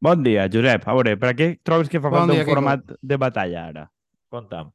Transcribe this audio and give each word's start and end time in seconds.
Bon 0.00 0.22
dia, 0.24 0.46
Josep. 0.48 0.86
A 0.88 0.94
veure, 0.96 1.12
per 1.20 1.34
què 1.36 1.46
trobes 1.60 1.90
que 1.92 2.00
fa 2.00 2.08
Bon 2.08 2.22
falta 2.22 2.32
dia, 2.32 2.40
un 2.40 2.46
Quico. 2.46 2.56
format 2.56 2.92
de 3.04 3.16
batalla 3.20 3.64
ara? 3.68 3.82
Conta'm. 4.32 4.70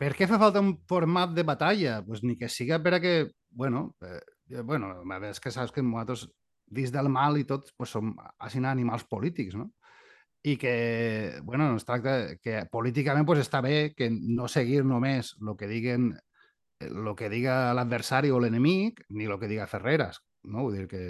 Per 0.00 0.14
què 0.16 0.28
fa 0.30 0.38
falta 0.40 0.62
un 0.64 0.78
format 0.88 1.34
de 1.36 1.44
batalla? 1.44 1.98
Pues 2.06 2.22
ni 2.24 2.38
que 2.40 2.48
siga 2.48 2.78
per 2.80 2.94
a 2.94 3.00
que, 3.00 3.32
bueno, 3.50 3.96
eh, 4.00 4.20
eh, 4.48 4.62
bueno, 4.62 4.94
a 4.96 5.04
veure, 5.04 5.34
és 5.34 5.40
que 5.40 5.52
saps 5.52 5.74
que 5.76 5.84
nosaltres, 5.84 6.30
dins 6.64 6.92
del 6.94 7.10
mal 7.12 7.36
i 7.36 7.44
tot, 7.44 7.68
pues 7.76 7.92
som 7.92 8.14
així 8.38 8.64
animals 8.64 9.04
polítics, 9.04 9.58
no? 9.60 9.74
I 10.42 10.56
que, 10.56 11.40
bueno, 11.44 11.68
no 11.68 11.76
es 11.76 11.84
tracta 11.84 12.36
que 12.40 12.64
políticament 12.72 13.26
pues, 13.26 13.40
està 13.44 13.60
bé 13.60 13.92
que 13.92 14.08
no 14.08 14.48
seguir 14.48 14.86
només 14.86 15.34
el 15.36 15.56
que 15.58 15.68
diguen 15.68 16.14
el 16.80 17.14
que 17.14 17.28
diga 17.28 17.74
l'adversari 17.74 18.30
o 18.30 18.40
l'enemic, 18.40 19.04
ni 19.10 19.26
el 19.26 19.38
que 19.38 19.48
diga 19.48 19.68
Ferreras, 19.68 20.22
no? 20.44 20.62
Vull 20.62 20.78
dir 20.78 20.88
que 20.88 21.02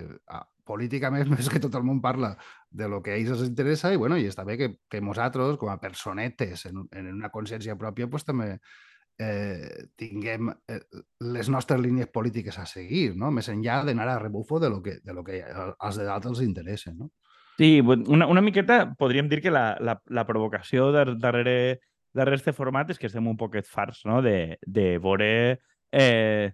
ah, 0.71 0.73
políticament 0.73 1.35
és 1.39 1.49
que 1.53 1.63
tot 1.63 1.75
el 1.79 1.87
món 1.87 2.01
parla 2.05 2.37
de 2.71 2.89
lo 2.89 3.03
que 3.03 3.15
a 3.15 3.19
ells 3.19 3.35
els 3.37 3.49
interessa 3.49 3.93
i, 3.93 3.99
bueno, 4.01 4.19
i 4.19 4.29
està 4.31 4.47
bé 4.47 4.57
que, 4.61 4.71
que 4.91 5.03
nosaltres, 5.05 5.59
com 5.61 5.73
a 5.73 5.81
personetes 5.83 6.67
en, 6.71 6.87
en 6.93 7.11
una 7.15 7.33
consciència 7.35 7.79
pròpia, 7.79 8.09
pues, 8.11 8.25
també 8.25 8.55
eh, 9.21 9.89
tinguem 9.97 10.49
eh, 10.69 10.81
les 11.21 11.51
nostres 11.53 11.81
línies 11.81 12.09
polítiques 12.09 12.59
a 12.59 12.65
seguir, 12.67 13.15
no? 13.17 13.31
més 13.31 13.51
enllà 13.53 13.83
d'anar 13.85 14.09
a 14.09 14.19
rebufo 14.19 14.59
de 14.59 14.71
lo 14.71 14.81
que, 14.83 14.99
de 15.05 15.13
lo 15.15 15.25
que 15.25 15.43
als 15.45 16.01
de 16.01 16.07
d'altres 16.09 16.39
els 16.39 16.47
interessa. 16.47 16.95
No? 16.97 17.11
Sí, 17.59 17.81
una, 17.85 18.27
una 18.27 18.41
miqueta 18.41 18.95
podríem 18.97 19.29
dir 19.29 19.43
que 19.45 19.53
la, 19.53 19.77
la, 19.81 19.99
la 20.09 20.25
provocació 20.27 20.89
dar, 20.97 21.19
darrere, 21.21 21.83
darrere 22.17 22.41
este 22.41 22.57
format 22.57 22.95
és 22.95 22.99
que 22.99 23.11
estem 23.11 23.29
un 23.29 23.37
poquet 23.37 23.69
farts, 23.69 24.07
no?, 24.09 24.23
de, 24.25 24.57
de 24.65 24.87
veure 25.03 25.29
eh, 25.93 26.53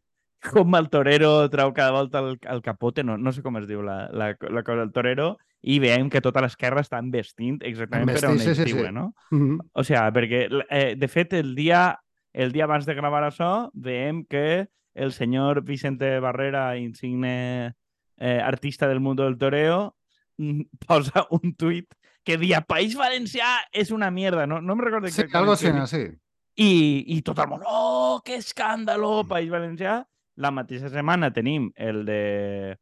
com 0.53 0.77
el 0.79 0.89
torero 0.93 1.49
trau 1.53 1.73
cada 1.75 1.93
volta 1.93 2.21
el, 2.21 2.39
el 2.43 2.63
capote, 2.63 3.05
no, 3.05 3.17
no 3.19 3.33
sé 3.33 3.43
com 3.43 3.59
es 3.61 3.67
diu 3.69 3.83
la, 3.83 4.07
la, 4.13 4.33
la 4.41 4.63
cosa 4.63 4.81
del 4.85 4.93
torero, 4.95 5.37
i 5.67 5.79
veiem 5.83 6.11
que 6.13 6.23
tota 6.23 6.43
l'esquerra 6.45 6.85
està 6.85 7.01
vestint 7.13 7.59
exactament 7.67 8.13
per 8.13 8.31
on 8.31 8.39
Vestit, 8.39 8.55
sí, 8.55 8.71
sí, 8.71 8.79
sí. 8.79 8.93
no? 8.93 9.13
Mm 9.31 9.43
-hmm. 9.43 9.59
O 9.73 9.85
sea, 9.85 10.11
perquè, 10.13 10.47
eh, 10.71 10.95
de 10.97 11.09
fet, 11.09 11.33
el 11.33 11.55
dia, 11.55 11.99
el 12.33 12.53
dia 12.53 12.65
abans 12.65 12.87
de 12.87 12.95
gravar 12.95 13.25
això, 13.25 13.71
veiem 13.75 14.25
que 14.25 14.69
el 14.95 15.13
senyor 15.13 15.63
Vicente 15.63 16.21
Barrera, 16.21 16.77
insigne 16.77 17.75
eh, 18.17 18.41
artista 18.41 18.89
del 18.89 19.01
mundo 19.01 19.25
del 19.25 19.39
toreo, 19.39 19.97
mm, 20.39 20.63
posa 20.87 21.27
un 21.31 21.55
tuit 21.55 21.87
que 22.25 22.37
dia 22.37 22.61
País 22.61 22.97
Valencià 22.97 23.69
és 23.73 23.91
una 23.91 24.11
mierda. 24.11 24.47
No, 24.47 24.61
no 24.61 24.75
me 24.75 24.85
recordo 24.85 25.07
Sí, 25.07 25.23
exactament 25.23 25.37
algo 25.37 25.53
què 25.53 25.71
así, 25.71 25.73
diu. 25.73 25.87
sí. 25.87 26.19
I, 26.57 27.05
I 27.15 27.23
tot 27.23 27.39
el 27.39 27.49
món, 27.49 27.63
oh, 27.69 28.23
que 28.25 28.37
escàndalo, 28.41 29.27
País 29.29 29.51
Valencià. 29.53 30.01
La 30.37 30.53
mateixa 30.53 30.91
setmana 30.93 31.33
tenim 31.33 31.71
el 31.77 32.05
de 32.09 32.77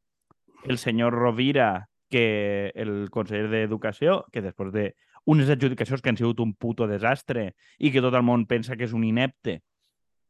el 0.64 0.78
senyor 0.78 1.12
Rovira, 1.14 1.88
que 2.10 2.72
el 2.74 3.10
conseller 3.10 3.48
d'Educació, 3.50 4.24
que 4.32 4.42
després 4.44 4.72
de 4.72 4.88
unes 5.26 5.48
adjudicacions 5.50 6.02
que 6.02 6.12
han 6.12 6.18
sigut 6.20 6.40
un 6.40 6.54
puto 6.54 6.86
desastre 6.86 7.52
i 7.78 7.90
que 7.90 8.02
tot 8.04 8.14
el 8.14 8.24
món 8.26 8.44
pensa 8.46 8.76
que 8.76 8.86
és 8.86 8.92
un 8.96 9.04
inepte, 9.08 9.58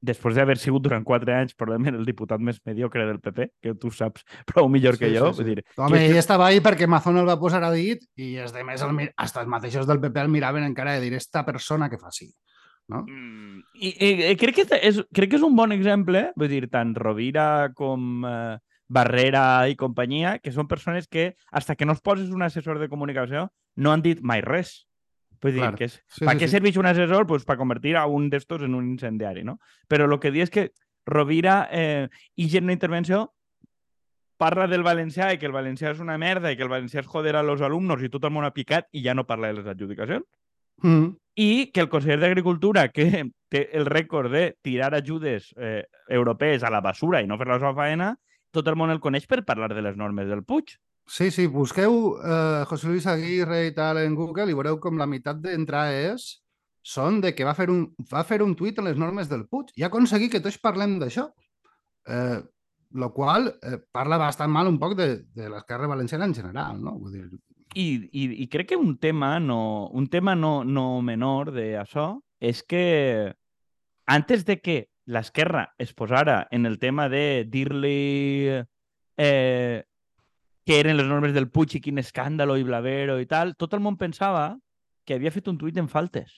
després 0.05 0.37
d'haver 0.37 0.57
sigut 0.61 0.85
durant 0.85 1.05
quatre 1.07 1.35
anys 1.35 1.57
probablement 1.57 1.97
el 1.99 2.07
diputat 2.07 2.43
més 2.45 2.61
mediocre 2.69 3.07
del 3.09 3.21
PP, 3.25 3.49
que 3.63 3.75
tu 3.81 3.91
saps 3.95 4.25
prou 4.51 4.69
millor 4.69 4.99
que 5.01 5.09
Sí, 5.09 5.17
jo, 5.17 5.33
sí, 5.33 5.41
vull 5.41 5.49
sí. 5.49 5.55
dir, 5.55 5.65
Home, 5.77 5.99
que 5.99 6.07
ell 6.11 6.21
estava 6.21 6.49
ahí 6.49 6.61
perquè 6.65 6.89
Mazón 6.91 7.19
el 7.21 7.29
va 7.29 7.39
posar 7.41 7.63
a 7.65 7.73
dit 7.73 8.05
i 8.21 8.35
els 8.45 8.53
demés, 8.55 8.85
el, 8.85 9.11
hasta 9.17 9.43
els 9.43 9.51
mateixos 9.51 9.89
del 9.89 10.03
PP 10.03 10.27
el 10.27 10.33
miraven 10.33 10.67
encara 10.67 10.97
de 10.99 11.05
dir 11.05 11.15
esta 11.19 11.45
persona 11.47 11.89
que 11.91 12.01
fa 12.01 12.13
així. 12.13 12.31
No? 12.89 13.03
Mm, 13.09 13.63
I, 13.81 13.91
i, 14.31 14.37
crec, 14.37 14.61
que 14.61 14.79
és, 14.79 15.01
crec 15.17 15.33
que 15.33 15.39
és 15.41 15.45
un 15.47 15.57
bon 15.57 15.73
exemple, 15.73 16.27
vull 16.37 16.51
dir, 16.53 16.67
tant 16.73 16.93
Rovira 16.99 17.73
com 17.77 18.27
eh, 18.29 18.57
Barrera 18.93 19.45
i 19.73 19.77
companyia, 19.81 20.39
que 20.43 20.53
són 20.53 20.69
persones 20.69 21.09
que, 21.09 21.33
hasta 21.51 21.77
que 21.77 21.89
no 21.89 21.97
es 21.97 22.03
poses 22.05 22.31
un 22.35 22.45
assessor 22.45 22.79
de 22.79 22.91
comunicació, 22.93 23.49
no 23.77 23.93
han 23.93 24.05
dit 24.05 24.21
mai 24.21 24.45
res. 24.45 24.83
Vull 25.43 25.57
dir, 25.57 25.71
que 25.77 25.89
és, 25.89 25.99
Sí, 26.09 26.25
¿Para 26.25 26.39
sí, 26.39 26.45
qué 26.45 26.49
sí. 26.49 26.57
serveix 26.57 26.77
un 26.81 26.87
assessor? 26.87 27.27
Pues 27.27 27.45
para 27.45 27.59
convertir 27.59 27.97
a 27.97 28.07
un 28.07 28.31
d'estos 28.31 28.63
en 28.63 28.75
un 28.75 28.87
incendiari, 28.89 29.45
no? 29.45 29.59
Però 29.89 30.07
el 30.09 30.19
que 30.21 30.33
diu 30.33 30.45
és 30.45 30.53
que 30.53 30.71
Rovira 31.05 31.69
eh, 31.71 32.09
i 32.37 32.49
gent 32.49 32.65
una 32.65 32.77
intervenció 32.77 33.27
parla 34.41 34.67
del 34.67 34.83
valencià 34.83 35.33
i 35.33 35.39
que 35.39 35.47
el 35.47 35.53
valencià 35.53 35.93
és 35.93 36.01
una 36.01 36.17
merda 36.19 36.51
i 36.53 36.57
que 36.57 36.65
el 36.65 36.73
valencià 36.73 37.03
és 37.03 37.11
joder 37.11 37.37
a 37.37 37.43
los 37.45 37.61
alumnos 37.63 38.03
i 38.03 38.11
tot 38.13 38.25
el 38.25 38.33
món 38.35 38.45
ha 38.45 38.55
picat 38.57 38.89
i 38.93 39.05
ja 39.05 39.15
no 39.15 39.27
parla 39.29 39.51
de 39.51 39.61
les 39.61 39.69
adjudicacions 39.69 40.25
Mm. 40.83 41.15
i 41.35 41.71
que 41.75 41.81
el 41.83 41.89
conseller 41.91 42.21
d'Agricultura, 42.21 42.89
que 42.95 43.25
té 43.51 43.69
el 43.75 43.87
rècord 43.87 44.31
de 44.31 44.45
tirar 44.63 44.93
ajudes 44.95 45.53
eh, 45.57 45.83
europees 46.09 46.63
a 46.63 46.71
la 46.71 46.83
basura 46.85 47.23
i 47.23 47.27
no 47.27 47.39
fer 47.39 47.49
la 47.49 47.59
seva 47.59 47.75
faena, 47.75 48.13
tot 48.55 48.69
el 48.71 48.79
món 48.79 48.93
el 48.95 49.03
coneix 49.03 49.27
per 49.27 49.45
parlar 49.47 49.73
de 49.75 49.83
les 49.83 49.97
normes 49.99 50.29
del 50.31 50.45
Puig. 50.47 50.77
Sí, 51.11 51.31
sí, 51.35 51.47
busqueu 51.51 52.17
eh, 52.17 52.65
José 52.71 52.89
Luis 52.89 53.07
Aguirre 53.11 53.67
i 53.67 53.75
tal 53.77 54.01
en 54.01 54.15
Google 54.17 54.49
i 54.51 54.57
veureu 54.57 54.79
com 54.81 54.97
la 54.99 55.09
meitat 55.11 55.43
d'entrades 55.43 56.31
són 56.85 57.21
de 57.25 57.35
que 57.35 57.45
va 57.49 57.57
fer 57.57 57.69
un, 57.73 57.87
va 58.13 58.23
fer 58.29 58.41
un 58.45 58.55
tuit 58.57 58.79
en 58.79 58.89
les 58.89 58.99
normes 59.01 59.29
del 59.29 59.47
Puig 59.51 59.73
i 59.77 59.85
ha 59.85 59.91
aconseguit 59.91 60.33
que 60.33 60.43
tots 60.45 60.61
parlem 60.61 60.99
d'això. 61.01 61.29
Eh, 62.09 62.41
lo 62.95 63.11
qual 63.13 63.49
eh, 63.51 63.79
parla 63.91 64.21
bastant 64.21 64.53
mal 64.53 64.69
un 64.71 64.79
poc 64.79 64.95
de, 64.97 65.09
de 65.35 65.49
l'esquerra 65.51 65.89
valenciana 65.91 66.29
en 66.31 66.35
general, 66.37 66.81
no? 66.81 66.95
Vull 67.01 67.17
dir, 67.17 67.25
I, 67.75 67.87
i, 68.13 68.25
i 68.45 68.47
crec 68.49 68.71
que 68.73 68.77
un 68.79 68.97
tema 69.03 69.39
no, 69.41 69.89
un 69.93 70.07
tema 70.09 70.35
no, 70.39 70.63
no 70.65 71.03
menor 71.03 71.51
d'això 71.55 72.13
és 72.41 72.63
que 72.63 73.35
antes 74.07 74.45
de 74.45 74.61
que 74.61 74.77
l'esquerra 75.07 75.75
es 75.79 75.93
posara 75.93 76.47
en 76.51 76.67
el 76.67 76.79
tema 76.79 77.09
de 77.09 77.45
dir-li 77.51 78.63
eh, 79.17 79.83
què 80.65 80.79
eren 80.81 80.97
les 80.97 81.09
normes 81.09 81.35
del 81.37 81.51
Puig 81.53 81.77
i 81.77 81.83
quin 81.85 82.01
escàndalo 82.01 82.57
i 82.57 82.65
blavero 82.65 83.19
i 83.21 83.29
tal, 83.29 83.55
tot 83.61 83.75
el 83.77 83.83
món 83.85 83.99
pensava 84.01 84.55
que 85.05 85.19
havia 85.19 85.33
fet 85.35 85.51
un 85.53 85.59
tuit 85.61 85.77
en 85.81 85.91
faltes. 85.93 86.33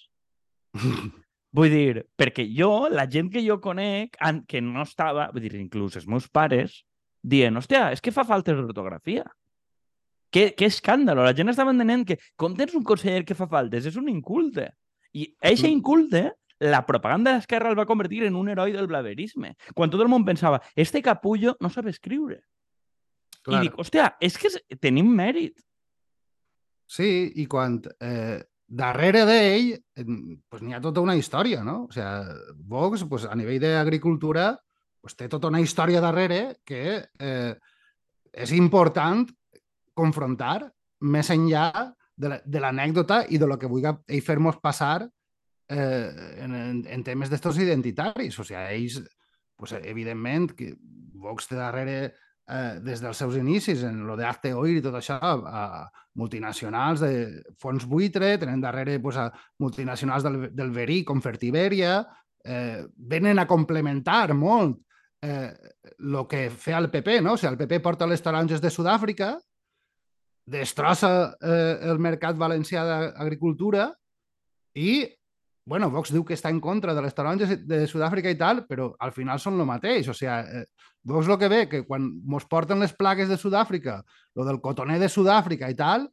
Vull 1.56 1.72
dir, 1.72 2.02
perquè 2.18 2.44
jo, 2.52 2.88
la 2.92 3.06
gent 3.08 3.30
que 3.32 3.40
jo 3.44 3.60
conec, 3.64 4.18
que 4.50 4.60
no 4.60 4.82
estava, 4.82 5.30
vull 5.32 5.46
dir, 5.46 5.54
inclús 5.56 5.94
els 5.96 6.04
meus 6.10 6.26
pares, 6.28 6.82
dient, 7.22 7.56
hòstia, 7.56 7.86
és 7.94 8.02
que 8.04 8.12
fa 8.12 8.26
faltes 8.28 8.58
d'ortografia. 8.58 9.24
Que, 10.36 10.50
que 10.52 10.66
escàndalo. 10.68 11.24
La 11.24 11.32
gent 11.32 11.48
estava 11.48 11.72
entenent 11.72 12.02
que 12.10 12.18
com 12.36 12.52
tens 12.58 12.74
un 12.76 12.84
conseller 12.84 13.22
que 13.24 13.34
fa 13.38 13.46
faltes, 13.48 13.86
és 13.88 13.96
un 13.96 14.10
inculte. 14.12 14.66
I 15.16 15.30
aquest 15.40 15.64
Mm. 15.64 15.78
inculte, 15.78 16.22
la 16.60 16.82
propaganda 16.84 17.30
de 17.32 17.36
l'esquerra 17.38 17.70
el 17.72 17.78
va 17.78 17.86
convertir 17.88 18.24
en 18.24 18.36
un 18.36 18.48
heroi 18.52 18.72
del 18.72 18.86
blaverisme. 18.88 19.54
Quan 19.74 19.88
tot 19.92 20.00
el 20.04 20.08
món 20.12 20.24
pensava, 20.28 20.60
este 20.74 21.00
capullo 21.02 21.56
no 21.60 21.70
sap 21.70 21.86
escriure. 21.88 22.42
clar. 23.46 23.62
I 23.62 23.68
dic, 23.68 23.76
hòstia, 23.78 24.16
és 24.20 24.36
que 24.36 24.48
tenim 24.80 25.06
mèrit. 25.14 25.60
Sí, 26.86 27.32
i 27.36 27.46
quan 27.46 27.80
eh, 28.00 28.42
darrere 28.66 29.24
d'ell 29.24 29.68
pues, 30.48 30.62
n'hi 30.62 30.74
ha 30.74 30.80
tota 30.82 31.00
una 31.00 31.14
història, 31.18 31.62
no? 31.64 31.84
O 31.86 31.92
sigui, 31.94 32.54
Vox, 32.66 33.04
pues, 33.08 33.24
a 33.24 33.34
nivell 33.38 33.60
d'agricultura, 33.62 34.48
pues, 35.00 35.14
té 35.14 35.28
tota 35.28 35.46
una 35.48 35.60
història 35.62 36.00
darrere 36.02 36.58
que 36.66 37.04
eh, 37.18 37.54
és 38.32 38.52
important 38.52 39.30
confrontar 39.96 40.68
més 41.06 41.30
enllà 41.34 41.70
de 42.16 42.30
la- 42.32 42.40
l'anècdota 42.68 43.24
i 43.28 43.38
de 43.40 43.46
lo 43.48 43.58
que 43.58 43.68
vulgui 43.68 43.90
ell 44.08 44.22
fer-nos 44.24 44.60
passar 44.62 45.02
eh, 45.68 46.36
en, 46.44 46.54
en, 46.54 46.84
en 46.86 47.02
temes 47.04 47.28
d'estos 47.32 47.58
identitaris. 47.60 48.38
O 48.38 48.44
sigui, 48.44 48.62
ells, 48.76 49.00
pues, 49.56 49.74
evidentment, 49.82 50.52
que 50.56 50.74
Vox 51.16 51.48
té 51.50 51.56
darrere 51.58 51.98
eh, 52.48 52.78
des 52.84 53.02
dels 53.02 53.18
seus 53.18 53.36
inicis 53.36 53.82
en 53.84 54.04
lo 54.06 54.16
d'Arte 54.16 54.54
Oir 54.54 54.78
i 54.78 54.82
tot 54.84 54.94
això, 55.00 55.18
a 55.20 55.88
multinacionals 56.16 57.02
de 57.02 57.12
fons 57.60 57.84
buitre, 57.88 58.36
tenen 58.40 58.62
darrere 58.62 58.98
pues, 59.02 59.18
a 59.20 59.28
multinacionals 59.60 60.24
del, 60.24 60.38
del 60.56 60.70
verí 60.72 61.02
com 61.04 61.20
Fertiberia, 61.20 61.98
eh, 62.44 62.86
venen 62.96 63.38
a 63.42 63.46
complementar 63.50 64.32
molt 64.34 64.78
eh, 65.22 65.50
el 65.98 66.16
que 66.30 66.46
feia 66.50 66.78
el 66.78 66.88
PP, 66.92 67.20
no? 67.20 67.34
O 67.34 67.40
sigui, 67.40 67.52
el 67.52 67.60
PP 67.60 67.82
porta 67.84 68.06
les 68.08 68.22
taronges 68.22 68.62
de 68.62 68.70
Sud-àfrica, 68.70 69.34
destrossa 70.46 71.36
eh, 71.42 71.78
el 71.90 71.98
mercat 71.98 72.38
valencià 72.38 72.84
d'agricultura 72.86 73.90
i, 74.78 75.02
bueno, 75.66 75.90
Vox 75.90 76.12
diu 76.14 76.24
que 76.24 76.36
està 76.36 76.52
en 76.54 76.60
contra 76.62 76.94
de 76.94 77.02
les 77.02 77.14
taronges 77.16 77.56
de 77.66 77.80
Sud-àfrica 77.90 78.30
i 78.30 78.38
tal, 78.38 78.62
però 78.68 78.92
al 79.02 79.12
final 79.16 79.40
són 79.42 79.58
el 79.58 79.66
mateix. 79.66 80.06
O 80.08 80.14
sigui, 80.14 80.30
eh, 80.30 80.66
Vox 81.06 81.26
el 81.28 81.38
que 81.40 81.50
ve, 81.50 81.62
que 81.68 81.82
quan 81.86 82.06
mos 82.24 82.46
porten 82.46 82.80
les 82.82 82.94
plagues 82.94 83.28
de 83.28 83.38
Sud-àfrica, 83.40 84.02
lo 84.34 84.46
del 84.46 84.60
cotoner 84.60 85.00
de 85.02 85.10
Sud-àfrica 85.10 85.70
i 85.70 85.76
tal, 85.78 86.06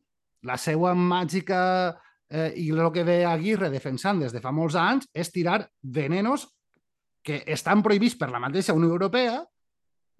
la 0.43 0.57
seva 0.57 0.95
màgica 0.97 1.61
eh, 2.29 2.51
i 2.57 2.69
el 2.73 2.89
que 2.91 3.05
ve 3.05 3.23
Aguirre 3.25 3.69
defensant 3.69 4.19
des 4.23 4.33
de 4.33 4.41
fa 4.43 4.51
molts 4.51 4.75
anys 4.79 5.07
és 5.13 5.31
tirar 5.31 5.61
venenos 5.81 6.47
que 7.23 7.43
estan 7.47 7.83
prohibits 7.83 8.17
per 8.19 8.31
la 8.31 8.41
mateixa 8.43 8.75
Unió 8.75 8.89
Europea. 8.91 9.43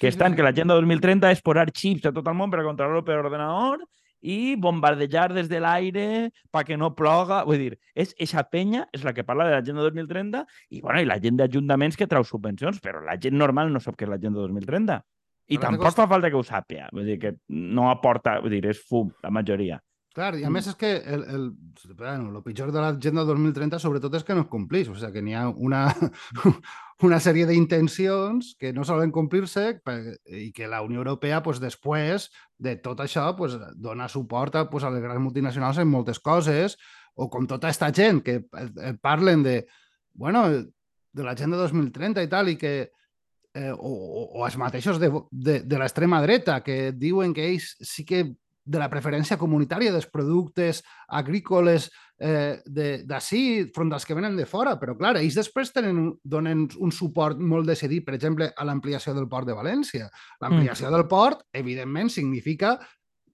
que 0.00 0.08
estan, 0.10 0.34
que 0.36 0.44
l'agenda 0.44 0.76
2030 0.78 1.30
és 1.34 1.44
posar 1.44 1.68
xips 1.72 2.10
a 2.10 2.12
tot 2.14 2.28
el 2.28 2.36
món 2.38 2.52
per 2.52 2.60
a 2.62 2.66
controlar-lo 2.66 3.04
per 3.06 3.18
ordenador 3.22 3.82
i 4.20 4.56
bombardejar 4.58 5.28
des 5.32 5.48
de 5.48 5.60
l'aire 5.62 6.06
perquè 6.54 6.76
no 6.78 6.92
ploga. 6.98 7.44
Vull 7.46 7.62
dir, 7.62 7.78
és 7.94 8.14
eixa 8.18 8.44
penya 8.50 8.86
és 8.92 9.04
la 9.06 9.14
que 9.14 9.24
parla 9.26 9.46
de 9.48 9.54
l'agenda 9.56 9.84
2030 9.86 10.44
i, 10.70 10.80
bueno, 10.80 11.00
i 11.00 11.08
la 11.08 11.20
gent 11.22 11.38
d'ajuntaments 11.38 11.96
que 11.96 12.08
trau 12.10 12.26
subvencions, 12.26 12.82
però 12.84 13.02
la 13.04 13.18
gent 13.20 13.38
normal 13.38 13.72
no 13.72 13.82
sap 13.82 13.98
què 13.98 14.08
és 14.08 14.12
l'agenda 14.14 14.42
2030. 14.42 15.00
I 15.48 15.56
tampoc 15.56 15.94
fa 15.96 16.04
falta 16.10 16.28
que 16.28 16.36
ho 16.36 16.44
sàpia. 16.44 16.90
Vull 16.92 17.06
dir, 17.08 17.18
que 17.22 17.36
no 17.48 17.88
aporta... 17.88 18.36
Vull 18.44 18.52
dir, 18.58 18.66
és 18.68 18.80
fum, 18.84 19.08
la 19.24 19.30
majoria. 19.32 19.78
Clar, 20.16 20.32
i 20.40 20.44
a 20.46 20.50
més 20.50 20.66
és 20.70 20.74
que 20.78 20.88
el, 21.04 21.22
el, 21.28 21.42
bueno, 21.92 22.30
el 22.32 22.42
pitjor 22.42 22.72
de 22.72 22.80
l'agenda 22.80 23.22
2030 23.28 23.78
sobretot 23.78 24.16
és 24.18 24.24
que 24.26 24.34
no 24.34 24.46
es 24.46 24.50
complís, 24.50 24.88
o 24.88 24.96
sigui 24.96 25.12
que 25.14 25.22
n'hi 25.22 25.36
ha 25.36 25.44
una, 25.52 25.82
una 27.06 27.20
sèrie 27.22 27.46
d'intencions 27.46 28.54
que 28.58 28.72
no 28.74 28.86
solen 28.88 29.12
complir-se 29.14 29.66
i 30.34 30.48
que 30.56 30.70
la 30.70 30.80
Unió 30.82 31.04
Europea 31.04 31.42
pues, 31.44 31.60
després 31.62 32.30
de 32.56 32.74
tot 32.82 33.04
això 33.04 33.28
pues, 33.38 33.58
dona 33.76 34.08
suport 34.08 34.56
a, 34.56 34.64
pues, 34.70 34.86
a 34.86 34.90
les 34.94 35.04
grans 35.04 35.22
multinacionals 35.22 35.78
en 35.78 35.92
moltes 35.92 36.18
coses 36.18 36.78
o 37.14 37.28
com 37.30 37.46
tota 37.46 37.68
aquesta 37.68 37.92
gent 37.94 38.22
que 38.24 38.40
parlen 39.02 39.44
de, 39.44 39.60
bueno, 40.14 40.46
de 40.48 41.26
l'agenda 41.26 41.60
2030 41.60 42.24
i 42.24 42.32
tal 42.32 42.50
i 42.50 42.56
que 42.58 42.74
eh, 43.54 43.72
o, 43.72 43.92
o 44.40 44.44
els 44.46 44.58
mateixos 44.58 44.98
de, 45.02 45.12
de, 45.30 45.60
de 45.62 45.78
l'extrema 45.78 46.20
dreta 46.24 46.60
que 46.64 46.92
diuen 46.96 47.34
que 47.34 47.48
ells 47.52 47.74
sí 47.82 48.04
que 48.08 48.24
de 48.68 48.80
la 48.80 48.90
preferència 48.92 49.38
comunitària 49.40 49.92
dels 49.94 50.08
productes 50.12 50.82
agrícoles 51.16 51.88
eh, 52.20 52.60
d'ací, 53.08 53.40
front 53.74 53.92
dels 53.92 54.04
que 54.04 54.16
venen 54.18 54.36
de 54.36 54.44
fora, 54.48 54.74
però 54.80 54.96
clar, 54.98 55.14
ells 55.20 55.38
després 55.38 55.72
tenen, 55.72 56.10
donen 56.20 56.66
un 56.84 56.92
suport 56.92 57.40
molt 57.40 57.68
decidit, 57.70 58.04
per 58.04 58.18
exemple, 58.18 58.50
a 58.52 58.68
l'ampliació 58.68 59.14
del 59.16 59.28
port 59.30 59.48
de 59.48 59.56
València. 59.56 60.10
L'ampliació 60.44 60.90
mm. 60.90 60.94
del 60.96 61.06
port, 61.08 61.46
evidentment, 61.56 62.12
significa 62.12 62.76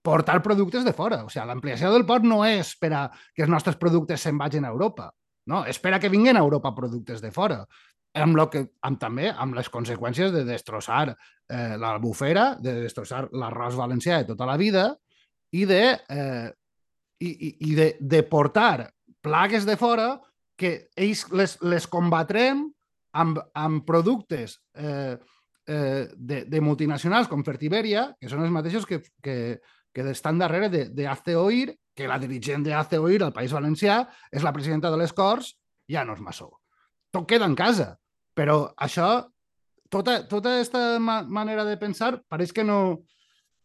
portar 0.04 0.38
productes 0.44 0.84
de 0.86 0.92
fora. 0.94 1.24
O 1.24 1.32
sigui, 1.32 1.48
l'ampliació 1.48 1.90
del 1.90 2.06
port 2.06 2.28
no 2.28 2.44
és 2.46 2.74
per 2.78 2.92
a 2.94 3.04
que 3.34 3.46
els 3.46 3.50
nostres 3.50 3.80
productes 3.80 4.22
se'n 4.22 4.38
vagin 4.38 4.68
a 4.68 4.72
Europa, 4.74 5.10
no? 5.50 5.64
és 5.66 5.80
per 5.82 5.96
a 5.96 6.00
que 6.02 6.12
vinguin 6.12 6.38
a 6.38 6.44
Europa 6.44 6.74
productes 6.76 7.24
de 7.24 7.32
fora 7.34 7.64
amb, 8.14 8.36
lo 8.38 8.46
que, 8.50 8.62
amb 8.86 9.00
també 9.00 9.30
amb 9.30 9.56
les 9.58 9.68
conseqüències 9.72 10.30
de 10.32 10.44
destrossar 10.46 11.08
eh, 11.10 11.74
l'albufera, 11.80 12.54
de 12.62 12.76
destrossar 12.84 13.26
l'arròs 13.32 13.74
valencià 13.78 14.20
de 14.22 14.30
tota 14.30 14.46
la 14.46 14.56
vida, 14.60 14.92
i 15.54 15.64
de, 15.70 15.82
eh, 15.94 16.48
i, 17.22 17.30
i, 17.70 17.74
de, 17.78 17.88
de 18.00 18.22
portar 18.26 18.90
plagues 19.24 19.66
de 19.68 19.76
fora 19.80 20.14
que 20.58 20.88
ells 21.00 21.24
les, 21.34 21.56
les 21.62 21.86
combatrem 21.90 22.66
amb, 23.14 23.38
amb 23.54 23.84
productes 23.86 24.58
eh, 24.74 25.14
eh, 25.66 26.02
de, 26.14 26.42
de 26.50 26.60
multinacionals 26.60 27.30
com 27.30 27.46
Fertiberia, 27.46 28.08
que 28.20 28.30
són 28.30 28.44
els 28.44 28.54
mateixos 28.54 28.86
que, 28.86 29.00
que, 29.22 29.36
que 29.94 30.06
estan 30.10 30.38
darrere 30.42 30.68
de 30.70 31.36
Oir, 31.38 31.74
que 31.94 32.10
la 32.10 32.18
dirigent 32.18 32.66
Oir 32.98 33.22
al 33.22 33.32
País 33.32 33.54
Valencià 33.54 34.02
és 34.30 34.42
la 34.42 34.52
presidenta 34.52 34.90
de 34.90 34.98
les 34.98 35.12
Corts, 35.12 35.54
ja 35.88 36.04
no 36.04 36.14
és 36.14 36.20
maçó. 36.20 36.50
Tot 37.14 37.28
queda 37.28 37.46
en 37.46 37.54
casa. 37.54 37.94
Però 38.34 38.74
això, 38.82 39.30
tota, 39.88 40.24
tota 40.26 40.56
aquesta 40.56 40.98
ma 40.98 41.22
manera 41.22 41.64
de 41.64 41.76
pensar, 41.78 42.16
pareix 42.28 42.50
que 42.52 42.64
no, 42.66 43.06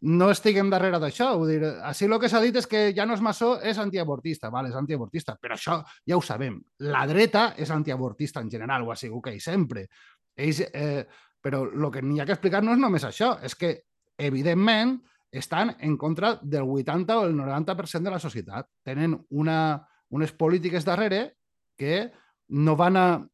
no 0.02 0.30
estiguem 0.32 0.70
darrere 0.72 1.00
d'això. 1.02 1.34
Vull 1.40 1.52
dir, 1.52 1.72
així 1.86 2.08
el 2.08 2.18
que 2.22 2.30
s'ha 2.32 2.42
dit 2.44 2.56
és 2.56 2.68
que 2.70 2.84
ja 2.96 3.06
no 3.06 3.18
és 3.18 3.24
maçó, 3.24 3.56
és 3.60 3.78
antiabortista, 3.82 4.52
val, 4.54 4.70
és 4.70 4.78
antiabortista, 4.80 5.36
però 5.42 5.58
això 5.58 5.80
ja 6.08 6.18
ho 6.18 6.24
sabem. 6.24 6.60
La 6.88 7.06
dreta 7.08 7.54
és 7.58 7.72
antiabortista 7.76 8.44
en 8.44 8.52
general, 8.52 8.86
ho 8.88 8.94
ha 8.94 9.00
sigut 9.00 9.28
que 9.28 9.40
sempre. 9.40 9.88
Ells, 10.36 10.62
eh, 10.72 11.06
però 11.42 11.66
el 11.68 11.92
que 11.92 12.04
n'hi 12.04 12.20
ha 12.20 12.28
que 12.28 12.38
explicar 12.38 12.64
no 12.64 12.74
és 12.76 12.80
només 12.80 13.04
això, 13.04 13.36
és 13.44 13.56
que, 13.56 13.76
evidentment, 14.18 14.98
estan 15.32 15.76
en 15.80 15.98
contra 15.98 16.40
del 16.42 16.64
80 16.64 17.20
o 17.20 17.26
el 17.26 17.36
90% 17.36 18.04
de 18.04 18.12
la 18.12 18.20
societat. 18.20 18.68
Tenen 18.84 19.18
una, 19.30 19.86
unes 20.10 20.32
polítiques 20.34 20.86
darrere 20.86 21.36
que 21.78 22.12
no 22.50 22.76
van 22.76 22.98
a, 22.98 23.28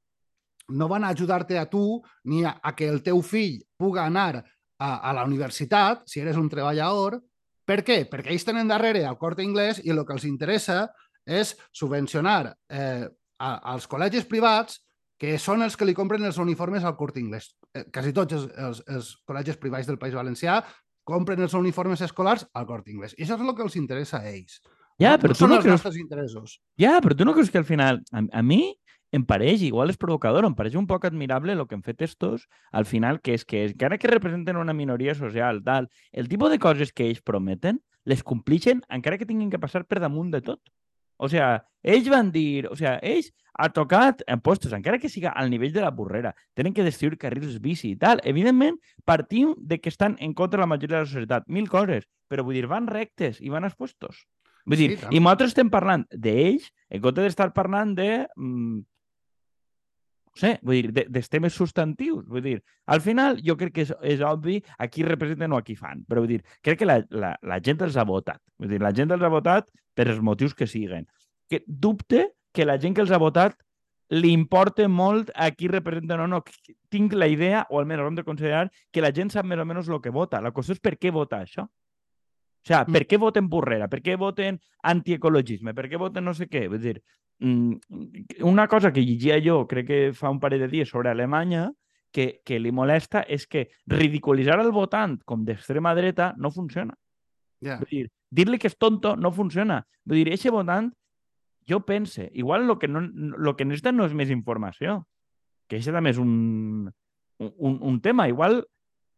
no 0.68 0.88
van 0.88 1.04
a 1.04 1.10
ajudar-te 1.10 1.58
a 1.58 1.70
tu 1.70 2.02
ni 2.24 2.44
a, 2.44 2.60
a 2.62 2.76
que 2.76 2.88
el 2.90 3.02
teu 3.04 3.22
fill 3.22 3.62
puga 3.78 4.06
anar 4.06 4.44
a, 4.80 5.10
a 5.10 5.14
la 5.16 5.26
universitat, 5.26 6.04
si 6.10 6.22
eres 6.22 6.38
un 6.38 6.50
treballador, 6.52 7.20
per 7.66 7.82
què? 7.86 8.04
Perquè 8.10 8.34
ells 8.34 8.46
tenen 8.46 8.70
darrere 8.70 9.04
el 9.10 9.18
corte 9.18 9.44
inglès 9.44 9.82
i 9.84 9.92
el 9.94 10.04
que 10.06 10.14
els 10.14 10.26
interessa 10.30 10.86
és 11.26 11.56
subvencionar 11.74 12.54
eh, 12.70 13.08
a, 13.40 13.50
als 13.74 13.88
col·legis 13.90 14.28
privats 14.30 14.84
que 15.18 15.38
són 15.40 15.64
els 15.66 15.78
que 15.80 15.88
li 15.88 15.96
compren 15.98 16.26
els 16.28 16.38
uniformes 16.42 16.84
al 16.84 16.98
corte 17.00 17.22
inglès. 17.22 17.54
Eh, 17.74 17.88
quasi 17.94 18.14
tots 18.14 18.36
els, 18.38 18.48
els, 18.68 18.82
els 18.92 19.12
col·legis 19.26 19.58
privats 19.58 19.90
del 19.90 19.98
País 19.98 20.14
Valencià 20.14 20.60
compren 21.06 21.42
els 21.42 21.54
uniformes 21.58 22.02
escolars 22.02 22.46
al 22.54 22.68
corte 22.70 22.92
inglès. 22.92 23.16
I 23.18 23.24
això 23.24 23.38
és 23.38 23.46
el 23.46 23.56
que 23.56 23.66
els 23.66 23.78
interessa 23.80 24.20
a 24.22 24.30
ells. 24.30 24.60
Ja, 25.02 25.16
però 25.20 25.34
no 25.34 25.40
tu 25.40 25.48
no 25.50 25.60
creus... 25.60 25.74
nostres 25.78 25.98
interessos. 26.00 26.60
Ja, 26.80 27.00
però 27.04 27.18
tu 27.18 27.26
no 27.28 27.34
creus 27.36 27.52
que 27.52 27.60
al 27.60 27.68
final... 27.68 28.02
A, 28.12 28.24
a 28.40 28.44
mi 28.44 28.62
em 29.12 29.26
pareix, 29.26 29.62
igual 29.64 29.92
és 29.94 30.00
provocador, 30.02 30.46
em 30.48 30.56
pareix 30.58 30.76
un 30.76 30.88
poc 30.88 31.06
admirable 31.06 31.54
el 31.54 31.66
que 31.68 31.76
han 31.78 31.84
fet 31.86 32.02
estos 32.02 32.48
al 32.72 32.86
final, 32.86 33.22
que 33.22 33.36
és 33.38 33.46
que 33.46 33.66
encara 33.70 33.98
que 33.98 34.12
representen 34.12 34.58
una 34.58 34.74
minoria 34.74 35.16
social, 35.16 35.62
tal, 35.64 35.90
el 36.12 36.30
tipus 36.30 36.52
de 36.52 36.60
coses 36.60 36.92
que 36.92 37.08
ells 37.08 37.22
prometen 37.22 37.82
les 38.06 38.24
complixen 38.24 38.84
encara 38.90 39.18
que 39.18 39.26
tinguin 39.26 39.50
que 39.50 39.62
passar 39.62 39.86
per 39.86 40.00
damunt 40.00 40.32
de 40.32 40.42
tot. 40.46 40.62
O 41.18 41.30
sea, 41.32 41.66
ells 41.82 42.10
van 42.12 42.32
dir, 42.32 42.68
o 42.68 42.76
sea, 42.76 42.98
ells 43.00 43.32
ha 43.56 43.70
tocat 43.72 44.22
en 44.28 44.42
postos, 44.44 44.74
encara 44.76 45.00
que 45.00 45.10
siga 45.10 45.32
al 45.32 45.50
nivell 45.50 45.72
de 45.74 45.84
la 45.84 45.92
burrera, 45.96 46.34
tenen 46.54 46.74
que 46.76 46.84
destruir 46.84 47.18
carrils 47.18 47.62
bici 47.64 47.94
i 47.94 48.00
tal. 48.00 48.20
Evidentment, 48.28 48.82
partim 49.08 49.54
de 49.58 49.80
que 49.80 49.90
estan 49.90 50.18
en 50.20 50.34
contra 50.34 50.60
de 50.60 50.66
la 50.66 50.72
majoria 50.74 50.98
de 50.98 51.04
la 51.06 51.12
societat. 51.12 51.48
Mil 51.48 51.70
coses, 51.72 52.10
però 52.28 52.44
vull 52.44 52.60
dir, 52.60 52.68
van 52.68 52.90
rectes 52.92 53.40
i 53.40 53.54
van 53.54 53.64
a 53.64 53.72
puestos. 53.72 54.26
Vull 54.66 54.82
dir, 54.82 54.90
sí, 54.98 55.08
i 55.14 55.22
nosaltres 55.22 55.54
estem 55.54 55.70
parlant 55.70 56.04
d'ells 56.12 56.72
en 56.90 57.02
compte 57.02 57.24
d'estar 57.24 57.52
parlant 57.54 57.94
de 57.96 58.26
mm, 58.36 58.82
sé, 60.40 60.56
vull 60.64 60.82
dir, 60.82 60.94
de, 60.96 61.06
dels 61.18 61.32
temes 61.32 61.56
substantius. 61.58 62.26
Vull 62.32 62.44
dir, 62.46 62.56
al 62.92 63.02
final 63.04 63.40
jo 63.46 63.56
crec 63.60 63.74
que 63.76 63.86
és, 63.86 63.94
és 64.16 64.24
obvi 64.26 64.60
a 64.78 64.88
qui 64.92 65.06
representen 65.08 65.56
o 65.56 65.60
a 65.60 65.66
qui 65.66 65.78
fan, 65.80 66.04
però 66.08 66.24
vull 66.24 66.36
dir, 66.36 66.42
crec 66.66 66.82
que 66.82 66.90
la, 66.90 67.00
la, 67.12 67.36
la 67.42 67.60
gent 67.64 67.84
els 67.88 67.98
ha 67.98 68.08
votat. 68.08 68.42
Vull 68.60 68.74
dir, 68.76 68.82
la 68.84 68.94
gent 68.96 69.14
els 69.16 69.24
ha 69.24 69.32
votat 69.32 69.70
per 69.96 70.10
els 70.10 70.22
motius 70.24 70.56
que 70.56 70.68
siguen. 70.68 71.08
Que 71.50 71.64
dubte 71.68 72.30
que 72.56 72.66
la 72.66 72.80
gent 72.82 72.96
que 72.96 73.04
els 73.04 73.12
ha 73.12 73.22
votat 73.22 73.58
li 74.14 74.32
importa 74.36 74.86
molt 74.88 75.32
a 75.34 75.50
qui 75.52 75.68
representen 75.72 76.22
o 76.22 76.28
no. 76.30 76.42
Tinc 76.94 77.16
la 77.18 77.28
idea, 77.28 77.66
o 77.70 77.80
almenys 77.80 78.06
hem 78.06 78.20
de 78.20 78.28
considerar, 78.28 78.70
que 78.92 79.02
la 79.02 79.12
gent 79.16 79.32
sap 79.34 79.48
més 79.50 79.60
o 79.60 79.66
menys 79.66 79.90
el 79.90 80.02
que 80.02 80.14
vota. 80.14 80.42
La 80.42 80.54
qüestió 80.54 80.76
és 80.78 80.84
per 80.84 80.96
què 81.00 81.12
vota 81.12 81.42
això. 81.42 81.66
O 82.66 82.72
sigui, 82.72 82.96
per 82.98 83.04
què 83.06 83.20
voten 83.22 83.50
burrera? 83.50 83.88
Per 83.88 84.02
què 84.02 84.16
voten 84.18 84.58
antiecologisme? 84.90 85.76
Per 85.78 85.86
què 85.90 86.00
voten 86.02 86.26
no 86.26 86.34
sé 86.34 86.48
què? 86.50 86.66
Vull 86.72 86.82
dir, 86.82 86.96
Mm, 87.40 87.76
una 88.42 88.68
cosa 88.68 88.94
que 88.94 89.04
llegia 89.04 89.42
jo, 89.44 89.66
crec 89.68 89.88
que 89.88 90.00
fa 90.16 90.30
un 90.32 90.40
parell 90.40 90.66
de 90.66 90.70
dies, 90.72 90.90
sobre 90.90 91.10
Alemanya, 91.10 91.72
que, 92.12 92.42
que 92.48 92.60
li 92.60 92.72
molesta 92.72 93.26
és 93.28 93.44
que 93.48 93.68
ridiculitzar 93.92 94.62
el 94.64 94.72
votant 94.72 95.18
com 95.28 95.44
d'extrema 95.44 95.92
dreta 95.98 96.34
no 96.40 96.52
funciona. 96.52 96.96
Ja. 97.60 97.80
Vull 97.82 97.92
dir, 97.92 98.06
dir-li 98.32 98.60
que 98.60 98.72
és 98.72 98.78
tonto 98.80 99.16
no 99.20 99.34
funciona. 99.36 99.82
Vull 100.06 100.22
dir, 100.22 100.30
eixe 100.32 100.54
votant, 100.54 100.94
jo 101.68 101.82
pense, 101.84 102.30
igual 102.34 102.70
el 102.70 102.78
que, 102.80 102.88
no, 102.88 103.02
lo 103.02 103.56
que 103.58 103.66
necessita 103.66 103.92
no 103.92 104.08
és 104.08 104.16
més 104.16 104.32
informació, 104.32 105.02
que 105.68 105.82
això 105.82 105.92
també 105.92 106.14
és 106.14 106.22
un, 106.22 106.88
un, 107.42 107.78
un 107.82 108.00
tema. 108.06 108.30
Igual 108.32 108.62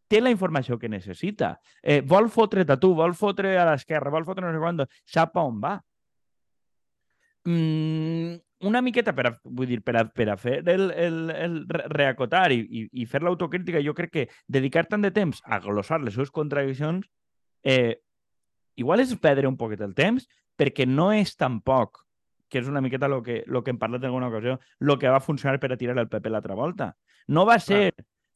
té 0.08 0.20
la 0.22 0.32
informació 0.32 0.78
que 0.78 0.88
necessita. 0.88 1.54
Eh, 1.82 2.00
vol 2.00 2.30
fotre't 2.32 2.72
a 2.72 2.78
tu, 2.80 2.94
vol 2.96 3.14
fotre 3.14 3.56
a 3.58 3.66
l'esquerra, 3.68 4.10
vol 4.10 4.26
fotre 4.26 4.46
no 4.46 4.52
sé 4.54 4.62
quant, 4.62 4.84
sap 5.04 5.36
a 5.36 5.44
on 5.46 5.60
va. 5.62 5.76
Mm, 7.44 8.34
una 8.68 8.82
miqueta 8.82 9.14
per 9.14 9.26
a, 9.28 9.32
vull 9.44 9.68
dir, 9.70 9.78
per 9.86 9.94
a, 10.00 10.04
per 10.10 10.26
a 10.32 10.36
fer 10.36 10.58
el, 10.68 10.90
el, 10.90 11.20
el 11.30 11.54
re- 11.70 11.86
reacotar 11.92 12.50
i, 12.52 12.58
i, 12.60 12.82
i 13.02 13.06
fer 13.06 13.22
l'autocrítica, 13.22 13.82
jo 13.84 13.94
crec 13.94 14.12
que 14.12 14.26
dedicar 14.48 14.86
tant 14.88 15.04
de 15.04 15.12
temps 15.14 15.40
a 15.44 15.60
glossar 15.62 16.00
les 16.02 16.16
seves 16.18 16.32
contradiccions 16.34 17.06
eh, 17.62 18.00
igual 18.76 19.00
és 19.04 19.14
perdre 19.22 19.48
un 19.48 19.56
poquet 19.56 19.80
el 19.86 19.94
temps 19.94 20.26
perquè 20.58 20.86
no 20.90 21.12
és 21.14 21.36
tampoc 21.38 22.02
que 22.48 22.58
és 22.62 22.68
una 22.68 22.80
miqueta 22.82 23.06
el 23.06 23.22
que, 23.22 23.42
lo 23.46 23.62
que 23.62 23.70
hem 23.70 23.78
parlat 23.78 24.02
en 24.02 24.08
alguna 24.08 24.28
ocasió, 24.32 24.58
el 24.80 24.98
que 24.98 25.10
va 25.12 25.20
funcionar 25.20 25.60
per 25.60 25.72
a 25.72 25.76
tirar 25.76 25.98
el 26.00 26.08
PP 26.08 26.30
l'altra 26.32 26.54
volta. 26.56 26.94
No 27.28 27.44
va 27.44 27.58
ser 27.60 27.92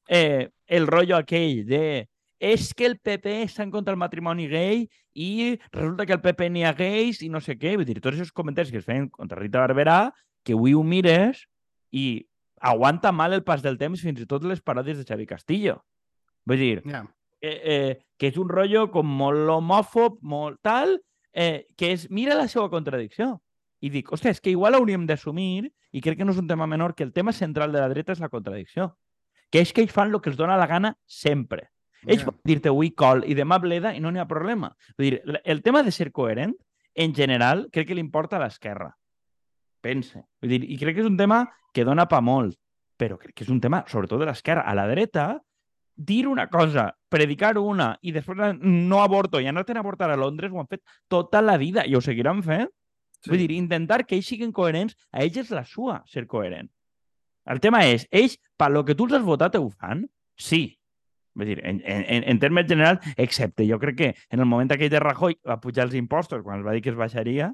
eh, 0.08 0.50
el 0.66 0.86
rotllo 0.86 1.16
aquell 1.16 1.64
de 1.66 2.08
és 2.42 2.72
que 2.74 2.86
el 2.86 2.98
PP 2.98 3.44
està 3.44 3.62
en 3.62 3.70
contra 3.70 3.92
del 3.92 4.00
matrimoni 4.00 4.48
gay 4.50 4.88
i 5.14 5.58
resulta 5.70 6.06
que 6.06 6.16
el 6.16 6.20
PP 6.20 6.48
n'hi 6.50 6.64
ha 6.66 6.72
gais 6.74 7.20
i 7.22 7.28
no 7.30 7.40
sé 7.40 7.54
què. 7.58 7.76
Vull 7.76 7.86
dir, 7.86 8.00
tots 8.00 8.16
aquests 8.16 8.34
comentaris 8.34 8.72
que 8.72 8.78
es 8.82 8.84
feien 8.88 9.08
contra 9.08 9.38
Rita 9.38 9.60
Barberà, 9.62 10.12
que 10.42 10.56
avui 10.56 10.74
ho 10.74 10.82
mires 10.82 11.44
i 11.92 12.26
aguanta 12.58 13.12
mal 13.12 13.32
el 13.36 13.44
pas 13.44 13.62
del 13.62 13.78
temps 13.78 14.02
fins 14.02 14.18
i 14.20 14.26
tot 14.26 14.42
les 14.42 14.60
paròdies 14.60 14.98
de 14.98 15.04
Xavi 15.06 15.26
Castillo. 15.26 15.84
Vull 16.44 16.58
dir, 16.58 16.82
Ja. 16.84 17.04
eh, 17.40 17.60
eh, 17.62 17.98
que 18.18 18.28
és 18.28 18.36
un 18.38 18.48
rotllo 18.48 18.90
com 18.90 19.06
molt 19.06 19.46
homòfob, 19.48 20.18
molt 20.22 20.58
tal, 20.62 20.98
eh, 21.32 21.66
que 21.76 21.92
és, 21.92 22.08
mira 22.10 22.34
la 22.34 22.48
seva 22.48 22.68
contradicció. 22.70 23.40
I 23.80 23.90
dic, 23.90 24.10
ostres, 24.12 24.36
és 24.36 24.40
que 24.40 24.50
igual 24.50 24.74
hauríem 24.74 25.06
d'assumir, 25.06 25.72
i 25.92 26.00
crec 26.00 26.18
que 26.18 26.24
no 26.24 26.32
és 26.32 26.38
un 26.38 26.46
tema 26.46 26.66
menor, 26.66 26.94
que 26.94 27.02
el 27.02 27.12
tema 27.12 27.32
central 27.32 27.72
de 27.72 27.80
la 27.80 27.88
dreta 27.88 28.12
és 28.12 28.20
la 28.20 28.28
contradicció. 28.28 28.96
Que 29.52 29.60
és 29.60 29.72
que 29.72 29.82
ells 29.84 29.92
fan 29.92 30.10
el 30.10 30.20
que 30.24 30.30
els 30.32 30.38
dona 30.40 30.56
la 30.56 30.66
gana 30.66 30.94
sempre. 31.04 31.68
Ells 32.06 32.24
Ja. 32.24 32.30
poden 32.32 32.40
dir-te 32.48 32.70
avui 32.72 32.90
col 32.96 33.22
i 33.28 33.34
demà 33.36 33.60
bleda 33.60 33.92
i 33.94 34.00
no 34.00 34.10
n'hi 34.10 34.18
ha 34.18 34.26
problema. 34.26 34.72
Vull 34.98 35.10
dir, 35.10 35.22
el 35.44 35.62
tema 35.62 35.82
de 35.84 35.92
ser 35.92 36.10
coherent, 36.10 36.56
en 36.94 37.14
general, 37.14 37.68
crec 37.70 37.88
que 37.88 37.94
li 37.94 38.00
importa 38.00 38.36
a 38.36 38.40
l'esquerra. 38.40 38.96
Pense. 39.80 40.24
Vull 40.40 40.50
dir, 40.50 40.64
I 40.70 40.78
crec 40.78 40.96
que 40.96 41.02
és 41.02 41.06
un 41.06 41.16
tema 41.16 41.44
que 41.72 41.84
dona 41.84 42.08
pa 42.08 42.20
molt, 42.20 42.56
però 42.98 43.18
crec 43.18 43.34
que 43.34 43.44
és 43.44 43.50
un 43.50 43.60
tema, 43.60 43.84
sobretot 43.86 44.20
de 44.20 44.26
l'esquerra. 44.26 44.62
A 44.62 44.74
la 44.74 44.86
dreta, 44.88 45.40
dir 45.94 46.26
una 46.28 46.48
cosa, 46.48 46.96
predicar 47.08 47.56
una 47.58 47.98
i 48.02 48.12
després 48.12 48.56
no 48.60 49.02
avorto 49.02 49.40
i 49.40 49.46
anar-te'n 49.46 49.76
a 49.76 49.80
avortar 49.80 50.10
a 50.10 50.16
Londres 50.16 50.50
ho 50.50 50.60
han 50.60 50.68
fet 50.68 50.82
tota 51.08 51.42
la 51.42 51.56
vida 51.56 51.84
i 51.86 51.94
ho 51.94 52.00
seguiran 52.00 52.42
fent. 52.42 52.68
Sí. 53.20 53.30
Vull 53.30 53.38
dir, 53.38 53.50
intentar 53.52 54.04
que 54.06 54.16
ells 54.16 54.26
siguin 54.26 54.52
coherents, 54.52 54.96
a 55.12 55.22
ells 55.22 55.36
és 55.36 55.50
la 55.50 55.64
sua 55.64 56.02
ser 56.06 56.26
coherent. 56.26 56.70
El 57.50 57.60
tema 57.62 57.82
és, 57.88 58.06
ells, 58.10 58.36
per 58.58 58.70
lo 58.70 58.84
que 58.86 58.94
tu 58.94 59.08
els 59.08 59.18
has 59.18 59.26
votat, 59.26 59.56
ho 59.58 59.68
fan? 59.70 60.04
Sí. 60.38 60.64
Vull 61.34 61.48
dir, 61.48 61.58
en, 61.64 61.80
en, 61.88 62.24
en 62.28 62.40
termes 62.40 62.68
generals, 62.68 63.04
excepte 63.16 63.64
jo 63.66 63.78
crec 63.80 63.96
que 63.98 64.10
en 64.30 64.42
el 64.42 64.46
moment 64.46 64.74
aquell 64.74 64.92
de 64.92 65.00
Rajoy 65.00 65.38
va 65.48 65.60
pujar 65.62 65.86
els 65.88 65.96
impostos 65.96 66.42
quan 66.44 66.60
es 66.60 66.66
va 66.66 66.74
dir 66.76 66.82
que 66.84 66.92
es 66.92 66.98
baixaria, 66.98 67.52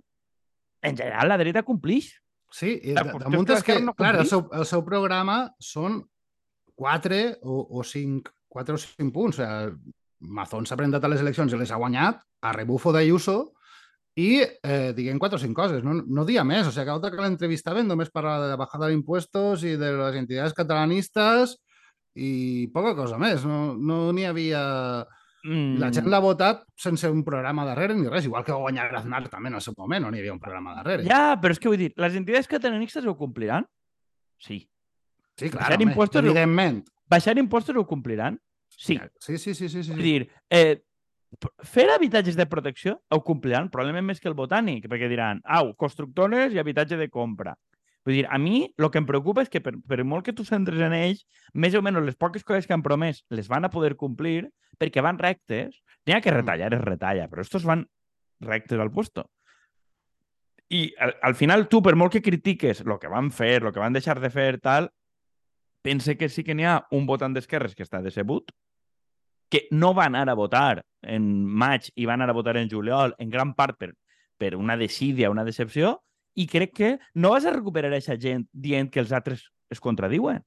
en 0.82 0.96
general 0.98 1.30
la 1.30 1.38
dreta 1.38 1.62
complix. 1.62 2.10
Sí, 2.50 2.78
i 2.90 2.96
damunt 2.96 3.50
és 3.52 3.62
que 3.64 3.76
no 3.84 3.94
clar, 3.94 4.16
el 4.22 4.26
seu, 4.28 4.46
el 4.56 4.64
seu 4.66 4.82
programa 4.84 5.42
són 5.60 6.00
quatre 6.78 7.36
o, 7.42 7.60
o 7.78 7.84
cinc, 7.84 8.30
quatre 8.48 8.78
o 8.78 8.80
cinc 8.80 9.12
punts. 9.14 9.38
O 9.38 9.44
sigui, 9.44 9.94
Mazón 10.18 10.64
s'ha 10.66 10.74
presentat 10.78 11.04
a 11.04 11.10
les 11.12 11.20
eleccions 11.22 11.52
i 11.52 11.58
les 11.60 11.70
ha 11.70 11.78
guanyat, 11.78 12.24
a 12.42 12.52
rebufo 12.56 12.90
d'Ayuso, 12.94 13.36
i 14.18 14.40
eh, 14.42 14.90
diguem 14.96 15.18
quatre 15.22 15.38
o 15.38 15.42
cinc 15.42 15.54
coses, 15.54 15.84
no, 15.86 15.92
no 16.02 16.24
dia 16.26 16.42
més. 16.46 16.66
O 16.66 16.72
sigui, 16.72 16.82
cada 16.88 16.96
volta 16.96 17.12
que 17.14 17.22
l'entrevistaven 17.22 17.86
només 17.86 18.10
parlava 18.10 18.46
de 18.48 18.50
la 18.50 18.58
bajada 18.58 18.88
d'impuestos 18.90 19.62
i 19.68 19.76
de 19.78 19.92
les 19.94 20.16
entitats 20.18 20.56
catalanistes 20.58 21.54
i 22.18 22.66
poca 22.74 22.96
cosa 22.98 23.18
més. 23.20 23.44
No 23.46 23.76
n'hi 23.78 24.24
no 24.26 24.32
havia... 24.32 24.62
Mm, 25.46 25.76
La 25.78 25.92
gent 25.94 26.08
l'ha 26.10 26.18
votat 26.18 26.64
sense 26.74 27.06
un 27.14 27.20
programa 27.24 27.62
darrere 27.68 27.94
ni 27.94 28.08
res, 28.10 28.26
igual 28.26 28.42
que 28.44 28.50
va 28.50 28.58
guanyar 28.64 28.88
Aznar 28.98 29.22
també 29.30 29.52
en 29.52 29.60
el 29.60 29.62
seu 29.62 29.76
moment, 29.78 30.02
no 30.02 30.10
n'hi 30.10 30.18
havia 30.24 30.34
un 30.34 30.42
programa 30.42 30.74
darrere. 30.80 31.06
Ja, 31.06 31.38
però 31.40 31.54
és 31.54 31.62
que 31.62 31.70
vull 31.70 31.78
dir, 31.78 31.92
les 31.94 32.18
entitats 32.18 32.50
catalanistes 32.50 33.06
ho 33.06 33.14
compliran? 33.16 33.68
Sí. 34.42 34.64
sí, 35.38 35.46
clar, 35.46 35.62
baixar 35.62 35.78
home, 35.78 35.92
impostos- 35.92 36.24
evidentment. 36.24 36.82
Baixar 37.08 37.38
impostos 37.38 37.78
ho 37.78 37.86
compliran? 37.86 38.36
Sí. 38.68 38.98
Sí, 39.22 39.38
sí, 39.38 39.54
sí, 39.54 39.68
sí, 39.70 39.84
sí. 39.86 39.92
Vull 39.94 40.02
dir, 40.02 40.28
eh, 40.50 40.82
fer 41.64 41.88
habitatges 41.92 42.36
de 42.36 42.46
protecció 42.48 42.98
ho 43.12 43.22
compliran 43.24 43.68
probablement 43.72 44.06
més 44.08 44.20
que 44.20 44.30
el 44.30 44.36
botànic, 44.38 44.88
perquè 44.88 45.08
diran, 45.10 45.42
au, 45.44 45.74
constructores 45.76 46.54
i 46.54 46.60
habitatge 46.62 46.96
de 46.96 47.08
compra. 47.12 47.54
Vull 48.06 48.16
dir, 48.16 48.26
a 48.30 48.38
mi 48.40 48.62
el 48.78 48.88
que 48.88 49.00
em 49.02 49.06
preocupa 49.06 49.42
és 49.44 49.50
que 49.52 49.60
per, 49.60 49.74
per 49.84 50.00
molt 50.08 50.24
que 50.24 50.32
tu 50.32 50.46
centres 50.48 50.80
en 50.80 50.94
ells, 50.96 51.26
més 51.52 51.74
o 51.76 51.82
menys 51.84 52.00
les 52.06 52.16
poques 52.16 52.44
coses 52.46 52.66
que 52.66 52.72
han 52.72 52.84
promès 52.84 53.20
les 53.28 53.50
van 53.52 53.68
a 53.68 53.72
poder 53.72 53.96
complir 54.00 54.48
perquè 54.80 55.02
van 55.04 55.18
rectes. 55.20 55.82
N'hi 56.06 56.16
ha 56.16 56.22
que 56.24 56.32
retallar, 56.32 56.72
es 56.72 56.84
retalla, 56.84 57.26
però 57.28 57.44
estos 57.44 57.66
van 57.68 57.84
rectes 58.40 58.80
al 58.80 58.92
puesto. 58.94 59.26
I 60.72 60.94
al, 61.00 61.14
al 61.24 61.34
final 61.36 61.66
tu, 61.68 61.82
per 61.84 61.96
molt 61.96 62.14
que 62.14 62.24
critiques 62.24 62.80
el 62.84 62.96
que 63.00 63.12
van 63.12 63.28
fer, 63.32 63.58
el 63.62 63.72
que 63.72 63.82
van 63.82 63.96
deixar 63.96 64.16
de 64.20 64.30
fer, 64.32 64.54
tal, 64.60 64.88
pense 65.84 66.16
que 66.16 66.28
sí 66.28 66.44
que 66.44 66.56
n'hi 66.56 66.64
ha 66.68 66.78
un 66.96 67.06
votant 67.08 67.36
d'esquerres 67.36 67.74
que 67.76 67.84
està 67.84 68.00
decebut, 68.04 68.52
que 69.48 69.66
no 69.70 69.94
va 69.94 70.06
anar 70.06 70.28
a 70.28 70.36
votar 70.38 70.82
en 71.02 71.44
maig 71.44 71.88
i 71.96 72.06
va 72.06 72.14
anar 72.18 72.28
a 72.30 72.36
votar 72.36 72.56
en 72.56 72.68
juliol, 72.70 73.14
en 73.18 73.30
gran 73.30 73.54
part 73.54 73.78
per, 73.78 73.92
per 74.36 74.54
una 74.56 74.76
desídia, 74.76 75.30
una 75.30 75.44
decepció, 75.44 75.98
i 76.34 76.46
crec 76.46 76.74
que 76.74 76.90
no 77.14 77.32
vas 77.34 77.46
a 77.46 77.54
recuperar 77.54 77.90
aquesta 77.90 78.18
gent 78.20 78.46
dient 78.52 78.90
que 78.92 79.00
els 79.00 79.12
altres 79.12 79.48
es 79.70 79.80
contradiuen. 79.80 80.44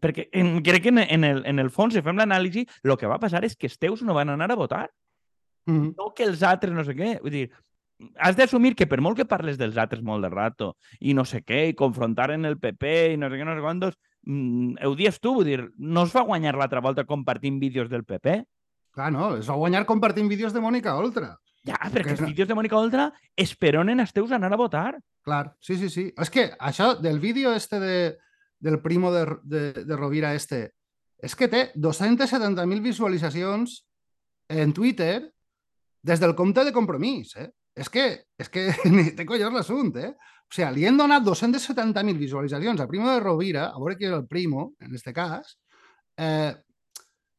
Perquè 0.00 0.30
en, 0.32 0.56
crec 0.64 0.82
que 0.86 0.88
en, 0.88 0.98
en, 1.04 1.24
el, 1.24 1.44
en 1.46 1.58
el 1.60 1.70
fons, 1.70 1.94
si 1.94 2.02
fem 2.02 2.16
l'anàlisi, 2.16 2.64
el 2.84 2.96
que 2.96 3.08
va 3.08 3.20
passar 3.20 3.44
és 3.44 3.56
que 3.56 3.68
els 3.68 3.78
teus 3.78 4.02
no 4.02 4.16
van 4.16 4.32
anar 4.32 4.50
a 4.52 4.58
votar, 4.58 4.86
Mm. 5.66 5.94
no 5.96 6.12
que 6.14 6.24
els 6.24 6.42
altres 6.42 6.74
no 6.74 6.84
sé 6.84 6.94
què. 6.98 7.16
Vull 7.22 7.34
dir, 7.34 7.44
has 8.18 8.36
d'assumir 8.38 8.74
que 8.78 8.88
per 8.90 9.00
molt 9.04 9.18
que 9.18 9.28
parles 9.28 9.58
dels 9.60 9.78
altres 9.78 10.02
molt 10.02 10.24
de 10.24 10.30
rato 10.32 10.72
i 11.00 11.14
no 11.14 11.24
sé 11.28 11.42
què, 11.46 11.68
i 11.70 11.76
confrontar 11.78 12.32
en 12.34 12.48
el 12.48 12.58
PP 12.58 13.12
i 13.14 13.20
no 13.20 13.30
sé 13.30 13.38
què, 13.38 13.46
no 13.46 13.54
sé 13.54 13.62
quantos, 13.62 13.98
mm, 14.24 14.82
ho 14.86 14.94
dius 14.98 15.20
tu, 15.20 15.34
vull 15.38 15.48
dir, 15.48 15.60
no 15.78 16.06
es 16.06 16.14
va 16.14 16.26
guanyar 16.26 16.56
l'altra 16.56 16.82
volta 16.84 17.06
compartint 17.08 17.60
vídeos 17.60 17.90
del 17.90 18.04
PP. 18.04 18.42
Clar, 18.92 19.12
no, 19.12 19.36
es 19.40 19.48
va 19.48 19.56
guanyar 19.56 19.86
compartint 19.88 20.28
vídeos 20.28 20.52
de 20.52 20.60
Mònica 20.60 20.96
Oltra. 21.00 21.36
Ja, 21.64 21.78
perquè 21.92 22.10
Que 22.10 22.16
els 22.16 22.26
vídeos 22.26 22.48
de 22.50 22.56
Mònica 22.58 22.76
Oltra 22.76 23.12
esperonen 23.38 24.02
els 24.02 24.12
teus 24.12 24.32
anar 24.34 24.52
a 24.52 24.58
votar. 24.60 24.98
Clar, 25.22 25.54
sí, 25.62 25.76
sí, 25.78 25.88
sí. 25.88 26.08
És 26.18 26.30
que 26.30 26.50
això 26.58 26.92
del 26.98 27.20
vídeo 27.22 27.52
este 27.54 27.78
de, 27.80 27.96
del 28.58 28.80
primo 28.82 29.12
de, 29.14 29.26
de, 29.44 29.62
de 29.86 29.96
Rovira 29.96 30.34
este, 30.34 30.72
és 31.22 31.36
que 31.38 31.48
té 31.48 31.68
270.000 31.78 32.82
visualitzacions 32.82 33.78
en 34.50 34.72
Twitter 34.74 35.30
des 36.02 36.20
del 36.20 36.34
compte 36.34 36.64
de 36.66 36.74
compromís, 36.74 37.36
eh? 37.38 37.48
És 37.74 37.88
que, 37.88 38.04
és 38.36 38.50
que 38.52 38.66
ni 38.92 39.12
té 39.16 39.24
collons 39.24 39.54
l'assumpte, 39.54 40.10
eh? 40.10 40.32
O 40.52 40.54
sigui, 40.54 40.68
li 40.76 40.84
han 40.84 40.98
donat 41.00 41.24
270.000 41.24 42.18
visualitzacions 42.20 42.80
a 42.82 42.86
Primo 42.90 43.08
de 43.08 43.20
Rovira, 43.24 43.70
a 43.72 43.78
veure 43.80 43.96
qui 43.96 44.04
és 44.04 44.12
el 44.12 44.26
primo, 44.28 44.74
en 44.84 44.92
este 44.94 45.14
cas, 45.16 45.54
eh, 46.20 46.52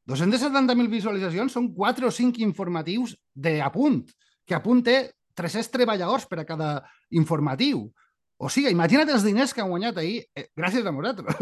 270.000 0.10 0.90
visualitzacions 0.92 1.54
són 1.56 1.70
4 1.78 2.10
o 2.10 2.12
5 2.12 2.42
informatius 2.44 3.14
d'apunt, 3.34 4.02
que 4.46 4.56
apunt 4.58 4.82
té 4.84 4.98
300 5.38 5.70
treballadors 5.72 6.26
per 6.28 6.42
a 6.42 6.46
cada 6.50 6.72
informatiu. 7.16 7.86
O 8.44 8.50
sigui, 8.52 8.74
imagina't 8.74 9.08
els 9.14 9.24
diners 9.24 9.54
que 9.56 9.62
han 9.64 9.70
guanyat 9.72 10.02
ahir 10.02 10.18
eh, 10.36 10.48
gràcies 10.58 10.84
a 10.86 10.92
nosaltres. 10.92 11.38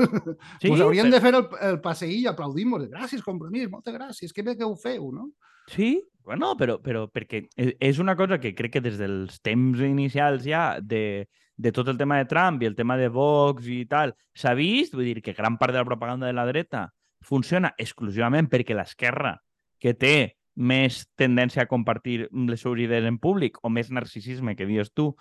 Sí, 0.62 0.68
pues 0.68 0.82
hauríem 0.84 1.08
però- 1.08 1.16
de 1.16 1.22
fer 1.24 1.34
el, 1.34 1.48
el 1.72 1.80
passeí 1.82 2.20
i 2.22 2.28
aplaudim-nos. 2.30 2.86
Gràcies, 2.92 3.24
compromís, 3.26 3.70
moltes 3.72 3.96
gràcies, 3.96 4.34
que 4.36 4.44
bé 4.46 4.58
que 4.60 4.68
ho 4.68 4.76
feu, 4.76 5.08
no? 5.16 5.32
Sí, 5.72 6.04
bueno, 6.28 6.52
però, 6.60 6.76
però 6.84 7.08
perquè 7.10 7.46
e- 7.56 7.78
és 7.80 7.98
una 8.04 8.16
cosa 8.20 8.38
que 8.44 8.54
crec 8.54 8.76
que 8.76 8.84
des 8.86 9.00
dels 9.00 9.40
temps 9.42 9.80
inicials 9.82 10.44
ja 10.46 10.76
de, 10.84 11.26
de 11.58 11.72
tot 11.72 11.88
el 11.92 11.98
tema 11.98 12.18
de 12.18 12.26
Trump 12.26 12.62
i 12.62 12.66
el 12.70 12.76
tema 12.76 12.98
de 12.98 13.10
Vox 13.10 13.68
i 13.68 13.86
tal, 13.86 14.16
s'ha 14.34 14.54
vist, 14.58 14.96
vull 14.96 15.06
dir 15.06 15.22
que 15.22 15.34
gran 15.38 15.58
part 15.58 15.74
de 15.74 15.82
la 15.82 15.86
propaganda 15.86 16.28
de 16.28 16.34
la 16.34 16.46
dreta 16.48 16.88
funciona 17.22 17.74
exclusivament 17.78 18.50
perquè 18.50 18.74
l'esquerra, 18.76 19.36
que 19.80 19.94
té 19.94 20.38
més 20.56 21.06
tendència 21.16 21.64
a 21.64 21.70
compartir 21.70 22.26
les 22.32 22.60
seves 22.62 22.82
idees 22.84 23.06
en 23.08 23.20
públic 23.22 23.60
o 23.64 23.70
més 23.70 23.92
narcisisme, 23.92 24.56
que 24.56 24.66
dius 24.66 24.92
tu, 24.94 25.12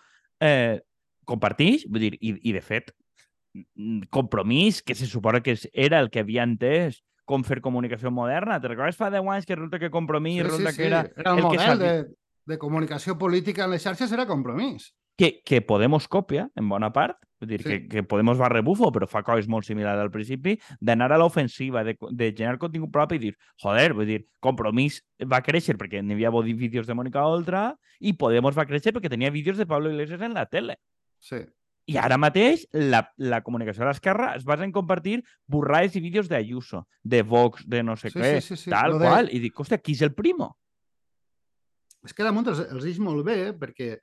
eh, 0.40 0.80
compartix, 1.28 1.84
vull 1.88 2.02
dir, 2.08 2.16
i, 2.20 2.34
i 2.50 2.54
de 2.56 2.62
fet, 2.64 2.90
mm, 3.54 4.08
compromís, 4.10 4.82
que 4.82 4.94
se 4.94 5.06
suposa 5.06 5.42
que 5.42 5.56
era 5.72 6.00
el 6.00 6.10
que 6.10 6.24
havia 6.24 6.42
entès 6.42 7.02
com 7.24 7.44
fer 7.46 7.60
comunicació 7.62 8.10
moderna. 8.10 8.58
Te 8.60 8.72
recordes 8.72 8.98
fa 8.98 9.10
10 9.12 9.22
anys 9.30 9.46
que 9.46 9.54
resulta 9.54 9.78
que 9.78 9.90
Compromís, 9.90 10.42
resulta 10.42 10.72
que 10.74 10.86
era... 10.88 11.04
era 11.16 11.30
el, 11.36 11.38
el 11.38 11.44
que 11.44 11.46
model 11.46 11.60
sabia- 11.60 11.92
de, 11.92 12.08
de 12.50 12.58
comunicació 12.58 13.16
política 13.18 13.64
en 13.64 13.76
les 13.76 13.84
xarxes 13.86 14.10
era 14.10 14.26
compromís. 14.26 14.90
Que, 15.20 15.42
que 15.44 15.60
Podemos 15.60 16.06
copia, 16.08 16.46
en 16.56 16.68
bona 16.70 16.88
part, 16.96 17.18
vull 17.40 17.48
dir, 17.50 17.58
Sí. 17.60 17.68
que, 17.68 17.88
que 17.92 18.02
Podemos 18.08 18.38
va 18.40 18.48
rebufo, 18.48 18.88
però 18.92 19.04
fa 19.08 19.20
coses 19.22 19.48
molt 19.52 19.66
similars 19.68 20.00
al 20.00 20.08
principi, 20.10 20.54
d'anar 20.80 21.10
a 21.12 21.18
l'ofensiva, 21.20 21.82
de, 21.84 21.92
de 22.00 22.30
generar 22.32 22.56
contingut 22.62 22.88
propi 22.94 23.18
i 23.18 23.22
dir, 23.26 23.34
joder, 23.60 23.92
vull 23.92 24.08
dir, 24.08 24.22
Compromís 24.40 25.02
va 25.28 25.42
créixer 25.44 25.76
perquè 25.76 26.00
n'hi 26.02 26.16
havia 26.16 26.30
vídeos 26.54 26.86
de 26.88 26.94
Mónica 26.96 27.26
Oltra 27.28 27.74
i 28.00 28.14
Podemos 28.16 28.56
va 28.56 28.64
créixer 28.64 28.94
perquè 28.96 29.10
tenia 29.12 29.28
vídeos 29.30 29.58
de 29.60 29.66
Pablo 29.66 29.90
Iglesias 29.92 30.22
en 30.22 30.32
la 30.32 30.46
tele. 30.46 30.78
Sí. 31.18 31.42
I 31.90 31.96
ara 31.98 32.16
mateix 32.16 32.64
la, 32.72 33.02
la 33.18 33.42
comunicació 33.42 33.82
de 33.84 33.88
l'esquerra 33.90 34.34
es 34.36 34.44
basa 34.44 34.64
en 34.64 34.72
compartir 34.72 35.18
borrades 35.46 35.96
i 35.96 36.00
vídeos 36.00 36.28
d'Ayuso, 36.28 36.86
de 37.02 37.20
Vox, 37.22 37.66
de 37.68 37.82
no 37.82 37.96
sé 37.96 38.08
Sí, 38.10 38.18
què, 38.20 38.40
sí, 38.40 38.54
sí, 38.56 38.64
sí. 38.64 38.70
tal 38.70 38.92
Lo 38.92 38.98
de- 39.00 39.06
qual. 39.08 39.28
I 39.34 39.38
dic, 39.40 39.56
hòstia, 39.58 39.80
qui 39.82 39.92
és 39.92 40.02
el 40.02 40.14
primo? 40.14 40.56
És 42.06 42.14
que 42.16 42.24
damunt 42.24 42.46
els, 42.48 42.60
els 42.72 42.86
ix 42.88 42.98
molt 43.02 43.24
bé, 43.26 43.52
perquè 43.60 43.98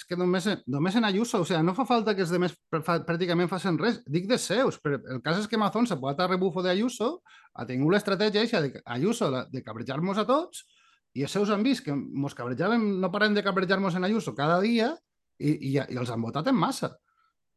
és 0.00 0.06
que 0.08 0.16
només, 0.16 0.46
només 0.72 0.94
en 0.96 1.04
Ayuso, 1.04 1.42
o 1.42 1.44
sigui, 1.44 1.60
no 1.66 1.74
fa 1.76 1.84
falta 1.84 2.14
que 2.16 2.24
els 2.24 2.32
demés 2.32 2.54
pràcticament 2.72 3.50
facin 3.50 3.76
res. 3.78 3.98
Dic 4.08 4.28
de 4.30 4.38
seus, 4.40 4.78
però 4.80 4.96
el 5.12 5.20
cas 5.24 5.42
és 5.42 5.48
que 5.50 5.60
Mazón 5.60 5.88
s'ha 5.88 5.98
posat 6.00 6.22
a 6.24 6.28
rebufo 6.30 6.64
d'Ayuso, 6.64 7.10
ha 7.52 7.66
tingut 7.68 7.92
l'estratègia 7.92 8.46
eixa 8.46 8.62
de 8.64 8.80
Ayuso 8.96 9.28
de, 9.34 9.44
de 9.52 9.62
cabrejar-nos 9.66 10.22
a 10.22 10.24
tots, 10.28 10.64
i 11.12 11.26
els 11.26 11.36
seus 11.36 11.52
han 11.52 11.66
vist 11.66 11.84
que 11.84 11.92
mos 11.92 12.36
cabrejaven, 12.38 12.86
no 13.02 13.12
parem 13.12 13.36
de 13.36 13.44
cabrejar-nos 13.44 13.98
en 13.98 14.08
Ayuso 14.08 14.32
cada 14.38 14.56
dia, 14.64 14.94
i, 15.36 15.52
i, 15.52 15.76
i 15.76 16.00
els 16.00 16.12
han 16.12 16.24
votat 16.24 16.48
en 16.48 16.56
massa. 16.56 16.94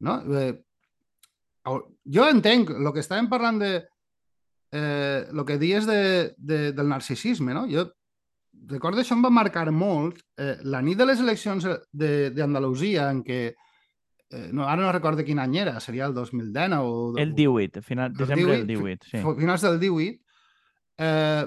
No? 0.04 0.20
Eh, 0.36 0.54
jo 1.64 2.28
entenc 2.28 2.76
el 2.76 2.92
que 2.92 3.04
estàvem 3.06 3.32
parlant 3.32 3.64
de 3.64 3.74
eh, 3.80 5.30
el 5.32 5.46
que 5.48 5.60
dies 5.62 5.88
de, 5.88 6.34
de, 6.36 6.64
del 6.76 6.92
narcisisme, 6.92 7.56
no? 7.56 7.68
Jo 7.72 7.88
recordo 8.70 9.02
això 9.02 9.16
em 9.18 9.24
va 9.26 9.30
marcar 9.34 9.70
molt 9.72 10.22
eh, 10.38 10.58
la 10.64 10.82
nit 10.82 10.98
de 10.98 11.06
les 11.06 11.20
eleccions 11.20 11.66
de- 11.92 12.30
d'Andalusia 12.32 13.10
en 13.12 13.24
què 13.24 13.40
eh, 13.50 14.50
no, 14.52 14.64
ara 14.68 14.82
no 14.82 14.92
recordo 14.92 15.24
quin 15.24 15.40
any 15.40 15.58
era, 15.62 15.80
seria 15.80 16.06
el 16.08 16.14
2010 16.14 16.78
o... 16.80 17.14
El 17.18 17.34
18, 17.36 17.82
final, 17.82 18.12
el 18.12 18.18
desembre 18.18 18.58
del 18.58 18.68
18, 18.68 19.06
18, 19.08 19.10
sí. 19.12 19.18
fi- 19.18 19.40
Finals 19.42 19.62
del 19.68 19.80
18. 19.80 20.20
Eh, 20.98 21.46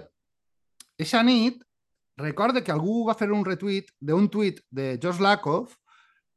eixa 0.98 1.22
nit, 1.22 1.62
recorde 2.16 2.62
que 2.64 2.72
algú 2.72 3.04
va 3.08 3.14
fer 3.18 3.30
un 3.32 3.44
retuit 3.44 3.90
d'un 4.00 4.28
tuit 4.32 4.60
de 4.70 4.98
Josh 5.02 5.20
Lakoff 5.20 5.74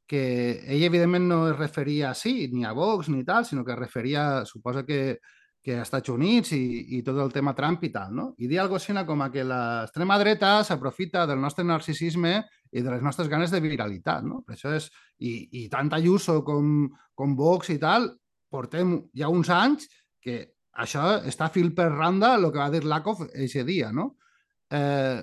que 0.09 0.23
ell, 0.65 0.83
evidentment, 0.83 1.27
no 1.29 1.37
es 1.51 1.55
referia 1.57 2.09
a 2.09 2.15
sí, 2.17 2.47
ni 2.51 2.65
a 2.65 2.71
Vox 2.73 3.09
ni 3.13 3.23
tal, 3.23 3.45
sinó 3.45 3.63
que 3.63 3.71
es 3.75 3.79
referia, 3.79 4.43
suposa 4.45 4.83
que, 4.85 5.19
que 5.61 5.75
a 5.75 5.83
Estats 5.83 6.09
Units 6.09 6.53
i, 6.55 6.63
i 6.97 7.01
tot 7.03 7.19
el 7.19 7.33
tema 7.35 7.53
Trump 7.55 7.83
i 7.83 7.91
tal, 7.91 8.13
no? 8.15 8.27
I 8.39 8.47
dir 8.47 8.61
alguna 8.61 8.79
cosa 8.79 9.05
com 9.05 9.21
a 9.21 9.29
que 9.31 9.43
l'extrema 9.43 10.17
dreta 10.21 10.51
s'aprofita 10.63 11.25
del 11.27 11.41
nostre 11.41 11.65
narcisisme 11.67 12.37
i 12.71 12.81
de 12.81 12.93
les 12.93 13.03
nostres 13.03 13.27
ganes 13.27 13.51
de 13.51 13.59
viralitat, 13.59 14.23
no? 14.23 14.41
Per 14.47 14.55
això 14.55 14.75
és... 14.75 14.89
I, 15.19 15.33
i 15.59 15.65
tant 15.67 15.91
Ayuso 15.91 16.37
com, 16.47 16.87
com 17.13 17.35
Vox 17.35 17.73
i 17.73 17.79
tal, 17.81 18.07
portem 18.49 18.95
ja 19.11 19.27
uns 19.27 19.49
anys 19.51 19.89
que 20.23 20.37
això 20.79 21.17
està 21.27 21.49
fil 21.51 21.73
per 21.75 21.89
randa 21.91 22.37
el 22.37 22.47
que 22.53 22.61
va 22.61 22.69
dir 22.71 22.85
Lakoff 22.87 23.25
eixe 23.33 23.65
dia, 23.67 23.91
no? 23.91 24.13
Eh, 24.71 25.19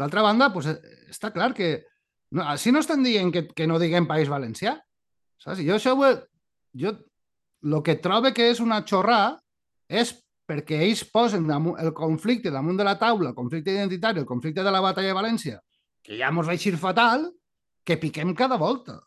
D'altra 0.00 0.22
banda, 0.22 0.48
pues, 0.54 0.68
està 1.10 1.32
clar 1.34 1.52
que 1.54 1.70
no, 2.32 2.44
així 2.46 2.72
no 2.72 2.80
estan 2.80 3.02
dient 3.04 3.32
que, 3.34 3.44
que 3.54 3.66
no 3.66 3.78
diguem 3.82 4.06
País 4.08 4.30
Valencià. 4.30 4.76
Saps? 5.40 5.62
Jo 5.66 5.76
això 5.76 5.96
ho 5.96 6.04
he, 6.06 6.12
jo 6.78 6.94
el 7.66 7.76
que 7.84 7.98
trobo 8.00 8.30
que 8.36 8.50
és 8.52 8.62
una 8.64 8.80
xorrà 8.86 9.36
és 9.90 10.14
perquè 10.46 10.80
ells 10.86 11.02
posen 11.10 11.46
el 11.50 11.92
conflicte 11.94 12.50
damunt 12.50 12.78
de 12.78 12.86
la 12.86 12.96
taula, 12.98 13.30
el 13.30 13.36
conflicte 13.36 13.74
identitari, 13.74 14.22
el 14.22 14.26
conflicte 14.26 14.62
de 14.66 14.70
la 14.70 14.82
batalla 14.82 15.12
de 15.12 15.18
València, 15.18 15.60
que 16.02 16.18
ja 16.18 16.30
mos 16.30 16.48
va 16.48 16.56
fatal, 16.78 17.30
que 17.84 17.96
piquem 17.96 18.34
cada 18.34 18.56
volta. 18.56 19.00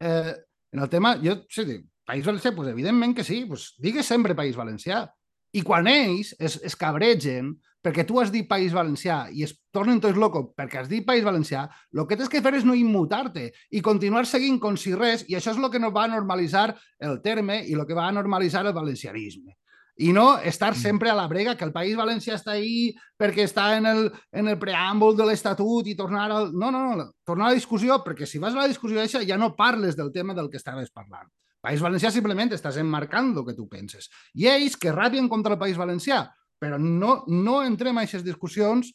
Eh, 0.00 0.34
en 0.72 0.82
el 0.82 0.88
tema, 0.88 1.16
jo 1.22 1.42
sí, 1.48 1.64
País 2.06 2.24
Valencià, 2.24 2.54
pues, 2.54 2.68
evidentment 2.70 3.14
que 3.16 3.24
sí, 3.24 3.44
pues, 3.46 3.74
digues 3.78 4.06
sempre 4.06 4.34
País 4.34 4.56
Valencià. 4.56 5.04
I 5.52 5.62
quan 5.62 5.86
ells 5.88 6.34
es, 6.38 6.60
es 6.62 6.76
cabregen 6.76 7.56
perquè 7.86 8.02
tu 8.02 8.18
has 8.18 8.32
dit 8.34 8.48
País 8.50 8.72
Valencià 8.74 9.28
i 9.30 9.44
es 9.46 9.52
tornen 9.74 10.00
tots 10.02 10.18
locos 10.18 10.48
perquè 10.58 10.80
has 10.80 10.88
dit 10.90 11.04
País 11.06 11.22
Valencià, 11.22 11.68
el 11.94 12.06
que 12.10 12.16
tens 12.18 12.32
que 12.32 12.42
fer 12.42 12.56
és 12.58 12.64
no 12.66 12.74
immutar-te 12.74 13.52
i 13.70 13.82
continuar 13.84 14.24
seguint 14.26 14.58
com 14.62 14.74
si 14.80 14.94
res, 14.96 15.22
i 15.30 15.36
això 15.38 15.52
és 15.54 15.60
el 15.60 15.70
que 15.70 15.78
nos 15.78 15.94
va 15.94 16.08
a 16.08 16.10
normalitzar 16.10 16.72
el 17.06 17.20
terme 17.22 17.60
i 17.62 17.76
el 17.78 17.86
que 17.86 17.94
va 17.94 18.08
a 18.08 18.16
normalitzar 18.16 18.64
el 18.66 18.74
valencianisme. 18.74 19.54
I 20.02 20.10
no 20.12 20.36
estar 20.44 20.74
sempre 20.76 21.08
a 21.08 21.14
la 21.16 21.28
brega, 21.28 21.54
que 21.56 21.64
el 21.64 21.72
País 21.72 21.96
Valencià 21.96 22.34
està 22.36 22.52
ahí 22.52 22.90
perquè 23.16 23.46
està 23.46 23.70
en 23.78 23.86
el, 23.88 24.10
en 24.34 24.50
el 24.50 24.58
preàmbul 24.60 25.16
de 25.16 25.24
l'Estatut 25.24 25.86
i 25.88 25.94
tornar 25.96 26.26
al... 26.26 26.50
No, 26.52 26.68
no, 26.74 26.82
no, 26.98 27.06
tornar 27.24 27.46
a 27.46 27.54
la 27.54 27.56
discussió, 27.56 28.02
perquè 28.04 28.26
si 28.28 28.42
vas 28.42 28.52
a 28.52 28.60
la 28.60 28.68
discussió 28.68 29.00
eixa 29.00 29.22
ja 29.24 29.38
no 29.40 29.54
parles 29.56 29.96
del 29.96 30.10
tema 30.12 30.34
del 30.34 30.50
que 30.50 30.60
estaves 30.60 30.90
parlant. 30.90 31.30
País 31.64 31.80
Valencià 31.80 32.10
simplement 32.12 32.52
estàs 32.52 32.76
emmarcant 32.82 33.32
el 33.32 33.46
que 33.46 33.56
tu 33.56 33.70
penses. 33.70 34.10
I 34.34 34.50
ells 34.52 34.76
que 34.76 34.92
rabien 34.92 35.30
contra 35.32 35.56
el 35.56 35.62
País 35.62 35.80
Valencià, 35.80 36.26
però 36.58 36.78
no, 36.80 37.22
no 37.28 37.60
entrem 37.64 37.98
a 37.98 38.06
aquestes 38.06 38.24
discussions 38.24 38.94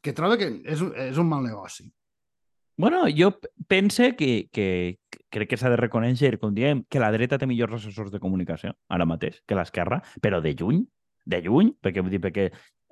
que 0.00 0.14
trobo 0.16 0.38
que 0.40 0.50
és, 0.64 0.82
és 1.10 1.18
un 1.20 1.28
mal 1.28 1.44
negoci. 1.44 1.90
Bueno, 2.80 3.04
jo 3.12 3.34
pense 3.68 4.14
que, 4.16 4.48
que 4.52 4.98
que 5.30 5.38
crec 5.38 5.50
que 5.50 5.58
s'ha 5.60 5.70
de 5.70 5.78
reconèixer, 5.78 6.36
com 6.42 6.52
diem, 6.54 6.82
que 6.90 7.00
la 7.02 7.12
dreta 7.14 7.38
té 7.38 7.46
millors 7.46 7.78
assessors 7.78 8.10
de 8.10 8.20
comunicació 8.22 8.74
ara 8.90 9.06
mateix 9.06 9.38
que 9.46 9.56
l'esquerra, 9.56 10.00
però 10.20 10.40
de 10.42 10.52
lluny, 10.58 10.82
de 11.24 11.40
lluny, 11.46 11.70
perquè 11.80 12.02
vull 12.02 12.16
dir, 12.16 12.20
perquè 12.24 12.48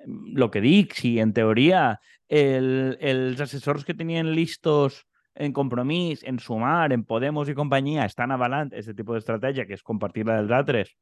el 0.07 0.47
que 0.51 0.63
dic, 0.63 0.95
si 0.95 1.17
en 1.19 1.33
teoria 1.35 1.99
el, 2.29 2.95
els 3.03 3.41
assessors 3.43 3.83
que 3.83 3.97
tenien 3.97 4.31
listos 4.31 5.03
en 5.35 5.51
compromís, 5.55 6.23
en 6.23 6.39
sumar, 6.39 6.93
en 6.95 7.03
Podemos 7.07 7.51
i 7.51 7.55
companyia, 7.55 8.07
estan 8.07 8.31
avalant 8.31 8.71
aquest 8.71 8.95
tipus 8.95 9.19
d'estratègia, 9.19 9.67
que 9.67 9.75
és 9.75 9.83
compartir-la 9.83 10.39
dels 10.39 10.55
altres, 10.55 10.95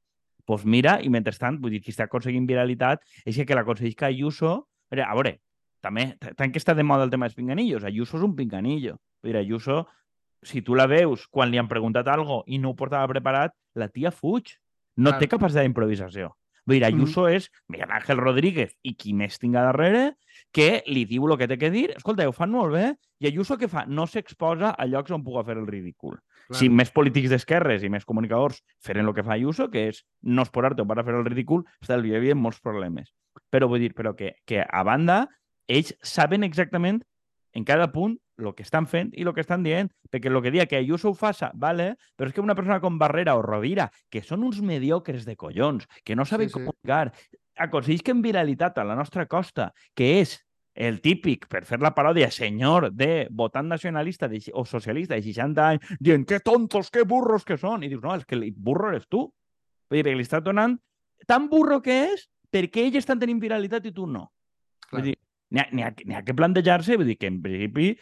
doncs 0.47 0.65
mira, 0.65 0.97
i 1.03 1.10
mentrestant, 1.12 1.60
vull 1.62 1.75
dir, 1.75 1.81
qui 1.83 1.91
està 1.91 2.07
aconseguint 2.07 2.47
viralitat 2.47 3.03
és 3.25 3.36
que 3.36 3.45
que 3.45 4.05
Ayuso... 4.05 4.67
A 4.89 5.13
veure, 5.13 5.33
també, 5.81 6.15
tant 6.39 6.51
que 6.51 6.60
està 6.60 6.73
de 6.73 6.83
moda 6.83 7.03
el 7.03 7.10
tema 7.12 7.27
dels 7.27 7.36
pinganillos, 7.36 7.83
Ayuso 7.83 8.17
és 8.17 8.23
un 8.23 8.36
pinganillo. 8.36 8.97
Vull 9.21 9.33
dir, 9.33 9.38
Ayuso, 9.38 9.86
si 10.41 10.62
tu 10.62 10.75
la 10.75 10.88
veus 10.88 11.27
quan 11.27 11.51
li 11.51 11.60
han 11.60 11.67
preguntat 11.67 12.07
algo 12.07 12.43
i 12.47 12.57
no 12.57 12.71
ho 12.71 12.75
portava 12.79 13.07
preparat, 13.12 13.53
la 13.75 13.89
tia 13.89 14.12
fuig. 14.12 14.55
No 14.95 15.12
Clar. 15.12 15.19
té 15.19 15.27
capacitat 15.27 15.67
d'improvisació. 15.67 16.31
Vull 16.67 16.79
dir, 16.79 16.86
Ayuso 16.88 17.27
és 17.31 17.47
Miguel 17.71 17.91
Ángel 17.95 18.19
Rodríguez 18.19 18.73
i 18.83 18.93
qui 18.99 19.13
més 19.15 19.38
tinga 19.39 19.63
darrere 19.63 20.17
que 20.51 20.83
li 20.88 21.05
diu 21.07 21.27
el 21.29 21.38
que 21.39 21.47
té 21.47 21.57
que 21.60 21.71
dir. 21.71 21.91
Escolta, 21.95 22.27
ho 22.27 22.36
fan 22.36 22.51
molt 22.51 22.73
bé. 22.75 22.89
I 23.23 23.29
Ayuso 23.29 23.55
què 23.60 23.69
fa? 23.71 23.86
No 23.88 24.07
s'exposa 24.07 24.73
a 24.75 24.88
llocs 24.89 25.13
on 25.15 25.23
puga 25.23 25.45
fer 25.47 25.55
el 25.62 25.67
ridícul. 25.69 26.17
Clar. 26.47 26.60
Si 26.60 26.69
més 26.71 26.91
polítics 26.95 27.31
d'esquerres 27.33 27.83
i 27.83 27.89
més 27.91 28.05
comunicadors 28.07 28.62
feren 28.83 29.07
el 29.07 29.15
que 29.15 29.25
fa 29.27 29.36
Ayuso, 29.36 29.67
que 29.71 29.88
és 29.91 30.03
no 30.23 30.45
exposar-te 30.45 30.86
per 30.88 30.99
a 30.99 31.03
fer 31.03 31.17
el 31.17 31.27
ridícul, 31.27 31.65
estalviarien 31.83 32.39
molts 32.39 32.62
problemes. 32.63 33.12
Però 33.51 33.67
vull 33.67 33.83
dir, 33.83 33.93
però 33.97 34.15
que, 34.15 34.36
que 34.47 34.63
a 34.63 34.83
banda, 34.88 35.25
ells 35.67 35.93
saben 36.01 36.47
exactament 36.47 37.03
en 37.53 37.65
cada 37.67 37.91
punt 37.91 38.17
el 38.38 38.53
que 38.53 38.63
estan 38.63 38.86
fent 38.88 39.10
i 39.17 39.25
el 39.25 39.33
que 39.33 39.41
estan 39.41 39.63
dient, 39.65 39.89
perquè 40.13 40.29
el 40.29 40.39
que 40.45 40.53
dia 40.53 40.67
que 40.69 40.77
Ayuso 40.77 41.10
ho 41.10 41.17
faça, 41.17 41.49
vale, 41.55 41.95
però 42.15 42.29
és 42.29 42.36
que 42.36 42.43
una 42.43 42.55
persona 42.55 42.79
com 42.79 42.99
Barrera 43.01 43.36
o 43.36 43.41
Rovira, 43.41 43.89
que 44.13 44.21
són 44.21 44.45
uns 44.45 44.62
mediocres 44.62 45.25
de 45.25 45.36
collons, 45.36 45.88
que 46.05 46.15
no 46.15 46.25
saben 46.25 46.49
Sí, 46.49 46.53
sí. 46.53 46.60
comunicar, 46.60 47.13
aconseguisquen 47.57 48.21
viralitat 48.21 48.77
a 48.77 48.86
la 48.86 48.95
nostra 48.95 49.25
costa, 49.25 49.71
que 49.95 50.19
és 50.21 50.38
el 50.77 50.99
típic, 51.01 51.47
per 51.49 51.63
fer 51.65 51.79
la 51.81 51.93
paròdia, 51.97 52.29
senyor 52.31 52.91
de 52.93 53.27
votant 53.33 53.67
nacionalista 53.67 54.29
de, 54.29 54.39
o 54.53 54.63
socialista 54.65 55.17
de 55.17 55.25
60 55.25 55.67
anys, 55.67 55.93
dient 55.99 56.25
que 56.29 56.39
tontos, 56.39 56.91
que 56.93 57.03
burros 57.03 57.45
que 57.45 57.57
són. 57.57 57.83
I 57.83 57.89
dius, 57.91 58.03
no, 58.03 58.13
és 58.15 58.25
que 58.29 58.37
el 58.37 58.51
burro 58.53 58.91
eres 58.93 59.07
tu. 59.09 59.25
Vull 59.89 59.97
dir, 59.97 60.03
perquè 60.05 60.17
li 60.19 60.27
està 60.27 60.41
donant 60.43 60.77
tan 61.27 61.47
burro 61.49 61.81
que 61.81 61.95
és 62.11 62.27
perquè 62.53 62.85
ells 62.85 63.01
estan 63.01 63.19
tenint 63.19 63.41
viralitat 63.41 63.87
i 63.89 63.93
tu 63.95 64.05
no. 64.05 64.27
Clar. 64.85 64.99
Vull 64.99 65.09
dir, 65.09 65.17
n'hi 65.51 65.83
ha, 65.83 65.89
ha, 65.89 66.19
ha 66.19 66.23
que 66.27 66.35
plantejar-se, 66.37 66.99
vull 66.99 67.09
dir 67.09 67.17
que 67.19 67.31
en 67.31 67.41
principi, 67.43 67.95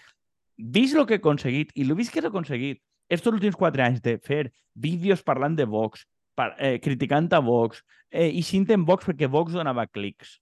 vist 0.58 1.00
el 1.00 1.08
que 1.08 1.18
he 1.18 1.24
aconseguit, 1.24 1.72
i 1.76 1.88
el 1.88 1.96
vist 1.98 2.14
que 2.14 2.22
he 2.22 2.28
aconseguit 2.28 2.82
estos 3.10 3.34
últims 3.34 3.58
quatre 3.58 3.86
anys 3.86 4.02
de 4.06 4.18
fer 4.20 4.50
vídeos 4.74 5.24
parlant 5.24 5.56
de 5.56 5.66
Vox, 5.70 6.06
par, 6.36 6.54
eh, 6.60 6.80
criticant 6.84 7.32
a 7.34 7.40
Vox, 7.40 7.84
eh, 8.12 8.30
i 8.30 8.44
sint 8.44 8.68
en 8.72 8.86
Vox 8.86 9.06
perquè 9.08 9.30
Vox 9.32 9.54
donava 9.54 9.88
clics. 9.88 10.40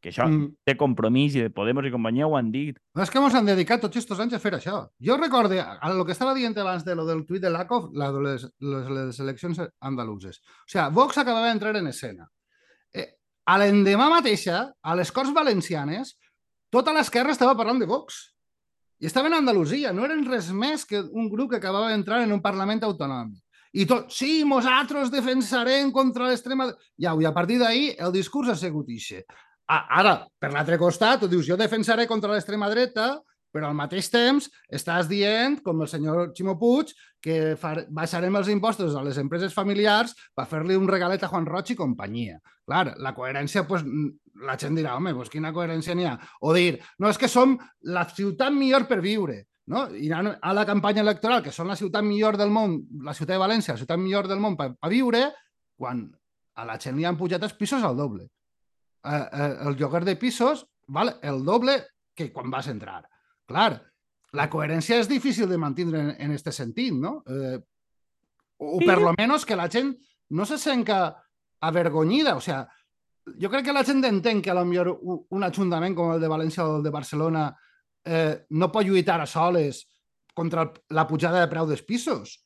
Que 0.00 0.10
això 0.12 0.28
Mm. 0.28 0.52
té 0.64 0.76
compromís 0.76 1.34
i 1.34 1.40
de 1.42 1.50
Podemos 1.50 1.84
i 1.84 1.90
companyia 1.90 2.26
ho 2.28 2.36
han 2.36 2.52
dit. 2.52 2.76
No, 2.94 3.02
és 3.02 3.10
que 3.10 3.18
ens 3.18 3.34
han 3.34 3.46
dedicat 3.46 3.80
tots 3.80 3.96
aquests 3.96 4.20
anys 4.20 4.34
a 4.34 4.38
fer 4.38 4.52
això. 4.54 4.88
Jo 5.00 5.16
recorde, 5.16 5.58
a 5.60 5.92
lo 5.92 6.04
que 6.06 6.12
estava 6.12 6.34
dient 6.34 6.56
abans 6.56 6.84
de 6.84 6.94
lo 6.94 7.04
del 7.04 7.24
tuit 7.26 7.42
de 7.42 7.50
Lakov, 7.50 7.90
la 7.92 8.12
de 8.12 8.20
les, 8.20 8.46
les, 8.60 8.88
les 8.88 9.18
eleccions 9.20 9.58
andaluses. 9.80 10.38
O 10.38 10.68
sigui, 10.70 10.92
Vox 10.94 11.18
acabava 11.18 11.48
d'entrar 11.48 11.74
en 11.76 11.88
escena. 11.88 12.28
Eh, 12.94 13.08
a 13.46 13.58
l'endemà 13.58 14.08
mateixa, 14.08 14.72
a 14.80 14.94
les 14.94 15.10
Corts 15.10 15.34
Valencianes, 15.34 16.16
tota 16.70 16.92
l'esquerra 16.92 17.32
estava 17.32 17.56
parlant 17.56 17.80
de 17.80 17.86
Vox. 17.86 18.34
I 19.00 19.06
estaven 19.06 19.32
a 19.34 19.38
Andalusia, 19.38 19.92
no 19.92 20.04
eren 20.04 20.24
res 20.26 20.52
més 20.52 20.84
que 20.84 21.00
un 21.00 21.28
grup 21.30 21.50
que 21.50 21.56
acabava 21.56 21.90
d'entrar 21.90 22.22
en 22.22 22.32
un 22.32 22.40
Parlament 22.42 22.82
autonòmic. 22.82 23.42
I 23.72 23.84
tot, 23.86 24.08
sí, 24.10 24.44
nosaltres 24.44 25.10
defensarem 25.10 25.90
contra 25.92 26.26
l'extrema... 26.28 26.70
Ja, 26.98 27.12
i 27.14 27.24
a 27.28 27.34
partir 27.34 27.58
d'ahir 27.58 27.96
el 27.98 28.12
discurs 28.12 28.48
ha 28.48 28.56
sigut 28.56 28.88
ixe. 28.90 29.24
Ara, 29.68 30.14
per 30.40 30.52
l'altre 30.52 30.78
costat, 30.80 31.20
tu 31.20 31.28
dius, 31.28 31.46
jo 31.46 31.56
defensaré 31.60 32.06
contra 32.08 32.32
l'extrema 32.32 32.70
dreta 32.72 33.18
però 33.54 33.70
al 33.70 33.76
mateix 33.76 34.10
temps 34.12 34.48
estàs 34.74 35.08
dient, 35.08 35.58
com 35.64 35.80
el 35.82 35.88
senyor 35.90 36.32
Ximo 36.36 36.56
Puig, 36.60 36.92
que 37.24 37.56
far, 37.60 37.86
baixarem 37.94 38.36
els 38.38 38.50
impostos 38.52 38.94
a 38.94 39.02
les 39.06 39.18
empreses 39.20 39.54
familiars 39.56 40.14
per 40.36 40.46
fer-li 40.50 40.76
un 40.78 40.88
regalet 40.90 41.24
a 41.24 41.30
Juan 41.32 41.48
Roig 41.48 41.72
i 41.72 41.78
companyia. 41.78 42.38
Clar, 42.68 42.92
la 43.00 43.14
coherència, 43.16 43.64
pues, 43.68 43.84
la 44.44 44.56
gent 44.60 44.76
dirà, 44.78 44.94
home, 44.98 45.14
pues, 45.16 45.32
quina 45.32 45.52
coherència 45.56 45.96
n'hi 45.96 46.06
ha? 46.06 46.16
O 46.44 46.52
dir, 46.54 46.78
no, 47.00 47.08
és 47.10 47.18
que 47.18 47.30
som 47.32 47.56
la 47.88 48.04
ciutat 48.12 48.54
millor 48.54 48.86
per 48.90 49.00
viure. 49.04 49.46
No? 49.68 49.84
I 49.92 50.08
a 50.12 50.54
la 50.56 50.64
campanya 50.68 51.02
electoral, 51.04 51.42
que 51.44 51.52
són 51.52 51.68
la 51.68 51.76
ciutat 51.76 52.04
millor 52.04 52.38
del 52.40 52.52
món, 52.52 52.78
la 53.04 53.16
ciutat 53.16 53.34
de 53.34 53.42
València, 53.42 53.74
la 53.74 53.82
ciutat 53.82 54.00
millor 54.00 54.28
del 54.28 54.40
món 54.40 54.56
per, 54.56 54.70
per 54.80 54.92
viure, 54.92 55.26
quan 55.76 56.06
a 56.58 56.64
la 56.68 56.78
gent 56.80 56.96
li 56.96 57.04
han 57.04 57.18
pujat 57.18 57.42
els 57.44 57.56
pisos 57.56 57.84
al 57.84 57.96
doble. 57.96 58.28
Eh, 59.08 59.28
eh, 59.32 59.56
el 59.68 59.76
lloguer 59.76 60.04
de 60.04 60.16
pisos 60.16 60.66
val 60.86 61.18
el 61.22 61.44
doble 61.44 61.78
que 62.14 62.32
quan 62.32 62.50
vas 62.50 62.68
entrar. 62.68 63.02
Clar, 63.48 63.72
la 64.36 64.48
coherència 64.52 64.98
és 65.00 65.08
difícil 65.08 65.48
de 65.48 65.58
mantenir 65.58 65.96
en, 65.96 66.10
en 66.18 66.34
este 66.36 66.52
sentit, 66.52 66.92
no? 66.92 67.22
Eh, 67.26 67.58
o 68.58 68.80
per 68.84 68.98
lo 69.00 69.14
menos 69.16 69.46
que 69.46 69.56
la 69.56 69.68
gent 69.70 69.94
no 70.30 70.44
se 70.44 70.58
senca 70.58 71.16
avergonyida. 71.60 72.34
O 72.36 72.40
sea, 72.40 72.66
jo 73.40 73.50
crec 73.50 73.64
que 73.66 73.72
la 73.72 73.84
gent 73.84 74.04
entén 74.04 74.42
que 74.42 74.50
a 74.50 74.58
lo 74.58 74.64
millor 74.66 74.98
un 75.00 75.44
ajuntament 75.44 75.94
com 75.96 76.12
el 76.14 76.20
de 76.20 76.30
València 76.30 76.66
o 76.66 76.78
el 76.78 76.84
de 76.84 76.92
Barcelona 76.92 77.48
eh, 78.04 78.44
no 78.50 78.72
pot 78.72 78.84
lluitar 78.84 79.20
a 79.20 79.26
soles 79.30 79.84
contra 80.34 80.68
la 80.90 81.06
pujada 81.06 81.40
de 81.40 81.50
preu 81.50 81.66
dels 81.66 81.84
pisos. 81.86 82.38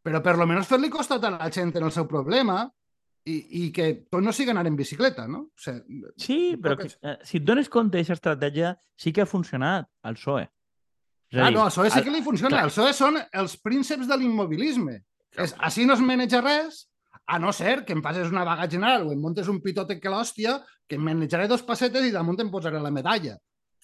Però 0.00 0.22
per 0.24 0.38
lo 0.38 0.46
menos 0.48 0.68
fer-li 0.68 0.88
costat 0.88 1.24
a 1.24 1.34
la 1.34 1.50
gent 1.52 1.74
en 1.76 1.84
el 1.84 1.92
seu 1.92 2.06
problema 2.08 2.64
i, 3.28 3.36
i 3.64 3.66
que 3.74 3.90
tot 4.10 4.24
no 4.24 4.32
sigui 4.32 4.52
anar 4.54 4.66
en 4.68 4.76
bicicleta, 4.78 5.26
no? 5.28 5.42
O 5.50 5.64
sigui, 5.64 6.00
sí, 6.20 6.38
però 6.60 6.78
que, 6.80 6.88
eh, 6.88 7.16
si 7.26 7.40
et 7.40 7.46
dones 7.46 7.68
compte 7.68 7.98
d'aquesta 7.98 8.16
estratègia, 8.18 8.74
sí 8.96 9.12
que 9.12 9.24
ha 9.24 9.28
funcionat 9.28 9.88
al 10.02 10.16
PSOE. 10.16 10.46
ah, 10.46 11.48
dir, 11.48 11.54
no, 11.56 11.64
al 11.64 11.72
PSOE 11.72 11.90
sí 11.90 12.02
que 12.06 12.14
li 12.14 12.22
funciona. 12.22 12.56
Clar. 12.56 12.64
El 12.68 12.74
PSOE 12.74 12.94
són 12.96 13.20
els 13.20 13.56
prínceps 13.60 14.08
de 14.08 14.18
l'immobilisme. 14.20 15.00
És, 15.36 15.54
així 15.58 15.86
no 15.86 15.94
es 15.94 16.02
maneja 16.02 16.40
res, 16.42 16.86
a 17.30 17.38
no 17.38 17.52
ser 17.54 17.84
que 17.86 17.94
em 17.94 18.02
passes 18.02 18.32
una 18.32 18.42
vaga 18.44 18.66
general 18.70 19.06
o 19.06 19.12
em 19.14 19.20
montes 19.20 19.48
un 19.48 19.60
pitote 19.62 20.00
que 20.00 20.10
l'hòstia, 20.10 20.58
que 20.88 20.98
em 20.98 21.04
manejaré 21.06 21.46
dos 21.48 21.62
passetes 21.62 22.06
i 22.06 22.14
damunt 22.14 22.40
em 22.42 22.50
posaré 22.50 22.80
la 22.82 22.90
medalla. 22.90 23.36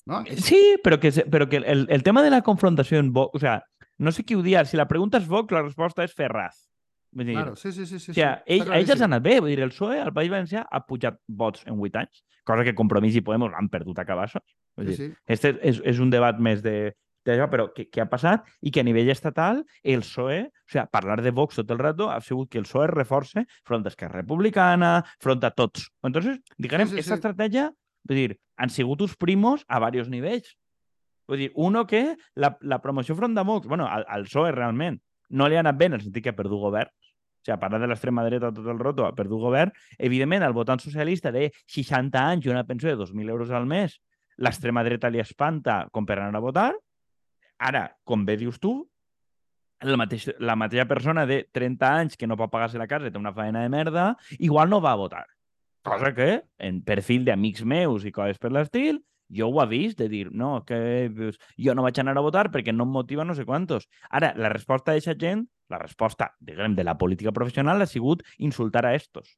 No? 0.07 0.23
Sí, 0.39 0.79
però 0.83 0.99
que, 1.03 1.11
però 1.31 1.49
que 1.51 1.59
el, 1.59 1.87
el 1.91 2.03
tema 2.07 2.23
de 2.23 2.31
la 2.31 2.43
confrontació 2.43 2.99
en 2.99 3.13
Vox, 3.13 3.35
o 3.35 3.43
sea, 3.43 3.61
no 3.99 4.13
sé 4.13 4.25
qui 4.25 4.35
ho 4.35 4.43
dia, 4.43 4.65
si 4.65 4.79
la 4.79 4.89
pregunta 4.91 5.19
és 5.19 5.27
Vox, 5.31 5.55
la 5.55 5.63
resposta 5.63 6.07
és 6.07 6.15
Ferraz. 6.15 6.66
Vull 7.17 7.31
dir, 7.31 7.39
claro, 7.39 7.57
sí, 7.57 7.73
sí, 7.73 7.87
sí. 7.87 7.99
sí, 7.99 8.11
o 8.11 8.15
sigui, 8.15 8.21
sí. 8.21 8.55
ell, 8.59 8.69
a 8.69 8.79
ells 8.79 8.93
els 8.93 9.03
ha 9.03 9.09
anat 9.09 9.25
bé. 9.25 9.39
Vull 9.41 9.55
dir, 9.55 9.63
el 9.65 9.73
PSOE 9.73 10.03
al 10.03 10.13
País 10.17 10.33
Valencià 10.33 10.67
ha 10.69 10.83
pujat 10.85 11.17
vots 11.27 11.65
en 11.65 11.81
8 11.81 12.03
anys, 12.03 12.23
cosa 12.45 12.67
que 12.67 12.77
Compromís 12.77 13.17
i 13.17 13.25
Podemos 13.25 13.57
han 13.57 13.71
perdut 13.73 14.03
a 14.03 14.05
cabassos. 14.09 14.45
Vull 14.77 14.93
dir, 14.93 14.99
sí, 14.99 15.09
sí. 15.09 15.19
Este 15.33 15.55
és, 15.65 15.81
és 15.81 16.03
un 16.05 16.13
debat 16.13 16.37
més 16.43 16.61
de, 16.67 16.93
d'això, 17.27 17.49
però 17.53 17.67
què, 17.75 17.87
què 17.93 18.03
ha 18.05 18.09
passat 18.11 18.47
i 18.63 18.73
que 18.73 18.83
a 18.83 18.87
nivell 18.87 19.11
estatal 19.13 19.63
el 19.83 20.05
PSOE, 20.05 20.43
o 20.47 20.73
sigui, 20.73 20.85
parlar 20.93 21.19
de 21.25 21.33
Vox 21.35 21.59
tot 21.61 21.73
el 21.75 21.81
rato 21.83 22.11
ha 22.13 22.21
sigut 22.25 22.51
que 22.53 22.61
el 22.61 22.69
PSOE 22.69 22.91
reforce 22.93 23.47
front 23.67 23.87
a 23.87 23.93
Esquerra 23.93 24.23
Republicana, 24.23 24.93
front 25.23 25.45
a 25.45 25.53
tots. 25.57 25.89
Entonces, 26.07 26.39
diguem, 26.57 26.85
sí, 26.85 26.95
sí, 26.95 27.01
aquesta 27.01 27.17
sí. 27.17 27.21
estratègia, 27.21 27.71
vull 28.07 28.23
dir, 28.23 28.39
han 28.57 28.73
sigut 28.73 29.03
uns 29.07 29.17
primos 29.17 29.65
a 29.69 29.81
diversos 29.81 30.13
nivells. 30.13 30.55
Vull 31.27 31.43
dir, 31.43 31.51
uno 31.57 31.87
que 31.91 32.05
la, 32.39 32.55
la 32.61 32.79
promoció 32.83 33.17
front 33.19 33.35
de 33.35 33.43
Vox, 33.43 33.67
bueno, 33.67 33.89
al, 33.91 34.07
al 34.09 34.29
PSOE 34.29 34.53
realment 34.55 35.01
no 35.31 35.49
li 35.49 35.59
ha 35.59 35.65
anat 35.65 35.79
bé 35.79 35.91
en 35.91 35.99
el 35.99 36.05
sentit 36.05 36.23
que 36.23 36.31
ha 36.31 36.39
perdut 36.39 36.63
govern, 36.63 36.93
o 37.47 37.53
sigui, 37.53 37.61
parlar 37.63 37.81
de 37.81 37.91
l'extrema 37.91 38.25
dreta 38.27 38.51
tot 38.55 38.67
el 38.67 38.81
roto, 38.83 39.07
ha 39.07 39.15
perdut 39.15 39.41
govern, 39.41 39.73
evidentment, 39.99 40.43
el 40.43 40.57
votant 40.57 40.83
socialista 40.83 41.33
de 41.33 41.53
60 41.67 42.27
anys 42.33 42.47
i 42.47 42.51
una 42.51 42.67
pensió 42.67 42.91
de 42.91 42.99
2.000 42.99 43.31
euros 43.31 43.51
al 43.51 43.67
mes, 43.67 44.01
l'extrema 44.37 44.85
dreta 44.85 45.11
li 45.11 45.23
espanta 45.23 45.87
com 45.93 46.07
per 46.07 46.19
anar 46.19 46.43
a 46.43 46.45
votar. 46.45 46.73
Ara, 47.59 47.87
com 48.05 48.27
bé 48.27 48.37
dius 48.37 48.59
tu, 48.61 48.75
la, 49.81 49.97
mateix, 49.97 50.29
la 50.41 50.57
mateixa 50.57 50.87
persona 50.89 51.27
de 51.27 51.45
30 51.53 51.89
anys 52.03 52.17
que 52.17 52.27
no 52.27 52.37
pot 52.37 52.53
pagar-se 52.53 52.81
la 52.81 52.89
casa, 52.91 53.11
té 53.11 53.19
una 53.19 53.35
feina 53.37 53.63
de 53.63 53.73
merda, 53.73 54.15
igual 54.39 54.71
no 54.71 54.81
va 54.81 54.93
a 54.93 55.01
votar. 55.01 55.27
Cosa 55.87 56.13
que, 56.15 56.43
en 56.59 56.83
perfil 56.83 57.25
d'amics 57.25 57.63
meus 57.63 58.05
i 58.05 58.13
coses 58.13 58.41
per 58.43 58.51
l'estil, 58.53 58.99
jo 59.31 59.49
ho 59.51 59.61
he 59.63 59.67
vist, 59.71 59.99
de 59.99 60.09
dir, 60.09 60.31
no, 60.33 60.65
que 60.67 61.21
jo 61.59 61.75
no 61.75 61.85
vaig 61.87 61.99
anar 62.01 62.17
a 62.19 62.25
votar 62.25 62.49
perquè 62.55 62.75
no 62.75 62.87
em 62.87 62.95
motiva 62.95 63.25
no 63.25 63.35
sé 63.35 63.45
quantos. 63.47 63.89
Ara, 64.11 64.33
la 64.37 64.51
resposta 64.53 64.93
d'aquesta 64.93 65.17
gent, 65.19 65.47
la 65.73 65.81
resposta, 65.81 66.31
diguem, 66.41 66.75
de 66.77 66.85
la 66.85 66.97
política 66.99 67.33
professional 67.33 67.83
ha 67.83 67.87
sigut 67.91 68.23
insultar 68.39 68.87
a 68.87 68.95
estos. 68.95 69.37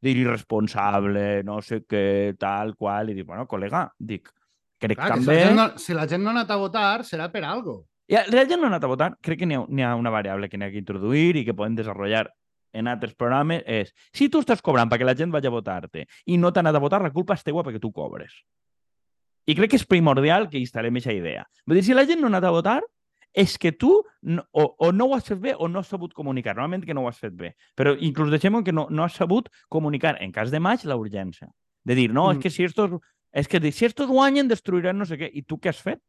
Dir 0.00 0.16
irresponsable, 0.16 1.42
no 1.46 1.60
sé 1.62 1.82
què, 1.86 2.34
tal, 2.38 2.76
qual, 2.78 3.10
i 3.10 3.18
dir, 3.18 3.26
bueno, 3.26 3.46
col·lega, 3.50 3.88
dic, 3.98 4.30
crec 4.78 4.98
Clar, 4.98 5.14
també... 5.16 5.38
Si 5.42 5.46
la, 5.48 5.54
no, 5.54 5.68
si 5.78 5.96
la 5.96 6.06
gent 6.10 6.22
no 6.22 6.30
ha 6.30 6.36
anat 6.38 6.52
a 6.54 6.58
votar, 6.60 7.04
serà 7.06 7.30
per 7.32 7.42
algo. 7.44 7.80
Ja, 8.08 8.22
la 8.30 8.46
gent 8.48 8.62
no 8.62 8.68
ha 8.68 8.72
anat 8.72 8.86
a 8.86 8.90
votar, 8.90 9.12
crec 9.22 9.42
que 9.42 9.48
n'hi 9.48 9.58
ha, 9.58 9.90
ha 9.90 9.96
una 9.98 10.12
variable 10.14 10.48
que 10.48 10.58
n'hi 10.58 10.68
ha 10.68 10.72
que 10.72 10.80
introduir 10.80 11.36
i 11.36 11.44
que 11.44 11.56
podem 11.56 11.76
desenvolupar 11.76 12.28
en 12.72 12.88
altres 12.88 13.14
programes 13.16 13.62
és 13.66 13.92
si 14.14 14.28
tu 14.28 14.42
estàs 14.42 14.62
cobrant 14.64 14.90
perquè 14.90 15.06
la 15.06 15.16
gent 15.16 15.32
vagi 15.32 15.48
a 15.48 15.54
votar-te 15.54 16.04
i 16.26 16.36
no 16.40 16.52
t'ha 16.52 16.62
anat 16.64 16.76
a 16.76 16.82
votar, 16.84 17.02
la 17.02 17.12
culpa 17.14 17.36
és 17.36 17.44
teua 17.44 17.64
perquè 17.66 17.80
tu 17.82 17.90
cobres. 17.92 18.32
I 19.48 19.56
crec 19.56 19.72
que 19.72 19.80
és 19.80 19.86
primordial 19.88 20.50
que 20.52 20.60
instal·lem 20.60 20.98
aquesta 20.98 21.16
idea. 21.16 21.46
Vull 21.66 21.80
dir, 21.80 21.84
si 21.86 21.96
la 21.96 22.04
gent 22.08 22.20
no 22.20 22.28
ha 22.28 22.34
anat 22.34 22.44
a 22.44 22.52
votar, 22.52 22.80
és 23.34 23.56
que 23.58 23.72
tu 23.72 23.90
no, 24.22 24.42
o, 24.52 24.64
o 24.78 24.90
no 24.92 25.06
ho 25.06 25.14
has 25.16 25.28
fet 25.28 25.40
bé 25.40 25.54
o 25.54 25.68
no 25.68 25.82
has 25.82 25.90
sabut 25.92 26.14
comunicar. 26.16 26.56
Normalment 26.56 26.86
que 26.86 26.96
no 26.96 27.04
ho 27.04 27.08
has 27.10 27.20
fet 27.20 27.34
bé. 27.36 27.54
Però 27.78 27.94
inclús 27.94 28.32
deixem 28.32 28.56
que 28.64 28.74
no, 28.74 28.88
no 28.90 29.04
has 29.04 29.16
sabut 29.18 29.50
comunicar, 29.68 30.16
en 30.22 30.32
cas 30.32 30.50
de 30.50 30.60
maig, 30.60 30.84
la 30.88 30.98
urgència. 30.98 31.50
De 31.84 31.94
dir, 31.94 32.10
no, 32.12 32.28
mm. 32.28 32.36
és 32.36 32.42
que 32.42 32.50
si 32.50 32.64
estos, 32.64 32.98
és 33.32 33.48
que 33.48 33.60
si 33.72 33.86
estos 33.86 34.08
guanyen, 34.10 34.48
destruiran 34.48 34.98
no 34.98 35.06
sé 35.06 35.20
què. 35.20 35.30
I 35.32 35.44
tu 35.44 35.60
què 35.60 35.72
has 35.72 35.82
fet? 35.84 36.02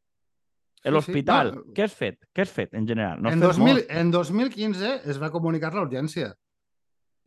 L'hospital, 0.87 1.51
sí, 1.51 1.57
sí. 1.57 1.67
no. 1.67 1.75
què 1.75 1.85
has 1.85 1.95
fet? 1.95 2.19
Què 2.31 2.43
has 2.45 2.51
fet, 2.55 2.73
en 2.79 2.85
general? 2.87 3.19
No 3.21 3.33
en, 3.35 3.41
2000, 3.43 3.81
en 3.99 4.11
2015 4.15 4.93
es 5.11 5.17
va 5.19 5.31
comunicar 5.31 5.73
l'urgència. 5.75 6.31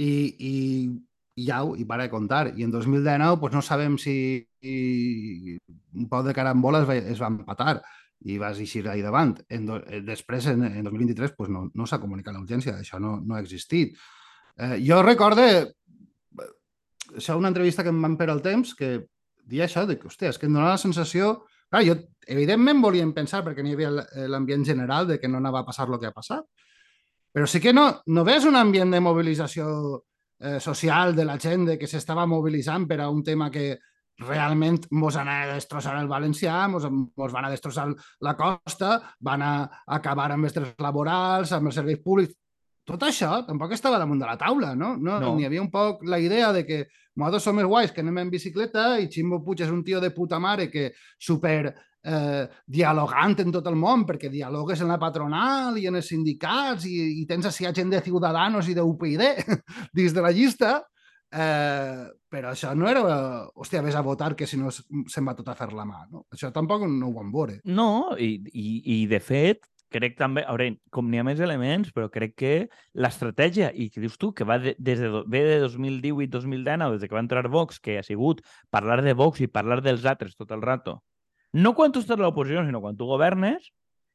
I, 0.01 0.13
i 0.41 0.53
i 1.35 1.47
ja 1.47 1.63
i 1.79 1.85
para 1.89 2.05
de 2.05 2.11
contar. 2.11 2.53
I 2.57 2.65
en 2.65 2.71
2019 2.71 3.41
pues, 3.41 3.53
no 3.55 3.63
sabem 3.63 3.97
si 3.99 4.47
un 4.63 6.09
poc 6.09 6.27
de 6.27 6.35
carambola 6.35 6.83
es 6.83 6.89
va, 6.89 6.97
es 6.97 7.21
va 7.21 7.31
empatar 7.33 7.83
i 8.25 8.39
vas 8.39 8.59
eixir 8.63 8.87
ahí 8.89 9.03
davant. 9.03 9.37
En 9.49 9.67
do, 9.67 9.79
eh, 9.87 10.03
després, 10.05 10.47
en, 10.53 10.65
en 10.69 10.85
2023, 10.85 11.35
pues 11.37 11.51
no, 11.51 11.67
no 11.75 11.87
s'ha 11.87 12.01
comunicat 12.03 12.37
l'urgència, 12.37 12.79
això 12.79 13.01
no, 13.03 13.17
no 13.21 13.37
ha 13.37 13.43
existit. 13.43 13.97
Eh, 14.57 14.79
jo 14.87 15.01
recorde, 15.03 15.47
això 17.17 17.37
una 17.39 17.51
entrevista 17.53 17.83
que 17.83 17.93
em 17.93 18.03
van 18.03 18.17
per 18.21 18.31
al 18.31 18.43
temps, 18.45 18.75
que 18.79 18.95
dia 19.49 19.67
això, 19.67 19.87
de 19.87 19.99
que, 19.99 20.09
hòstia, 20.09 20.31
és 20.33 20.39
que 20.39 20.49
em 20.49 20.55
donava 20.55 20.77
la 20.77 20.85
sensació... 20.85 21.41
Clar, 21.73 21.87
jo, 21.87 21.95
evidentment, 22.29 22.83
volíem 22.85 23.15
pensar, 23.17 23.41
perquè 23.47 23.63
n'hi 23.65 23.73
havia 23.73 23.89
l'ambient 24.29 24.65
general 24.69 25.07
de 25.09 25.17
que 25.17 25.29
no 25.29 25.39
anava 25.41 25.63
a 25.63 25.65
passar 25.65 25.87
el 25.89 25.97
que 25.99 26.11
ha 26.11 26.13
passat, 26.13 26.45
però 27.33 27.47
sí 27.49 27.63
que 27.65 27.73
no, 27.73 27.87
no 28.13 28.25
ves 28.29 28.45
un 28.45 28.59
ambient 28.61 28.93
de 28.93 29.01
mobilització 29.01 29.71
eh, 30.39 30.59
social 30.61 31.17
de 31.17 31.25
la 31.25 31.39
gent 31.41 31.65
de 31.71 31.79
que 31.81 31.89
s'estava 31.89 32.27
mobilitzant 32.29 32.85
per 32.91 33.01
a 33.01 33.09
un 33.09 33.23
tema 33.25 33.49
que 33.51 33.79
realment 34.21 34.87
mos 34.93 35.17
anava 35.17 35.53
a 35.53 35.57
destrossar 35.57 35.97
el 36.01 36.09
valencià, 36.11 36.67
mos, 36.69 36.87
mos 36.91 37.33
van 37.33 37.47
a 37.47 37.51
destrossar 37.51 37.89
la 38.21 38.37
costa, 38.37 39.01
van 39.21 39.43
a 39.43 39.53
acabar 39.87 40.31
amb 40.33 40.49
els 40.49 40.55
drets 40.55 40.83
laborals, 40.83 41.53
amb 41.53 41.71
els 41.71 41.79
serveis 41.81 42.03
públics. 42.05 42.37
Tot 42.87 43.05
això 43.07 43.45
tampoc 43.47 43.73
estava 43.77 43.99
damunt 43.99 44.19
de 44.19 44.27
la 44.27 44.39
taula, 44.39 44.75
no? 44.75 44.97
no, 44.99 45.21
no. 45.23 45.37
N'hi 45.37 45.47
havia 45.47 45.63
un 45.63 45.71
poc 45.71 46.03
la 46.03 46.19
idea 46.19 46.51
de 46.53 46.65
que 46.67 46.83
nosaltres 47.15 47.47
som 47.47 47.61
els 47.63 47.71
guais 47.71 47.93
que 47.95 48.03
anem 48.03 48.25
en 48.25 48.33
bicicleta 48.33 48.97
i 48.99 49.09
Ximbo 49.13 49.39
Puig 49.45 49.63
és 49.63 49.71
un 49.71 49.85
tio 49.87 50.01
de 50.03 50.11
puta 50.11 50.41
mare 50.43 50.69
que 50.73 50.91
super 51.21 51.71
eh, 52.03 52.49
dialogant 52.67 53.39
en 53.45 53.53
tot 53.55 53.69
el 53.71 53.77
món, 53.79 54.03
perquè 54.09 54.31
dialogues 54.33 54.83
en 54.83 54.91
la 54.91 54.99
patronal 54.99 55.79
i 55.79 55.87
en 55.87 56.01
els 56.01 56.11
sindicats 56.11 56.89
i, 56.91 57.23
i 57.23 57.27
tens 57.29 57.47
així 57.47 57.69
gent 57.71 57.93
de 57.93 58.03
Ciudadanos 58.03 58.69
i 58.69 58.75
d'UPyD 58.75 59.23
dins 59.99 60.17
de 60.17 60.25
la 60.25 60.35
llista, 60.35 60.81
eh, 61.33 62.07
però 62.33 62.53
això 62.53 62.73
no 62.77 62.89
era, 62.89 63.03
hòstia, 63.57 63.83
vés 63.85 63.97
a 63.97 64.05
votar 64.05 64.35
que 64.37 64.47
si 64.49 64.59
no 64.61 64.71
se'n 64.73 65.27
va 65.27 65.35
tot 65.37 65.49
a 65.49 65.57
fer 65.59 65.73
la 65.73 65.87
mà. 65.89 66.07
No? 66.11 66.27
Això 66.33 66.53
tampoc 66.53 66.87
no 66.89 67.11
ho 67.11 67.15
van 67.17 67.33
veure. 67.33 67.61
No, 67.65 68.15
i, 68.19 68.35
i, 68.53 68.67
i 68.95 68.99
de 69.11 69.21
fet, 69.21 69.67
crec 69.93 70.17
també, 70.19 70.45
a 70.47 70.57
veure, 70.57 70.79
com 70.91 71.11
n'hi 71.11 71.21
ha 71.21 71.27
més 71.27 71.41
elements, 71.45 71.93
però 71.93 72.09
crec 72.13 72.35
que 72.41 72.53
l'estratègia, 72.95 73.71
i 73.75 73.91
que 73.93 74.01
dius 74.03 74.17
tu, 74.21 74.33
que 74.37 74.47
va 74.49 74.59
de, 74.63 74.75
des 74.79 75.01
de, 75.03 75.11
ve 75.29 75.45
de 75.49 75.61
2018-2019, 75.67 76.97
des 76.97 77.09
que 77.09 77.17
va 77.17 77.25
entrar 77.25 77.49
Vox, 77.53 77.81
que 77.81 77.99
ha 78.01 78.07
sigut 78.07 78.43
parlar 78.71 79.03
de 79.05 79.15
Vox 79.19 79.45
i 79.45 79.51
parlar 79.53 79.83
dels 79.85 80.07
altres 80.09 80.37
tot 80.39 80.53
el 80.57 80.65
rato, 80.65 81.03
no 81.53 81.75
quan 81.77 81.93
tu 81.93 82.01
estàs 82.01 82.17
a 82.17 82.25
l'oposició, 82.25 82.65
sinó 82.65 82.81
quan 82.81 82.97
tu 82.97 83.09
governes, 83.09 83.73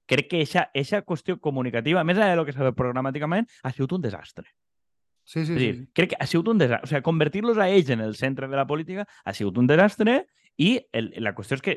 crec 0.10 0.32
que 0.32 0.42
aquesta 0.42 1.04
qüestió 1.06 1.38
comunicativa, 1.44 2.04
més 2.08 2.18
enllà 2.18 2.34
del 2.34 2.48
que 2.48 2.56
s'ha 2.56 2.66
fet 2.72 2.80
programàticament, 2.80 3.46
ha 3.64 3.74
sigut 3.76 4.00
un 4.00 4.08
desastre. 4.08 4.50
Sí, 5.28 5.46
sí, 5.46 5.56
dir, 5.56 5.76
sí. 5.76 5.90
Crec 5.92 6.14
que 6.14 6.18
ha 6.24 6.26
sigut 6.26 6.48
un 6.48 6.60
desastre. 6.62 6.88
O 6.88 6.88
sigui, 6.88 7.04
convertir-los 7.04 7.58
a 7.60 7.68
ells 7.68 7.90
en 7.92 8.00
el 8.00 8.16
centre 8.16 8.48
de 8.48 8.56
la 8.56 8.66
política 8.66 9.04
ha 9.26 9.34
sigut 9.36 9.58
un 9.60 9.68
desastre 9.68 10.22
i 10.56 10.70
el, 10.96 11.10
la 11.20 11.34
qüestió 11.36 11.58
és 11.58 11.64
que 11.66 11.74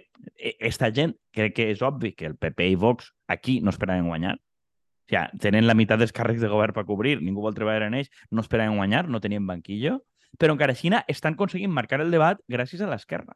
aquesta 0.52 0.92
gent, 0.94 1.16
crec 1.34 1.56
que 1.56 1.66
és 1.72 1.82
obvi 1.82 2.12
que 2.14 2.28
el 2.30 2.36
PP 2.38 2.68
i 2.70 2.76
Vox 2.78 3.10
aquí 3.26 3.58
no 3.60 3.74
esperaven 3.74 4.06
guanyar. 4.06 4.36
O 4.38 5.10
sigui, 5.10 5.40
tenen 5.42 5.66
la 5.66 5.74
meitat 5.74 5.98
dels 5.98 6.14
càrrecs 6.14 6.44
de 6.44 6.50
govern 6.52 6.76
per 6.76 6.86
cobrir, 6.86 7.16
ningú 7.18 7.42
vol 7.42 7.56
treballar 7.56 7.88
en 7.88 7.96
ells, 7.98 8.12
no 8.30 8.44
esperaven 8.46 8.78
guanyar, 8.78 9.08
no 9.10 9.20
tenien 9.20 9.48
banquillo, 9.50 9.98
però 10.38 10.54
encara 10.54 10.76
així 10.76 10.92
estan 11.08 11.34
aconseguint 11.34 11.74
marcar 11.74 11.98
el 12.04 12.14
debat 12.14 12.38
gràcies 12.46 12.84
a 12.86 12.90
l'esquerra. 12.92 13.34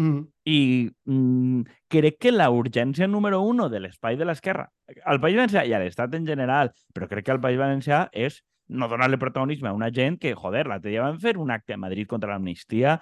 Mm. 0.00 0.22
I 0.48 0.88
mm, 1.04 1.66
crec 1.92 2.16
que 2.18 2.32
la 2.32 2.48
urgència 2.48 3.06
número 3.06 3.42
uno 3.44 3.68
de 3.68 3.82
l'espai 3.84 4.16
de 4.16 4.24
l'esquerra, 4.24 4.70
al 5.04 5.20
País 5.20 5.36
Valencià 5.36 5.66
i 5.68 5.76
a 5.76 5.82
l'Estat 5.82 6.16
en 6.16 6.24
general, 6.26 6.72
però 6.94 7.10
crec 7.12 7.28
que 7.28 7.36
al 7.36 7.42
País 7.44 7.60
Valencià 7.60 8.06
és 8.10 8.40
no 8.72 8.88
donar-li 8.88 9.18
protagonisme 9.20 9.68
a 9.68 9.76
una 9.76 9.90
gent 9.92 10.18
que, 10.20 10.34
joder, 10.34 10.66
l'altre 10.70 10.90
dia 10.90 11.04
van 11.04 11.20
fer 11.20 11.36
un 11.38 11.52
acte 11.52 11.76
a 11.76 11.80
Madrid 11.80 12.08
contra 12.08 12.32
l'amnistia. 12.32 12.96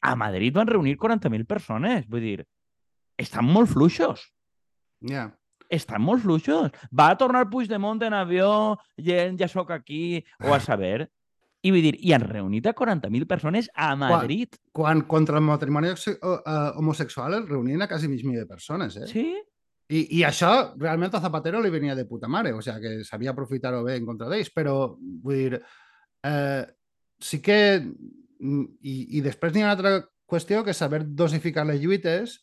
A 0.00 0.14
Madrid 0.16 0.54
van 0.54 0.70
reunir 0.70 0.96
40.000 1.00 1.46
persones. 1.48 2.06
Vull 2.08 2.24
dir, 2.24 2.38
estan 3.18 3.46
molt 3.48 3.70
fluixos. 3.72 4.28
Ja. 5.10 5.28
Estan 5.68 6.02
molt 6.04 6.22
fluixos. 6.24 6.72
Va 6.94 7.10
a 7.12 7.18
tornar 7.20 7.48
Puigdemont 7.50 8.00
en 8.06 8.16
avió, 8.16 8.78
gent, 8.96 9.38
ja 9.40 9.48
sóc 9.50 9.72
aquí, 9.74 10.24
o 10.44 10.54
a 10.54 10.60
saber. 10.64 11.10
I 11.66 11.72
vull 11.74 11.82
dir, 11.82 11.96
i 11.98 12.14
han 12.14 12.22
reunit 12.22 12.68
a 12.70 12.74
40.000 12.78 13.26
persones 13.26 13.68
a 13.74 13.90
Madrid. 13.98 14.54
Quan 14.72 15.02
contra 15.10 15.40
el 15.40 15.44
matrimoni 15.44 15.90
eh, 15.90 16.16
homosexual 16.78 17.34
es 17.40 17.48
reunien 17.48 17.82
a 17.82 17.88
quasi 17.90 18.08
mig 18.08 18.24
milió 18.24 18.40
de 18.40 18.46
persones, 18.46 18.96
eh? 18.96 19.08
Sí? 19.10 19.26
I, 19.88 20.02
I 20.18 20.24
això 20.28 20.50
realment 20.76 21.14
a 21.16 21.20
Zapatero 21.24 21.62
li 21.64 21.72
venia 21.72 21.94
de 21.96 22.04
puta 22.04 22.28
mare, 22.28 22.52
o 22.52 22.60
sigui 22.64 22.82
que 22.82 23.04
sabia 23.08 23.32
aprofitar-ho 23.32 23.80
bé 23.86 23.96
en 23.96 24.06
contra 24.08 24.28
d'ells, 24.28 24.50
però 24.52 24.74
vull 24.98 25.38
dir, 25.38 25.60
eh, 26.28 26.64
sí 27.20 27.40
que... 27.40 27.58
mm, 28.40 28.64
I, 28.82 28.94
I 29.18 29.22
després 29.24 29.54
n'hi 29.54 29.64
ha 29.64 29.70
una 29.70 29.76
altra 29.76 29.94
qüestió 30.28 30.60
que 30.64 30.74
és 30.76 30.82
saber 30.82 31.06
dosificar 31.06 31.64
les 31.66 31.80
lluites 31.80 32.36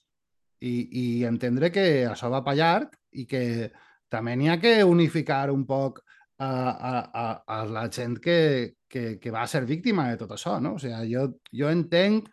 i, 0.59 0.73
i 0.89 1.05
entendre 1.29 1.69
que 1.71 1.85
això 2.09 2.31
va 2.33 2.41
pa 2.43 2.55
llarg 2.57 2.95
i 3.13 3.27
que 3.29 3.69
també 4.09 4.33
n'hi 4.35 4.49
ha 4.49 4.57
que 4.59 4.79
unificar 4.83 5.51
un 5.53 5.67
poc 5.69 6.01
a, 6.37 6.49
a, 6.49 6.93
a, 7.13 7.27
a 7.45 7.59
la 7.69 7.85
gent 7.93 8.17
que, 8.19 8.75
que, 8.89 9.19
que 9.21 9.31
va 9.31 9.45
ser 9.47 9.63
víctima 9.69 10.09
de 10.09 10.17
tot 10.19 10.33
això, 10.35 10.57
no? 10.59 10.75
O 10.75 10.81
sigui, 10.81 11.13
jo, 11.13 11.29
jo 11.53 11.69
entenc 11.71 12.27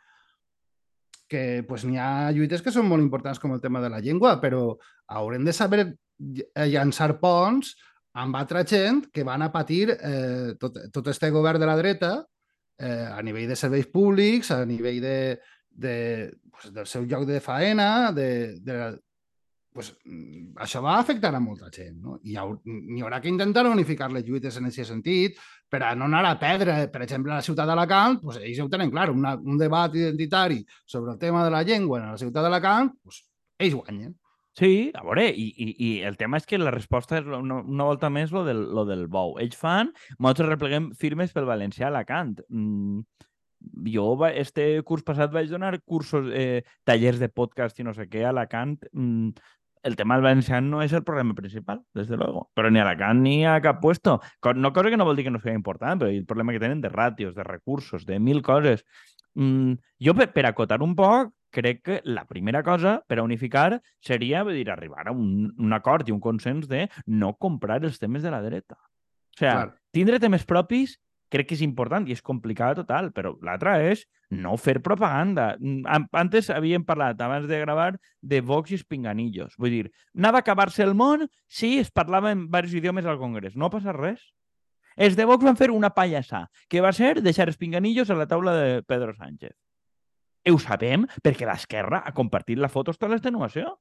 que 1.32 1.62
pues, 1.68 1.86
n'hi 1.88 1.96
ha 2.00 2.28
lluites 2.36 2.60
que 2.62 2.72
són 2.74 2.84
molt 2.90 3.00
importants 3.02 3.40
com 3.40 3.54
el 3.56 3.62
tema 3.64 3.80
de 3.80 3.88
la 3.92 4.02
llengua, 4.04 4.36
però 4.42 4.74
haurem 5.16 5.44
de 5.48 5.54
saber 5.56 5.86
ll- 5.88 6.44
llançar 6.68 7.14
ponts 7.22 7.72
amb 8.20 8.36
altra 8.36 8.60
gent 8.68 9.06
que 9.12 9.24
van 9.24 9.40
a 9.40 9.48
patir 9.52 9.86
eh, 9.96 10.52
tot, 10.60 10.76
tot 10.92 11.08
este 11.08 11.30
govern 11.32 11.58
de 11.62 11.68
la 11.70 11.78
dreta 11.80 12.12
eh, 12.76 13.06
a 13.08 13.22
nivell 13.24 13.48
de 13.48 13.56
serveis 13.56 13.88
públics, 13.88 14.50
a 14.52 14.66
nivell 14.68 15.00
de, 15.00 15.16
de, 15.70 15.96
pues, 16.52 16.68
del 16.76 16.86
seu 16.90 17.06
lloc 17.08 17.24
de 17.28 17.40
faena, 17.40 18.12
de, 18.12 18.58
de, 18.60 18.76
pues, 19.72 19.94
mm, 20.04 20.52
això 20.66 20.82
va 20.84 20.98
afectar 21.00 21.32
a 21.34 21.40
molta 21.40 21.70
gent, 21.72 21.96
no? 22.04 22.18
I 22.28 22.36
n'hi 22.36 23.00
haurà 23.00 23.22
que 23.24 23.32
intentar 23.32 23.64
unificar 23.70 24.10
les 24.12 24.26
lluites 24.28 24.60
en 24.60 24.68
aquest 24.68 24.92
sentit 24.92 25.40
per 25.72 25.82
a 25.88 25.94
no 25.96 26.04
anar 26.04 26.26
a 26.28 26.38
perdre, 26.40 26.74
per 26.92 27.00
exemple, 27.06 27.32
a 27.32 27.40
la 27.40 27.44
ciutat 27.46 27.68
d'Alacant, 27.68 28.18
pues, 28.20 28.42
ells 28.44 28.58
ho 28.60 28.68
tenen 28.72 28.90
clar, 28.92 29.08
una, 29.10 29.38
un 29.40 29.56
debat 29.56 29.94
identitari 29.96 30.60
sobre 30.84 31.14
el 31.14 31.20
tema 31.22 31.46
de 31.46 31.52
la 31.54 31.62
llengua 31.64 32.02
en 32.02 32.10
la 32.10 32.18
ciutat 32.20 32.44
d'Alacant, 32.44 32.92
pues, 33.00 33.22
ells 33.58 33.78
guanyen. 33.78 34.12
Sí, 34.58 34.90
a 34.92 35.00
veure, 35.06 35.24
i, 35.32 35.46
i, 35.64 35.70
i 35.80 35.90
el 36.04 36.18
tema 36.20 36.36
és 36.36 36.44
que 36.44 36.60
la 36.60 36.74
resposta 36.74 37.22
és 37.22 37.28
una, 37.38 37.62
una 37.62 37.86
volta 37.88 38.10
més 38.12 38.34
lo 38.36 38.42
del, 38.44 38.66
lo 38.76 38.84
del 38.84 39.06
bou. 39.08 39.38
Ells 39.40 39.56
fan, 39.56 39.94
nosaltres 40.18 40.50
repleguem 40.50 40.90
firmes 40.92 41.32
pel 41.32 41.48
valencià 41.48 41.88
a 41.88 41.92
Alacant. 41.94 42.34
Mm, 42.52 43.00
jo 43.94 44.10
este 44.28 44.66
curs 44.84 45.06
passat 45.08 45.32
vaig 45.32 45.48
donar 45.48 45.78
cursos, 45.80 46.28
eh, 46.36 46.66
tallers 46.84 47.22
de 47.22 47.30
podcast 47.32 47.80
i 47.80 47.88
no 47.88 47.96
sé 47.96 48.10
què 48.12 48.26
a 48.26 48.34
Alacant. 48.34 48.76
Mm, 48.92 49.32
el 49.82 49.96
tema 49.96 50.16
del 50.16 50.24
valencià 50.24 50.60
no 50.62 50.82
és 50.84 50.92
el 50.94 51.04
problema 51.04 51.34
principal, 51.34 51.82
des 51.94 52.08
de 52.08 52.16
luego. 52.16 52.48
Però 52.54 52.70
ni 52.70 52.80
a 52.80 52.86
Alacant 52.86 53.22
ni 53.22 53.44
a 53.46 53.58
cap 53.60 53.80
puesto. 53.82 54.20
No 54.54 54.72
cosa 54.72 54.90
que 54.90 54.96
no 54.96 55.04
vol 55.04 55.16
dir 55.16 55.24
que 55.26 55.34
no 55.34 55.40
sigui 55.40 55.54
important, 55.58 56.00
però 56.00 56.10
el 56.10 56.26
problema 56.26 56.52
que 56.52 56.62
tenen 56.62 56.80
de 56.80 56.90
ràtios, 56.90 57.34
de 57.34 57.44
recursos, 57.44 58.06
de 58.06 58.18
mil 58.20 58.42
coses. 58.42 58.84
Mm, 59.34 59.78
jo, 59.98 60.14
per, 60.14 60.30
per 60.32 60.46
acotar 60.46 60.82
un 60.82 60.94
poc, 60.94 61.32
crec 61.52 61.82
que 61.84 62.00
la 62.04 62.24
primera 62.24 62.62
cosa 62.64 63.02
per 63.06 63.18
a 63.18 63.26
unificar 63.26 63.82
seria 64.00 64.42
dir, 64.44 64.70
arribar 64.70 65.08
a 65.08 65.12
un, 65.12 65.52
un 65.58 65.72
acord 65.72 66.08
i 66.08 66.12
un 66.12 66.20
consens 66.20 66.68
de 66.68 66.88
no 67.06 67.34
comprar 67.36 67.82
els 67.84 67.98
temes 68.00 68.22
de 68.22 68.30
la 68.32 68.42
dreta. 68.42 68.76
O 68.76 69.38
sigui, 69.38 69.50
Clar. 69.50 69.72
tindre 69.92 70.20
temes 70.20 70.44
propis 70.48 70.98
crec 71.32 71.48
que 71.48 71.56
és 71.56 71.64
important 71.64 72.04
i 72.08 72.12
és 72.12 72.22
complicada 72.24 72.82
total, 72.82 73.10
però 73.16 73.32
l'altra 73.44 73.78
és 73.88 74.04
no 74.32 74.56
fer 74.60 74.78
propaganda. 74.84 75.52
Mm, 75.58 76.08
Antes 76.12 76.50
havíem 76.52 76.84
parlat, 76.84 77.20
abans 77.20 77.48
de 77.48 77.60
gravar, 77.60 77.96
de 78.20 78.40
Vox 78.40 78.72
i 78.72 78.78
els 78.78 78.84
pinganillos. 78.84 79.56
Vull 79.58 79.76
dir, 79.76 79.90
anava 80.16 80.40
a 80.40 80.44
acabar-se 80.44 80.84
el 80.84 80.94
món 80.94 81.26
si 81.48 81.78
es 81.80 81.90
parlava 81.90 82.32
en 82.32 82.46
diversos 82.46 82.76
idiomes 82.78 83.06
al 83.06 83.20
Congrés. 83.20 83.56
No 83.56 83.70
passa 83.70 83.96
res. 83.96 84.22
Els 84.96 85.16
de 85.16 85.24
Vox 85.24 85.44
van 85.44 85.56
fer 85.56 85.70
una 85.72 85.92
pallassà, 85.96 86.46
que 86.68 86.82
va 86.84 86.92
ser 86.92 87.22
deixar 87.22 87.48
els 87.48 87.56
pinganillos 87.56 88.10
a 88.10 88.16
la 88.16 88.28
taula 88.28 88.56
de 88.56 88.82
Pedro 88.84 89.14
Sánchez. 89.16 89.56
Ho 90.50 90.58
sabem 90.58 91.06
perquè 91.22 91.46
l'esquerra 91.46 92.02
ha 92.04 92.12
compartit 92.12 92.58
la 92.58 92.68
foto 92.68 92.92
tota 92.92 93.08
l'extenuació. 93.08 93.76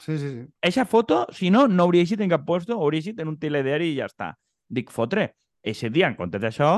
Sí, 0.00 0.18
sí, 0.18 0.30
sí. 0.32 0.42
Eixa 0.60 0.84
foto, 0.84 1.24
si 1.32 1.52
no, 1.54 1.68
no 1.68 1.84
hauria 1.86 2.02
eixit 2.02 2.20
en 2.20 2.32
cap 2.32 2.44
puesto, 2.44 2.74
hauria 2.74 2.98
eixit 2.98 3.20
en 3.22 3.30
un 3.30 3.38
telediari 3.38 3.92
i 3.92 3.98
ja 4.00 4.08
està. 4.10 4.32
Dic, 4.68 4.90
fotre, 4.90 5.28
eixe 5.64 5.90
dia, 5.90 6.10
en 6.10 6.16
comptes 6.18 6.42
d'això, 6.42 6.74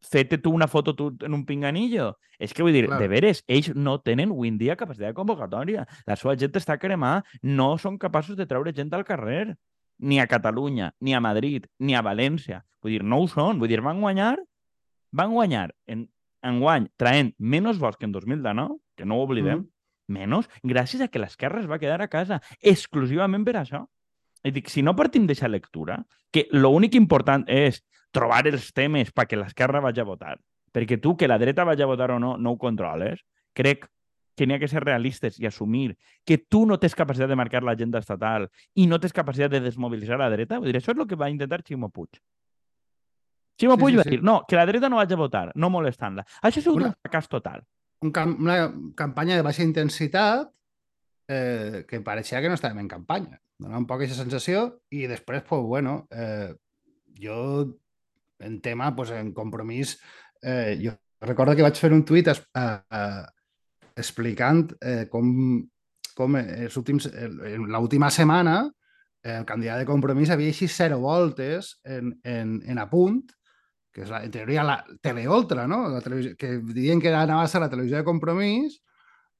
fete 0.00 0.38
tu 0.38 0.50
una 0.50 0.68
foto 0.68 0.94
tu 0.96 1.10
en 1.20 1.34
un 1.34 1.44
pinganillo. 1.46 2.14
És 2.40 2.54
que 2.56 2.64
vull 2.64 2.72
dir, 2.72 2.86
Clar. 2.88 2.98
de 3.02 3.08
veres, 3.12 3.42
ells 3.46 3.74
no 3.76 3.98
tenen 4.00 4.32
avui 4.32 4.48
en 4.48 4.56
dia 4.58 4.78
capacitat 4.80 5.12
de 5.12 5.16
convocatòria. 5.16 5.84
La 6.08 6.16
seva 6.16 6.36
gent 6.40 6.56
està 6.56 6.78
cremada, 6.80 7.24
no 7.42 7.74
són 7.78 7.98
capaços 8.00 8.38
de 8.38 8.48
treure 8.48 8.72
gent 8.72 8.92
al 8.96 9.04
carrer. 9.04 9.56
Ni 10.00 10.16
a 10.16 10.24
Catalunya, 10.26 10.94
ni 11.04 11.12
a 11.12 11.20
Madrid, 11.20 11.66
ni 11.78 11.92
a 11.92 12.00
València. 12.00 12.62
Vull 12.80 12.96
dir, 12.96 13.02
no 13.04 13.20
ho 13.20 13.26
són. 13.28 13.60
Vull 13.60 13.68
dir, 13.68 13.82
van 13.84 14.00
guanyar, 14.00 14.38
van 15.12 15.34
guanyar 15.36 15.66
en, 15.86 16.06
en 16.40 16.60
guany 16.62 16.88
traient 16.96 17.34
menys 17.36 17.78
vots 17.78 18.00
que 18.00 18.08
en 18.08 18.14
2019, 18.16 18.78
que 18.96 19.04
no 19.04 19.18
ho 19.18 19.26
oblidem, 19.26 19.66
menys, 20.08 20.48
gràcies 20.64 21.04
a 21.04 21.10
que 21.12 21.20
l'esquerra 21.20 21.60
es 21.60 21.68
va 21.68 21.78
quedar 21.82 22.00
a 22.00 22.08
casa, 22.08 22.40
exclusivament 22.62 23.44
per 23.44 23.58
això. 23.60 23.84
I 24.44 24.50
dic, 24.50 24.68
si 24.72 24.82
no 24.82 24.94
partim 24.96 25.26
d'aquesta 25.26 25.48
lectura, 25.48 25.98
que 26.32 26.46
l'únic 26.52 26.94
important 26.96 27.44
és 27.48 27.82
trobar 28.10 28.46
els 28.48 28.72
temes 28.72 29.12
perquè 29.12 29.36
l'esquerra 29.36 29.80
vagi 29.84 30.00
a 30.00 30.04
votar, 30.08 30.38
perquè 30.72 31.00
tu 31.00 31.16
que 31.16 31.28
la 31.28 31.36
dreta 31.38 31.64
vagi 31.64 31.82
a 31.82 31.86
votar 31.90 32.10
o 32.12 32.18
no, 32.18 32.36
no 32.38 32.52
ho 32.54 32.58
controles, 32.58 33.20
crec 33.52 33.84
que 34.36 34.46
n'hi 34.46 34.54
ha 34.54 34.58
que 34.62 34.68
ser 34.70 34.80
realistes 34.82 35.36
i 35.38 35.44
assumir 35.46 35.98
que 36.24 36.38
tu 36.38 36.64
no 36.64 36.78
tens 36.80 36.94
capacitat 36.96 37.28
de 37.28 37.36
marcar 37.36 37.60
l'agenda 37.62 37.98
estatal 38.00 38.48
i 38.74 38.86
no 38.88 38.98
tens 38.98 39.12
capacitat 39.12 39.50
de 39.52 39.60
desmobilitzar 39.60 40.16
la 40.18 40.30
dreta. 40.32 40.58
Vull 40.58 40.70
dir, 40.72 40.78
això 40.80 40.94
és 40.94 40.98
el 41.02 41.06
que 41.10 41.18
va 41.20 41.28
intentar 41.28 41.60
Ximo 41.66 41.90
Puig. 41.90 42.16
Ximo 43.60 43.74
Sí, 43.76 43.80
Puig 43.80 43.92
sí, 43.92 43.96
va 43.98 44.04
sí. 44.04 44.10
dir, 44.14 44.22
no, 44.24 44.44
que 44.48 44.56
la 44.56 44.64
dreta 44.64 44.88
no 44.88 44.96
vagi 44.96 45.12
a 45.12 45.16
votar, 45.20 45.52
no 45.54 45.68
molestant-la. 45.68 46.24
Això 46.40 46.58
ha 46.62 46.64
sigut 46.64 46.80
Una- 46.80 46.88
un 46.94 46.96
fracàs 47.04 47.28
total. 47.28 47.66
Un 48.00 48.12
cam 48.16 48.36
una 48.40 48.72
campanya 48.96 49.36
de 49.36 49.42
baixa 49.44 49.62
intensitat 49.62 50.48
eh, 51.28 51.84
que 51.86 52.00
pareixia 52.00 52.40
que 52.40 52.48
no 52.48 52.54
estàvem 52.56 52.78
en 52.80 52.88
campanya. 52.88 53.42
Donava 53.60 53.82
un 53.82 53.86
poc 53.88 54.00
aquesta 54.00 54.22
sensació 54.22 54.64
i 54.96 55.04
després, 55.10 55.44
pues, 55.48 55.62
bueno, 55.68 56.06
eh, 56.10 56.54
jo 57.20 57.40
en 58.40 58.60
tema, 58.64 58.94
pues, 58.96 59.12
en 59.12 59.34
compromís, 59.36 59.98
eh, 60.42 60.78
jo 60.80 60.96
recordo 61.20 61.54
que 61.54 61.66
vaig 61.66 61.76
fer 61.76 61.92
un 61.92 62.04
tuit 62.08 62.30
es, 62.32 62.40
eh, 62.56 63.24
explicant 64.00 64.70
eh, 64.80 65.06
com, 65.12 65.28
com 66.16 66.36
els 66.40 66.76
últims, 66.80 67.10
en 67.12 67.66
l'última 67.68 68.08
setmana 68.10 68.62
el 69.22 69.44
candidat 69.44 69.82
de 69.82 69.88
compromís 69.88 70.30
havia 70.32 70.48
eixit 70.48 70.72
zero 70.72 70.96
voltes 71.02 71.74
en, 71.84 72.14
en, 72.24 72.54
en 72.64 72.78
apunt, 72.80 73.20
que 73.92 74.04
és 74.06 74.12
la, 74.12 74.22
en 74.24 74.32
teoria 74.32 74.64
la 74.64 74.78
Teleoltra, 75.02 75.66
no? 75.68 75.82
La 75.92 76.00
televisió, 76.00 76.36
que 76.40 76.54
diuen 76.72 77.02
que 77.02 77.12
anava 77.12 77.42
a 77.44 77.50
ser 77.50 77.60
la 77.60 77.68
televisió 77.68 78.00
de 78.00 78.06
compromís, 78.06 78.78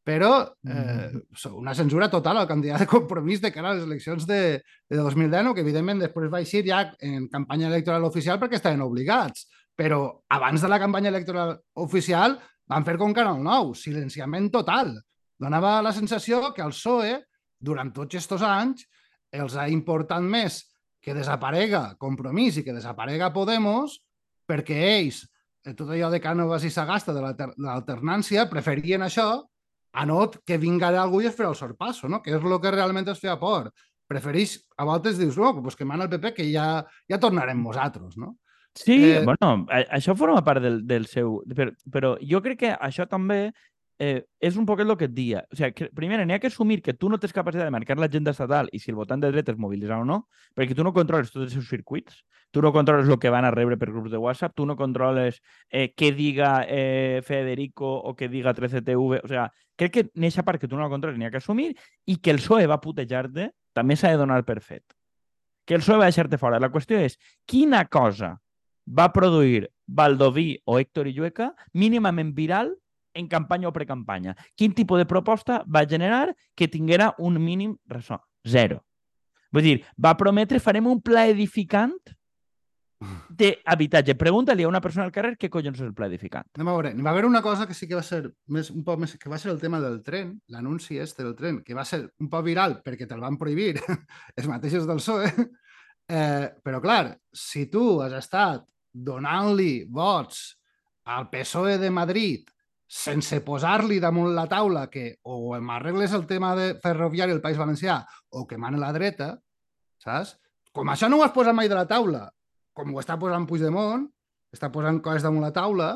però 0.04 0.54
eh, 0.64 1.10
so- 1.36 1.56
una 1.58 1.74
censura 1.74 2.08
total 2.10 2.38
al 2.40 2.48
candidat 2.48 2.80
de 2.84 2.86
compromís 2.90 3.40
de 3.40 3.52
cara 3.52 3.70
a 3.70 3.74
les 3.74 3.84
eleccions 3.84 4.26
de, 4.26 4.60
de 4.88 4.96
2019, 4.96 5.54
que 5.54 5.64
evidentment 5.64 6.00
després 6.00 6.30
va 6.32 6.40
eixir 6.40 6.64
ja 6.66 6.86
en 7.00 7.28
campanya 7.28 7.68
electoral 7.68 8.04
oficial 8.08 8.40
perquè 8.40 8.58
estaven 8.58 8.82
obligats. 8.84 9.46
Però 9.76 10.22
abans 10.28 10.60
de 10.60 10.68
la 10.68 10.80
campanya 10.80 11.08
electoral 11.12 11.54
oficial 11.80 12.38
van 12.68 12.84
fer 12.84 12.96
com 13.00 13.14
Canal 13.16 13.40
9, 13.42 13.74
silenciament 13.78 14.50
total. 14.52 14.96
Donava 15.40 15.80
la 15.82 15.92
sensació 15.96 16.50
que 16.54 16.62
el 16.62 16.74
PSOE, 16.74 17.14
durant 17.58 17.92
tots 17.92 18.16
aquests 18.16 18.44
anys, 18.44 18.84
els 19.32 19.56
ha 19.56 19.68
importat 19.70 20.22
més 20.22 20.62
que 21.00 21.14
desaparega 21.16 21.94
Compromís 21.98 22.58
i 22.60 22.64
que 22.64 22.74
desaparega 22.76 23.30
Podemos 23.32 24.00
perquè 24.50 24.76
ells, 24.98 25.22
eh, 25.64 25.72
tot 25.72 25.88
allò 25.88 26.10
de 26.12 26.20
Cànovas 26.20 26.64
i 26.66 26.70
Sagasta 26.74 27.14
de 27.14 27.22
l'alternància, 27.22 28.48
preferien 28.50 29.06
això 29.06 29.46
a 29.92 30.06
no 30.06 30.28
que 30.30 30.58
vinga 30.58 30.90
algú 31.02 31.22
i 31.22 31.30
es 31.30 31.36
farà 31.36 31.50
el 31.50 31.58
sorpasso, 31.58 32.08
no? 32.08 32.20
que 32.22 32.34
és 32.34 32.42
el 32.42 32.60
que 32.60 32.74
realment 32.74 33.08
es 33.08 33.20
feia 33.20 33.38
por. 33.38 33.70
Prefereix, 34.10 34.56
a 34.76 34.84
voltes 34.84 35.18
dius, 35.18 35.36
no, 35.38 35.52
pues 35.62 35.76
que 35.76 35.84
mana 35.84 36.04
el 36.04 36.10
PP 36.10 36.34
que 36.34 36.46
ja, 36.52 36.84
ja 37.08 37.18
tornarem 37.22 37.60
nosaltres, 37.62 38.16
no? 38.18 38.36
Sí, 38.74 38.96
Eh, 39.02 39.24
bueno, 39.24 39.66
això 39.90 40.14
forma 40.14 40.44
part 40.46 40.62
del, 40.62 40.80
del 40.86 41.06
seu... 41.10 41.40
Però, 41.56 41.72
però 41.90 42.12
jo 42.22 42.40
crec 42.42 42.60
que 42.60 42.70
això 42.74 43.06
també 43.10 43.50
eh, 44.00 44.24
és 44.40 44.56
un 44.56 44.64
poquet 44.64 44.88
el 44.88 44.96
que 44.96 45.04
et 45.06 45.12
dia. 45.12 45.42
O 45.52 45.56
sigui, 45.58 45.74
que, 45.76 45.88
primer, 45.94 46.22
n'hi 46.24 46.32
ha 46.34 46.40
que 46.40 46.48
assumir 46.48 46.80
que 46.82 46.94
tu 46.96 47.10
no 47.12 47.18
tens 47.20 47.34
capacitat 47.36 47.68
de 47.68 47.74
marcar 47.74 47.98
l'agenda 48.00 48.32
estatal 48.32 48.70
i 48.72 48.80
si 48.80 48.90
el 48.90 48.96
votant 48.96 49.20
de 49.20 49.28
dreta 49.30 49.52
es 49.52 49.60
mobilitzar 49.60 50.00
o 50.00 50.06
no, 50.08 50.22
perquè 50.56 50.74
tu 50.74 50.86
no 50.86 50.94
controles 50.96 51.28
tots 51.30 51.44
els 51.44 51.52
seus 51.58 51.68
circuits, 51.68 52.22
tu 52.50 52.64
no 52.64 52.72
controles 52.72 53.12
el 53.12 53.20
que 53.20 53.30
van 53.30 53.44
a 53.44 53.52
rebre 53.52 53.76
per 53.76 53.90
grups 53.92 54.10
de 54.10 54.18
WhatsApp, 54.18 54.56
tu 54.56 54.64
no 54.66 54.74
controles 54.80 55.42
eh, 55.68 55.92
què 55.92 56.10
diga 56.16 56.64
eh, 56.64 57.20
Federico 57.26 57.92
o 57.92 58.16
què 58.16 58.30
diga 58.32 58.56
13TV. 58.56 59.20
O 59.20 59.28
sigui, 59.28 59.46
crec 59.76 59.96
que 59.98 60.08
en 60.08 60.30
aquesta 60.30 60.48
part 60.48 60.64
que 60.64 60.70
tu 60.70 60.80
no 60.80 60.86
la 60.86 60.92
controles 60.92 61.20
n'hi 61.20 61.28
ha 61.28 61.34
que 61.36 61.44
assumir 61.44 61.74
i 62.08 62.16
que 62.16 62.32
el 62.32 62.40
PSOE 62.40 62.72
va 62.72 62.80
putejar-te 62.80 63.52
també 63.76 64.00
s'ha 64.00 64.16
de 64.16 64.24
donar 64.24 64.40
per 64.48 64.62
fet. 64.64 64.96
Que 65.68 65.76
el 65.76 65.84
PSOE 65.84 66.00
va 66.00 66.08
deixar-te 66.08 66.40
fora. 66.40 66.58
La 66.58 66.72
qüestió 66.72 66.96
és 66.96 67.20
quina 67.44 67.84
cosa 67.84 68.38
va 68.88 69.12
produir 69.12 69.68
Baldoví 69.86 70.54
o 70.64 70.80
Héctor 70.80 71.06
Illueca 71.10 71.52
mínimament 71.76 72.32
viral 72.32 72.79
en 73.14 73.28
campanya 73.28 73.68
o 73.68 73.72
precampanya. 73.72 74.36
Quin 74.56 74.74
tipus 74.74 75.00
de 75.00 75.08
proposta 75.08 75.64
va 75.66 75.86
generar 75.86 76.34
que 76.54 76.68
tinguera 76.68 77.14
un 77.18 77.40
mínim 77.42 77.76
ressò? 77.86 78.20
Zero. 78.46 78.84
Vull 79.50 79.66
dir, 79.66 79.76
va 79.98 80.16
prometre 80.16 80.62
farem 80.62 80.86
un 80.86 81.00
pla 81.02 81.26
edificant 81.28 81.96
d'habitatge. 83.00 84.14
Pregunta-li 84.14 84.64
a 84.64 84.68
una 84.68 84.80
persona 84.84 85.06
al 85.06 85.12
carrer 85.14 85.36
què 85.40 85.48
collons 85.52 85.78
és 85.78 85.86
el 85.86 85.94
pla 85.96 86.06
edificant. 86.10 86.44
Anem 86.56 86.68
a 86.68 86.74
veure, 86.76 86.92
va 87.00 87.14
haver 87.14 87.24
una 87.24 87.40
cosa 87.42 87.66
que 87.66 87.74
sí 87.74 87.88
que 87.88 87.96
va 87.96 88.04
ser 88.04 88.22
més, 88.52 88.70
un 88.70 88.84
poc 88.84 89.00
més, 89.00 89.16
que 89.16 89.32
va 89.32 89.38
ser 89.40 89.50
el 89.54 89.60
tema 89.60 89.80
del 89.80 90.02
tren, 90.04 90.34
l'anunci 90.52 90.98
este 91.00 91.24
del 91.24 91.34
tren, 91.38 91.62
que 91.64 91.76
va 91.76 91.86
ser 91.88 92.02
un 92.20 92.28
poc 92.28 92.44
viral 92.44 92.80
perquè 92.84 93.08
te'l 93.08 93.24
van 93.24 93.40
prohibir 93.40 93.72
els 94.36 94.50
mateixos 94.50 94.86
del 94.86 95.00
PSOE, 95.00 95.32
eh, 96.18 96.46
però 96.62 96.82
clar, 96.84 97.16
si 97.32 97.66
tu 97.72 98.02
has 98.04 98.16
estat 98.20 98.68
donant-li 98.92 99.86
vots 99.88 100.44
al 101.08 101.30
PSOE 101.32 101.78
de 101.80 101.90
Madrid 101.90 102.50
sense 102.90 103.38
posar-li 103.46 104.00
damunt 104.02 104.32
la 104.34 104.48
taula 104.50 104.88
que 104.90 105.20
o 105.30 105.54
m'arregles 105.62 106.10
el 106.16 106.26
tema 106.26 106.56
de 106.58 106.72
ferroviari 106.82 107.30
del 107.30 107.42
País 107.42 107.58
Valencià 107.58 108.00
o 108.34 108.48
que 108.50 108.58
mane 108.58 108.80
la 108.82 108.90
dreta, 108.92 109.36
saps? 110.02 110.34
Com 110.74 110.90
això 110.90 111.06
no 111.08 111.20
ho 111.20 111.22
has 111.22 111.34
posat 111.34 111.54
mai 111.54 111.70
de 111.70 111.78
la 111.78 111.86
taula, 111.86 112.24
com 112.74 112.90
ho 112.90 112.98
està 112.98 113.14
posant 113.18 113.46
Puigdemont, 113.46 114.08
està 114.50 114.72
posant 114.74 114.98
coses 115.04 115.22
damunt 115.22 115.46
la 115.46 115.54
taula, 115.54 115.92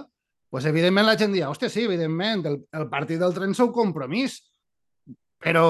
pues 0.54 0.68
evidentment 0.70 1.09
la 1.09 1.16
gent 1.18 1.35
dirà, 1.35 1.48
hòstia, 1.50 1.70
sí, 1.70 1.83
evidentment, 1.88 2.46
el, 2.46 2.61
el 2.78 2.87
partit 2.90 3.18
del 3.18 3.35
tren 3.35 3.59
sou 3.59 3.72
compromís, 3.74 4.38
però 5.42 5.64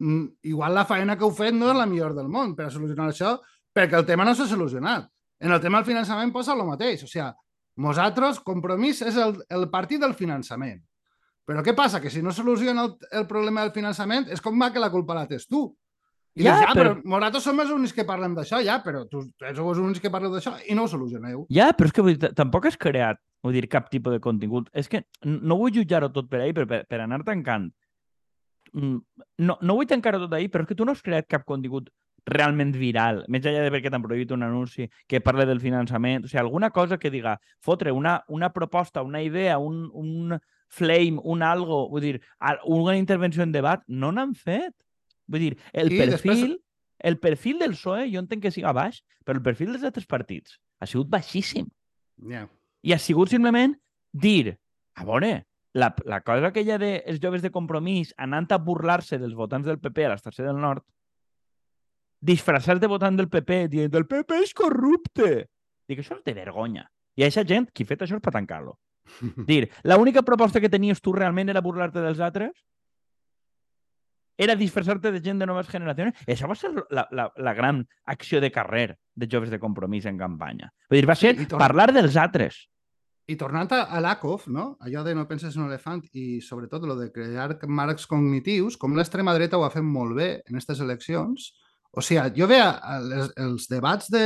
mm, 0.00 0.24
igual 0.48 0.76
la 0.80 0.86
feina 0.88 1.18
que 1.18 1.28
heu 1.28 1.34
fet 1.36 1.52
no 1.56 1.68
és 1.74 1.76
la 1.76 1.88
millor 1.90 2.16
del 2.16 2.32
món 2.32 2.56
per 2.56 2.70
a 2.70 2.72
solucionar 2.72 3.10
això, 3.12 3.34
perquè 3.76 4.00
el 4.00 4.08
tema 4.08 4.24
no 4.24 4.32
s'ha 4.32 4.48
solucionat. 4.48 5.10
En 5.44 5.52
el 5.52 5.60
tema 5.60 5.80
del 5.80 5.92
finançament 5.92 6.32
posa 6.32 6.56
el 6.56 6.64
mateix, 6.68 7.04
o 7.04 7.10
sigui, 7.10 7.28
nosaltres, 7.76 8.40
Compromís 8.44 9.02
és 9.02 9.18
el, 9.20 9.36
el 9.50 9.68
partit 9.70 10.00
del 10.02 10.16
finançament. 10.18 10.80
Però 11.48 11.62
què 11.66 11.74
passa? 11.74 12.00
Que 12.00 12.10
si 12.12 12.22
no 12.22 12.32
soluciona 12.34 12.84
el, 12.86 12.96
el 13.22 13.26
problema 13.30 13.64
del 13.64 13.74
finançament 13.74 14.28
és 14.30 14.42
com 14.42 14.58
va 14.60 14.70
que 14.70 14.82
la 14.82 14.90
culpa 14.92 15.16
la 15.16 15.26
tens 15.30 15.48
tu. 15.50 15.68
I 16.38 16.44
ja, 16.44 16.52
dius, 16.54 16.60
ja 16.62 16.74
però... 16.76 16.92
però 16.94 17.16
nosaltres 17.16 17.46
som 17.48 17.58
els 17.62 17.72
únics 17.74 17.94
que 17.96 18.06
parlem 18.06 18.36
d'això, 18.36 18.60
ja, 18.62 18.76
però 18.84 19.02
tu 19.10 19.24
sou 19.24 19.72
els 19.72 19.80
únics 19.82 20.02
que 20.02 20.12
parleu 20.14 20.30
d'això 20.30 20.54
i 20.62 20.76
no 20.78 20.84
ho 20.86 20.90
solucioneu. 20.92 21.42
Ja, 21.50 21.72
però 21.74 21.90
és 21.90 21.96
que 21.96 22.04
vull 22.06 22.14
dir, 22.14 22.30
tampoc 22.38 22.68
has 22.70 22.78
creat, 22.78 23.18
vull 23.42 23.56
dir, 23.56 23.66
cap 23.72 23.90
tipus 23.90 24.14
de 24.14 24.22
contingut. 24.22 24.70
És 24.70 24.86
que 24.88 25.02
no 25.26 25.58
vull 25.58 25.74
jutjar-ho 25.74 26.12
tot 26.14 26.30
per 26.30 26.44
ahir, 26.44 26.54
però 26.54 26.70
per, 26.70 26.84
per 26.86 27.02
anar 27.02 27.24
tancant. 27.26 27.66
Mm, 28.76 29.00
no, 29.42 29.58
no 29.58 29.78
vull 29.80 29.90
tancar-ho 29.90 30.22
tot 30.22 30.38
ahir, 30.38 30.52
però 30.54 30.62
és 30.62 30.70
que 30.70 30.78
tu 30.78 30.86
no 30.86 30.94
has 30.94 31.02
creat 31.02 31.26
cap 31.26 31.42
contingut 31.48 31.90
realment 32.26 32.72
viral, 32.76 33.24
més 33.28 33.44
enllà 33.46 33.64
de 33.64 33.72
perquè 33.72 33.90
t'han 33.92 34.04
prohibit 34.04 34.32
un 34.34 34.44
anunci 34.46 34.88
que 35.08 35.20
parle 35.24 35.46
del 35.48 35.60
finançament, 35.62 36.24
o 36.24 36.30
sigui, 36.30 36.40
alguna 36.42 36.70
cosa 36.70 36.98
que 36.98 37.10
diga, 37.10 37.38
fotre 37.60 37.92
una, 37.92 38.20
una 38.28 38.52
proposta, 38.52 39.02
una 39.02 39.22
idea, 39.22 39.58
un, 39.58 39.88
un 39.94 40.38
flame, 40.70 41.20
un 41.24 41.42
algo, 41.42 41.88
vull 41.90 42.04
dir, 42.04 42.20
una 42.64 42.96
intervenció 42.96 43.42
en 43.42 43.52
debat, 43.52 43.82
no 43.88 44.12
n'han 44.12 44.34
fet. 44.38 44.74
Vull 45.30 45.46
dir, 45.46 45.52
el 45.72 45.92
I 45.92 45.98
perfil, 45.98 46.14
després... 46.14 46.56
el 47.10 47.18
perfil 47.18 47.60
del 47.62 47.76
PSOE 47.76 48.08
jo 48.12 48.22
entenc 48.22 48.46
que 48.46 48.54
siga 48.54 48.74
baix, 48.76 49.02
però 49.24 49.38
el 49.38 49.44
perfil 49.46 49.74
dels 49.74 49.86
altres 49.86 50.08
partits 50.10 50.58
ha 50.80 50.88
sigut 50.88 51.10
baixíssim. 51.10 51.68
Yeah. 52.30 52.48
I 52.82 52.94
ha 52.94 53.00
sigut 53.02 53.32
simplement 53.32 53.76
dir, 54.12 54.56
a 54.96 55.06
veure, 55.06 55.32
la, 55.72 55.92
la 56.04 56.20
cosa 56.26 56.50
aquella 56.50 56.78
dels 56.82 57.20
joves 57.22 57.42
de 57.42 57.52
compromís 57.54 58.14
anant 58.18 58.48
a 58.50 58.58
burlar-se 58.58 59.20
dels 59.20 59.36
votants 59.38 59.68
del 59.68 59.78
PP 59.78 60.06
a 60.06 60.14
l'estació 60.14 60.46
del 60.46 60.58
Nord, 60.58 60.82
disfressar-te 62.20 62.88
votant 62.90 63.16
del 63.16 63.30
PP, 63.32 63.66
dient 63.72 63.96
el 63.96 64.06
PP 64.06 64.42
és 64.44 64.54
corrupte. 64.56 65.30
Dic, 65.88 66.02
això 66.02 66.18
és 66.18 66.24
de 66.26 66.36
vergonya. 66.36 66.86
I 67.16 67.26
aquesta 67.26 67.46
gent, 67.48 67.68
qui 67.74 67.84
ha 67.84 67.90
fet 67.90 68.04
això 68.04 68.18
és 68.18 68.24
per 68.24 68.34
tancar-lo. 68.36 68.76
Dir, 69.50 69.64
l'única 69.88 70.22
proposta 70.22 70.60
que 70.60 70.70
tenies 70.72 71.00
tu 71.00 71.14
realment 71.16 71.50
era 71.50 71.64
burlar-te 71.64 72.04
dels 72.04 72.20
altres? 72.22 72.52
Era 74.40 74.54
disfressar-te 74.56 75.10
de 75.12 75.20
gent 75.20 75.40
de 75.40 75.48
noves 75.48 75.68
generacions? 75.68 76.16
I 76.24 76.32
això 76.32 76.48
va 76.48 76.56
ser 76.56 76.70
la, 76.72 77.04
la, 77.12 77.26
la 77.36 77.52
gran 77.56 77.82
acció 78.08 78.40
de 78.40 78.48
carrer 78.52 78.86
de 79.12 79.28
joves 79.28 79.50
de 79.52 79.60
compromís 79.60 80.06
en 80.08 80.16
campanya. 80.20 80.70
Vull 80.88 81.02
dir, 81.02 81.08
va 81.08 81.16
ser 81.18 81.34
sí, 81.36 81.48
parlar 81.50 81.90
dels 81.92 82.16
altres. 82.16 82.62
I 83.28 83.36
tornant 83.38 83.68
a 83.76 84.00
l'ACOF, 84.02 84.48
no? 84.50 84.78
allò 84.82 85.04
de 85.06 85.12
no 85.14 85.26
penses 85.28 85.54
en 85.54 85.66
un 85.66 85.68
elefant 85.68 86.00
i 86.18 86.40
sobretot 86.42 86.86
lo 86.88 86.96
de 86.98 87.10
crear 87.12 87.58
marcs 87.68 88.08
cognitius, 88.10 88.78
com 88.80 88.96
l'extrema 88.96 89.36
dreta 89.36 89.60
ho 89.60 89.66
ha 89.66 89.74
fet 89.74 89.84
molt 89.86 90.16
bé 90.16 90.30
en 90.40 90.56
aquestes 90.56 90.80
eleccions, 90.82 91.52
o 91.90 92.02
sigui, 92.04 92.26
jo 92.38 92.46
veia 92.50 92.72
els, 92.96 93.32
els 93.40 93.68
debats 93.70 94.10
de, 94.12 94.24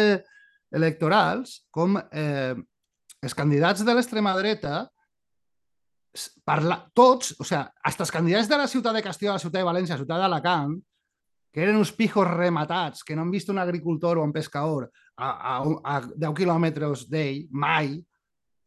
electorals 0.74 1.61
com 1.70 1.96
eh, 2.11 2.55
els 3.24 3.37
candidats 3.37 3.85
de 3.87 3.94
l'extrema 3.94 4.35
dreta 4.37 4.83
parla, 6.46 6.79
tots, 6.94 7.35
o 7.40 7.46
sigui, 7.46 7.62
hasta 7.88 8.05
els 8.05 8.12
candidats 8.14 8.50
de 8.50 8.59
la 8.59 8.68
ciutat 8.70 8.98
de 8.98 9.03
Castelló, 9.03 9.35
la 9.35 9.42
ciutat 9.42 9.61
de 9.61 9.68
València, 9.68 9.96
la 9.96 10.03
ciutat 10.03 10.22
d'Alacant, 10.22 10.74
que 11.55 11.62
eren 11.62 11.79
uns 11.79 11.92
pijos 11.94 12.27
rematats, 12.29 13.05
que 13.07 13.14
no 13.14 13.22
han 13.22 13.31
vist 13.31 13.50
un 13.50 13.61
agricultor 13.62 14.18
o 14.18 14.27
un 14.27 14.35
pescador 14.35 14.88
a, 15.16 15.31
a, 15.31 15.57
a 15.94 15.96
10 16.11 16.35
quilòmetres 16.38 17.07
d'ell, 17.11 17.44
mai, 17.50 17.96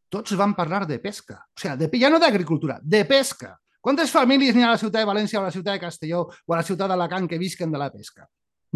tots 0.08 0.36
van 0.40 0.54
parlar 0.56 0.86
de 0.88 0.98
pesca. 1.00 1.42
O 1.52 1.60
sigui, 1.60 1.76
de, 1.84 1.90
ja 2.00 2.12
no 2.12 2.20
d'agricultura, 2.20 2.78
de 2.82 3.04
pesca. 3.08 3.54
Quantes 3.84 4.10
famílies 4.12 4.56
n'hi 4.56 4.64
ha 4.64 4.72
a 4.72 4.76
la 4.76 4.80
ciutat 4.80 5.04
de 5.04 5.08
València 5.08 5.38
o 5.38 5.44
a 5.44 5.48
la 5.48 5.54
ciutat 5.54 5.76
de 5.76 5.84
Castelló 5.84 6.26
o 6.28 6.52
a 6.52 6.60
la 6.60 6.66
ciutat 6.66 6.90
d'Alacant 6.90 7.28
que 7.30 7.40
visquen 7.40 7.72
de 7.72 7.80
la 7.80 7.92
pesca? 7.92 8.26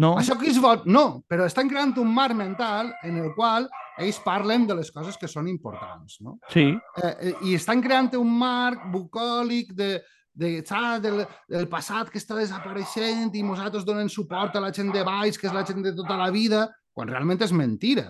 No. 0.01 0.15
Això 0.17 0.35
que 0.39 0.49
és 0.49 0.57
bo, 0.61 0.73
no, 0.89 1.21
però 1.29 1.45
estan 1.45 1.69
creant 1.69 1.93
un 2.01 2.09
marc 2.13 2.33
mental 2.37 2.89
en 3.05 3.19
el 3.21 3.33
qual 3.35 3.67
ells 4.01 4.17
parlen 4.25 4.65
de 4.65 4.77
les 4.79 4.89
coses 4.91 5.19
que 5.21 5.29
són 5.29 5.47
importants. 5.51 6.17
No? 6.25 6.39
Sí. 6.49 6.71
Eh, 6.73 7.13
eh, 7.13 7.33
I 7.45 7.53
estan 7.59 7.83
creant 7.83 8.09
un 8.17 8.31
marc 8.39 8.87
bucòlic 8.93 9.73
de, 9.77 9.91
de, 10.33 10.55
saps, 10.65 11.03
del, 11.03 11.21
del 11.49 11.69
passat 11.69 12.09
que 12.09 12.17
està 12.21 12.39
desapareixent 12.39 13.35
i 13.37 13.45
nosaltres 13.45 13.85
donem 13.85 14.09
suport 14.09 14.57
a 14.57 14.63
la 14.63 14.73
gent 14.73 14.89
de 14.93 15.03
baix, 15.05 15.37
que 15.37 15.47
és 15.49 15.53
la 15.53 15.65
gent 15.67 15.85
de 15.85 15.93
tota 15.97 16.17
la 16.17 16.31
vida, 16.33 16.65
quan 16.93 17.11
realment 17.11 17.45
és 17.45 17.53
mentira. 17.53 18.09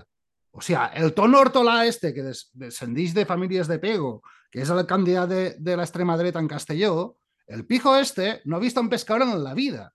O 0.53 0.61
sigui, 0.61 0.79
el 1.01 1.11
tono 1.17 1.41
hortolà 1.41 1.81
este, 1.89 2.13
que 2.13 2.23
des, 2.23 2.45
descendix 2.53 3.15
de 3.17 3.25
famílies 3.27 3.67
de 3.67 3.79
pego, 3.81 4.21
que 4.53 4.61
és 4.63 4.71
el 4.71 4.85
candidat 4.87 5.27
de, 5.27 5.43
de 5.59 5.75
l'extrema 5.75 6.15
dreta 6.15 6.39
en 6.39 6.47
Castelló, 6.47 7.17
el 7.47 7.65
pijo 7.67 7.97
este 7.97 8.39
no 8.45 8.55
ha 8.55 8.61
vist 8.63 8.77
un 8.79 8.87
pescador 8.87 9.27
en 9.27 9.43
la 9.43 9.53
vida 9.53 9.89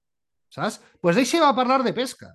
saps? 0.51 0.79
Doncs 0.81 1.01
pues 1.01 1.23
eixe 1.23 1.41
va 1.41 1.55
parlar 1.57 1.83
de 1.85 1.95
pesca. 1.97 2.35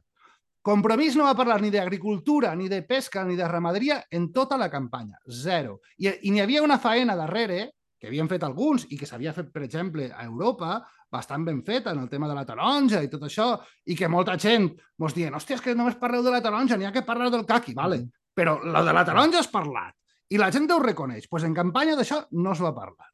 Compromís 0.64 1.18
no 1.20 1.28
va 1.28 1.36
parlar 1.36 1.60
ni 1.60 1.70
d'agricultura, 1.72 2.54
ni 2.56 2.70
de 2.72 2.82
pesca, 2.88 3.26
ni 3.28 3.36
de 3.36 3.48
ramaderia 3.48 4.06
en 4.10 4.32
tota 4.32 4.58
la 4.58 4.70
campanya. 4.72 5.20
Zero. 5.28 5.82
I, 5.98 6.08
i 6.24 6.32
n'hi 6.32 6.40
havia 6.40 6.64
una 6.64 6.80
faena 6.80 7.18
darrere, 7.20 7.74
que 8.00 8.08
havien 8.08 8.28
fet 8.28 8.44
alguns 8.44 8.86
i 8.92 8.98
que 9.00 9.08
s'havia 9.08 9.32
fet, 9.32 9.48
per 9.52 9.62
exemple, 9.64 10.10
a 10.12 10.26
Europa, 10.26 10.82
bastant 11.12 11.46
ben 11.48 11.62
feta 11.64 11.92
en 11.92 12.02
el 12.02 12.10
tema 12.12 12.28
de 12.28 12.36
la 12.36 12.44
taronja 12.44 13.00
i 13.04 13.08
tot 13.08 13.22
això, 13.28 13.46
i 13.88 13.96
que 13.96 14.10
molta 14.12 14.36
gent 14.36 14.70
mos 15.00 15.16
diuen, 15.16 15.36
hòstia, 15.38 15.56
és 15.56 15.64
que 15.64 15.76
només 15.76 15.96
parleu 16.02 16.24
de 16.26 16.34
la 16.34 16.42
taronja, 16.44 16.76
n'hi 16.76 16.90
ha 16.90 16.92
que 16.92 17.06
parlar 17.08 17.30
del 17.32 17.46
caqui, 17.48 17.76
vale. 17.78 18.02
Mm. 18.02 18.12
Però 18.36 18.58
la 18.66 18.82
de 18.84 18.96
la 18.98 19.06
taronja 19.08 19.40
és 19.40 19.48
parlat. 19.52 19.96
I 20.34 20.40
la 20.42 20.50
gent 20.52 20.68
ho 20.72 20.82
reconeix. 20.84 21.24
Doncs 21.24 21.32
pues 21.32 21.48
en 21.48 21.56
campanya 21.56 21.96
d'això 21.96 22.24
no 22.32 22.52
es 22.52 22.64
va 22.64 22.74
parlar. 22.76 23.08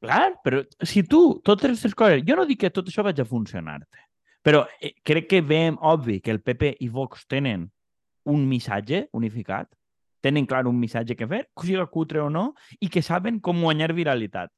Clar, 0.00 0.36
però 0.44 0.62
si 0.84 1.02
tu, 1.04 1.40
totes 1.44 1.72
aquestes 1.72 1.96
coses... 1.98 2.24
Jo 2.24 2.36
no 2.40 2.44
dic 2.48 2.62
que 2.64 2.72
tot 2.72 2.88
això 2.88 3.04
vagi 3.04 3.24
a 3.24 3.28
funcionar-te. 3.28 4.05
Però 4.46 4.62
eh, 4.78 4.94
crec 5.02 5.26
que 5.32 5.42
veiem 5.42 5.78
obvi 5.82 6.20
que 6.22 6.30
el 6.30 6.38
PP 6.38 6.76
i 6.86 6.88
Vox 6.92 7.26
tenen 7.26 7.66
un 8.30 8.44
missatge 8.46 9.08
unificat, 9.18 9.72
tenen 10.22 10.46
clar 10.46 10.66
un 10.70 10.78
missatge 10.78 11.16
que 11.18 11.26
fer, 11.30 11.42
sigui 11.62 11.82
cutre 11.90 12.22
o 12.22 12.28
no, 12.30 12.52
i 12.78 12.90
que 12.90 13.02
saben 13.02 13.40
com 13.42 13.62
guanyar 13.62 13.92
viralitat. 13.94 14.52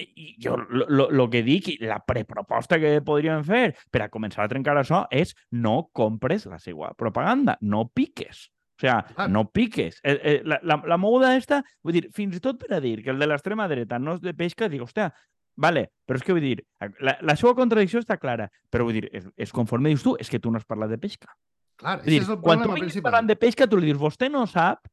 I 0.00 0.36
jo 0.40 0.54
el 0.56 1.24
que 1.32 1.42
dic, 1.44 1.74
la 1.84 1.98
preproposta 2.04 2.78
que 2.80 3.00
podríem 3.04 3.42
fer 3.44 3.74
per 3.92 4.06
a 4.06 4.12
començar 4.12 4.44
a 4.44 4.52
trencar 4.52 4.78
això 4.80 5.02
és 5.12 5.34
no 5.52 5.90
compres 5.92 6.46
la 6.48 6.60
seva 6.60 6.94
propaganda, 6.96 7.58
no 7.60 7.86
piques. 7.88 8.48
O 8.48 8.80
sigui, 8.80 9.16
ah. 9.16 9.28
no 9.28 9.46
piques. 9.52 10.00
Eh, 10.04 10.16
eh, 10.16 10.38
la, 10.44 10.60
la, 10.64 10.80
la 10.88 10.96
moguda 10.96 11.34
esta, 11.36 11.60
vull 11.84 11.98
dir, 11.98 12.06
fins 12.16 12.36
i 12.36 12.40
tot 12.40 12.60
per 12.60 12.72
a 12.76 12.80
dir 12.80 13.02
que 13.04 13.12
el 13.12 13.20
de 13.20 13.28
l'extrema 13.28 13.68
dreta 13.68 13.98
no 14.00 14.16
és 14.16 14.24
de 14.24 14.32
pesca, 14.36 14.70
dic, 14.72 14.86
hòstia, 14.86 15.10
Vale, 15.56 15.90
però 16.06 16.16
és 16.16 16.22
que 16.24 16.32
vull 16.32 16.40
dir, 16.42 16.64
la, 17.00 17.16
la 17.20 17.34
seva 17.36 17.54
contradicció 17.54 18.00
està 18.00 18.16
clara, 18.18 18.48
però 18.70 18.84
vull 18.84 18.94
dir, 18.96 19.08
és, 19.12 19.26
és 19.36 19.52
conforme 19.52 19.90
dius 19.90 20.02
tu, 20.02 20.16
és 20.18 20.28
que 20.30 20.38
tu 20.40 20.50
no 20.50 20.56
has 20.58 20.64
parlat 20.64 20.88
de 20.90 20.98
pesca. 20.98 21.28
Clar, 21.76 22.02
dir, 22.04 22.22
és 22.22 22.28
el 22.28 22.38
quan 22.40 22.62
tu 22.62 22.72
principal. 22.72 23.10
parlant 23.10 23.28
de 23.28 23.36
pesca, 23.36 23.66
tu 23.66 23.76
li 23.76 23.86
dius, 23.90 23.98
vostè 24.00 24.30
no 24.30 24.46
sap 24.46 24.86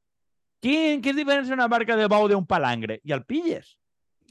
quin, 0.60 1.02
què 1.04 1.12
és 1.14 1.16
diferència 1.16 1.54
una 1.54 1.68
barca 1.68 1.96
de 1.96 2.08
bou 2.08 2.28
d'un 2.28 2.46
palangre? 2.46 3.00
I 3.04 3.12
el 3.14 3.24
pilles. 3.26 3.78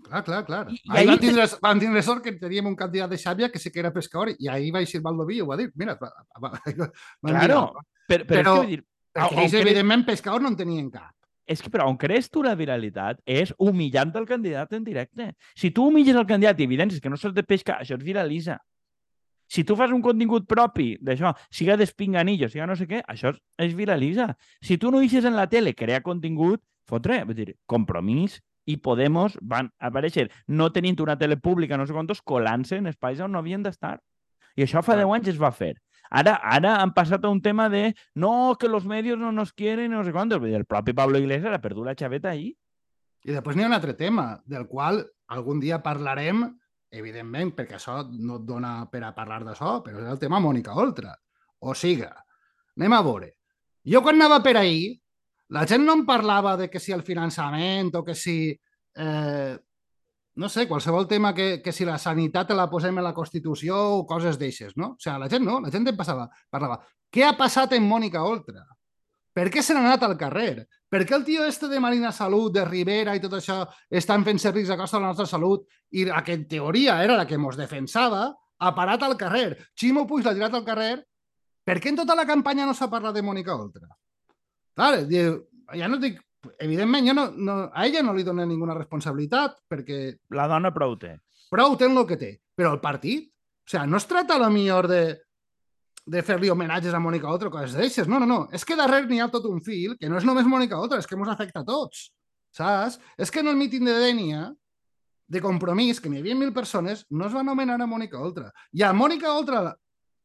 Clar, 0.06 0.22
clar, 0.24 0.44
clar. 0.46 0.60
I- 0.70 0.80
ahí 0.90 0.98
ahí 1.00 1.06
van 1.06 1.18
tindre, 1.18 1.46
van 1.62 1.80
tindre 1.80 2.02
sort 2.02 2.22
que 2.22 2.32
teníem 2.38 2.66
un 2.66 2.76
candidat 2.76 3.10
de 3.10 3.16
Xàbia 3.18 3.50
que 3.50 3.58
sí 3.58 3.70
que 3.72 3.80
era 3.80 3.92
pescador 3.92 4.30
i 4.38 4.48
ahí 4.48 4.70
va 4.70 4.80
eixir 4.80 5.00
Baldoví 5.02 5.38
i 5.38 5.40
ho 5.40 5.46
va 5.48 5.56
dir. 5.56 5.70
Mira, 5.74 5.96
va, 6.00 6.12
va, 6.40 6.50
va, 6.50 6.60
van 6.60 6.70
dir 6.76 6.92
Claro, 7.32 7.58
algo. 7.58 7.80
però, 8.06 8.26
però, 8.26 8.42
Però- 8.42 8.52
és 8.54 8.60
vull 8.60 8.70
dir, 8.76 8.84
Perquè 9.16 9.42
ells, 9.46 9.54
evidentment, 9.54 10.04
pescador 10.04 10.42
no 10.42 10.48
en 10.52 10.56
tenien 10.56 10.90
cap. 10.90 11.15
És 11.46 11.62
que 11.62 11.70
però 11.70 11.86
on 11.88 11.96
crees 11.96 12.28
tu 12.30 12.42
la 12.42 12.56
viralitat 12.58 13.20
és 13.24 13.52
humillant 13.58 14.12
el 14.18 14.26
candidat 14.26 14.72
en 14.74 14.84
directe. 14.84 15.32
Si 15.54 15.70
tu 15.70 15.86
humilles 15.88 16.16
el 16.16 16.26
candidat 16.26 16.60
i 16.60 16.66
evidencies 16.66 17.00
que 17.00 17.10
no 17.10 17.16
se'l 17.16 17.34
de 17.34 17.44
pesca, 17.46 17.78
això 17.80 17.96
es 17.96 18.04
viralitza. 18.04 18.58
Si 19.46 19.62
tu 19.62 19.76
fas 19.78 19.92
un 19.94 20.02
contingut 20.02 20.46
propi 20.50 20.96
d'això, 20.98 21.30
siga 21.54 21.76
d'espinganillo, 21.78 22.48
siga 22.50 22.66
no 22.66 22.74
sé 22.74 22.88
què, 22.90 23.02
això 23.06 23.30
es, 23.30 23.38
es 23.62 23.76
viralitza. 23.78 24.32
Si 24.60 24.76
tu 24.76 24.90
no 24.90 24.98
deixes 24.98 25.24
en 25.24 25.36
la 25.38 25.46
tele 25.46 25.74
crear 25.74 26.02
contingut, 26.02 26.62
fotre, 26.86 27.22
vull 27.24 27.38
dir, 27.38 27.54
Compromís 27.66 28.40
i 28.66 28.76
Podemos 28.82 29.38
van 29.40 29.70
aparèixer 29.78 30.26
no 30.48 30.72
tenint 30.74 30.98
una 31.04 31.14
tele 31.18 31.38
pública, 31.38 31.78
no 31.78 31.86
sé 31.86 31.94
quantos, 31.94 32.22
colant-se 32.22 32.80
en 32.82 32.90
espais 32.90 33.22
on 33.22 33.30
no 33.30 33.38
havien 33.38 33.62
d'estar. 33.62 34.00
I 34.56 34.66
això 34.66 34.82
fa 34.82 34.96
Clar. 34.96 35.04
10 35.06 35.14
anys 35.14 35.34
es 35.36 35.38
va 35.38 35.52
fer. 35.54 35.76
Ara, 36.10 36.36
ara 36.42 36.76
han 36.82 36.92
passat 36.94 37.24
a 37.24 37.30
un 37.32 37.40
tema 37.42 37.68
de 37.68 37.94
no, 38.14 38.56
que 38.58 38.68
los 38.68 38.84
medios 38.84 39.18
no 39.18 39.32
nos 39.32 39.52
quieren, 39.52 39.92
no 39.92 40.04
sé 40.04 40.12
dir, 40.12 40.54
El 40.54 40.64
propi 40.64 40.92
Pablo 40.92 41.18
Iglesias 41.18 41.54
ha 41.54 41.60
perdut 41.60 41.86
la 41.86 41.94
xaveta 41.94 42.30
ahí. 42.30 42.56
I 43.24 43.32
després 43.32 43.56
n'hi 43.56 43.64
ha 43.64 43.66
un 43.66 43.74
altre 43.74 43.94
tema, 43.94 44.40
del 44.46 44.66
qual 44.66 45.04
algun 45.28 45.58
dia 45.60 45.82
parlarem, 45.82 46.44
evidentment, 46.90 47.52
perquè 47.56 47.76
això 47.76 48.04
no 48.10 48.38
et 48.38 48.44
dona 48.46 48.86
per 48.90 49.02
a 49.02 49.14
parlar 49.14 49.42
d'això, 49.44 49.80
però 49.82 49.98
és 49.98 50.10
el 50.12 50.20
tema 50.22 50.38
Mònica 50.40 50.76
Oltra. 50.78 51.16
O 51.66 51.74
siga, 51.74 52.12
anem 52.76 52.94
a 52.94 53.02
veure. 53.02 53.32
Jo 53.86 54.02
quan 54.02 54.16
anava 54.20 54.38
per 54.44 54.56
ahir, 54.60 54.94
la 55.50 55.66
gent 55.66 55.84
no 55.86 55.94
em 55.94 56.04
parlava 56.06 56.56
de 56.56 56.68
que 56.70 56.80
si 56.82 56.94
el 56.94 57.02
finançament 57.06 57.92
o 57.94 58.04
que 58.04 58.14
si... 58.14 58.54
Eh, 58.96 59.56
no 60.36 60.48
sé, 60.52 60.66
qualsevol 60.68 61.08
tema 61.08 61.32
que, 61.34 61.62
que 61.64 61.72
si 61.72 61.86
la 61.88 61.96
sanitat 61.98 62.50
la 62.52 62.68
posem 62.70 62.98
en 62.98 63.06
la 63.08 63.14
Constitució 63.16 63.76
o 63.96 64.06
coses 64.06 64.36
d'eixes, 64.38 64.76
no? 64.76 64.92
O 64.94 65.00
sigui, 65.00 65.18
la 65.22 65.28
gent 65.32 65.44
no, 65.48 65.60
la 65.64 65.72
gent 65.72 65.88
em 65.88 65.96
passava, 65.96 66.28
parlava. 66.52 66.82
Què 67.12 67.24
ha 67.24 67.36
passat 67.38 67.72
en 67.72 67.86
Mònica 67.88 68.24
Oltra? 68.24 68.66
Per 69.36 69.50
què 69.52 69.62
se 69.64 69.74
n'ha 69.76 69.82
anat 69.84 70.04
al 70.04 70.16
carrer? 70.20 70.66
Per 70.88 71.02
què 71.04 71.16
el 71.16 71.24
tio 71.24 71.44
este 71.44 71.68
de 71.68 71.80
Marina 71.80 72.12
Salut, 72.12 72.54
de 72.54 72.64
Rivera 72.64 73.16
i 73.16 73.20
tot 73.20 73.34
això 73.36 73.62
estan 73.90 74.24
fent 74.24 74.40
servicis 74.40 74.72
a 74.72 74.78
costa 74.80 74.96
de 74.96 75.04
la 75.04 75.12
nostra 75.12 75.26
salut 75.28 75.66
i 75.92 76.06
la 76.08 76.22
que 76.24 76.36
en 76.38 76.46
teoria 76.48 77.02
era 77.04 77.18
la 77.18 77.26
que 77.28 77.36
mos 77.36 77.56
defensava 77.56 78.30
ha 78.32 78.72
parat 78.76 79.02
al 79.04 79.16
carrer? 79.20 79.58
Ximo 79.76 80.06
Puig 80.08 80.24
l'ha 80.24 80.32
tirat 80.36 80.56
al 80.56 80.64
carrer. 80.64 80.94
Per 81.66 81.76
què 81.80 81.92
en 81.92 82.00
tota 82.00 82.16
la 82.16 82.24
campanya 82.28 82.64
no 82.68 82.76
s'ha 82.76 82.88
parlat 82.88 83.16
de 83.16 83.24
Mònica 83.26 83.56
Oltra? 83.56 83.88
Clar, 84.76 84.92
diu, 85.08 85.40
ja 85.74 85.88
no 85.88 86.00
dic... 86.00 86.20
Evidentment, 86.58 87.06
jo 87.08 87.14
no, 87.16 87.26
no, 87.36 87.56
a 87.72 87.86
ella 87.86 88.02
no 88.02 88.14
li 88.16 88.24
dono 88.26 88.44
ninguna 88.44 88.74
responsabilitat 88.74 89.60
perquè 89.70 90.00
La 90.36 90.48
dona 90.50 90.72
prou 90.74 90.96
té. 91.00 91.16
prou 91.50 91.76
té 91.76 91.86
el 91.86 92.06
que 92.06 92.16
té. 92.16 92.32
Però 92.56 92.72
el 92.72 92.80
partit, 92.80 93.28
o 93.30 93.70
sigui, 93.70 93.86
no 93.90 93.96
es 93.96 94.06
tracta 94.06 94.36
a 94.36 94.42
lo 94.42 94.50
millor 94.50 94.88
de, 94.88 95.02
de 96.06 96.22
fer-li 96.22 96.50
homenatges 96.50 96.94
a 96.94 97.00
Mònica 97.02 97.30
Oltra 97.30 97.48
o 97.48 97.52
coses 97.52 97.74
d'aixes. 97.74 98.08
No, 98.08 98.18
no, 98.18 98.26
no. 98.26 98.48
És 98.52 98.64
que 98.64 98.76
darrere 98.78 99.08
n'hi 99.10 99.20
ha 99.20 99.30
tot 99.32 99.46
un 99.50 99.60
fil 99.60 99.96
que 99.98 100.08
no 100.08 100.18
és 100.20 100.24
només 100.24 100.46
Mònica 100.46 100.78
Oltra, 100.78 100.98
és 100.98 101.06
que 101.06 101.18
ens 101.18 101.32
afecta 101.32 101.60
a 101.64 101.68
tots. 101.68 102.10
Saps? 102.56 103.00
És 103.18 103.30
que 103.30 103.42
en 103.42 103.50
el 103.52 103.58
míting 103.58 103.84
de 103.84 103.96
Dènia, 104.00 104.46
de 105.26 105.42
compromís, 105.42 106.00
que 106.00 106.08
n'hi 106.08 106.22
havia 106.22 106.36
mil 106.38 106.52
persones, 106.54 107.04
no 107.10 107.26
es 107.26 107.34
va 107.34 107.42
anomenar 107.42 107.80
a 107.82 107.90
Mònica 107.90 108.20
Oltra. 108.22 108.52
I 108.72 108.86
a 108.86 108.92
Mònica 108.94 109.34
Oltra 109.34 109.74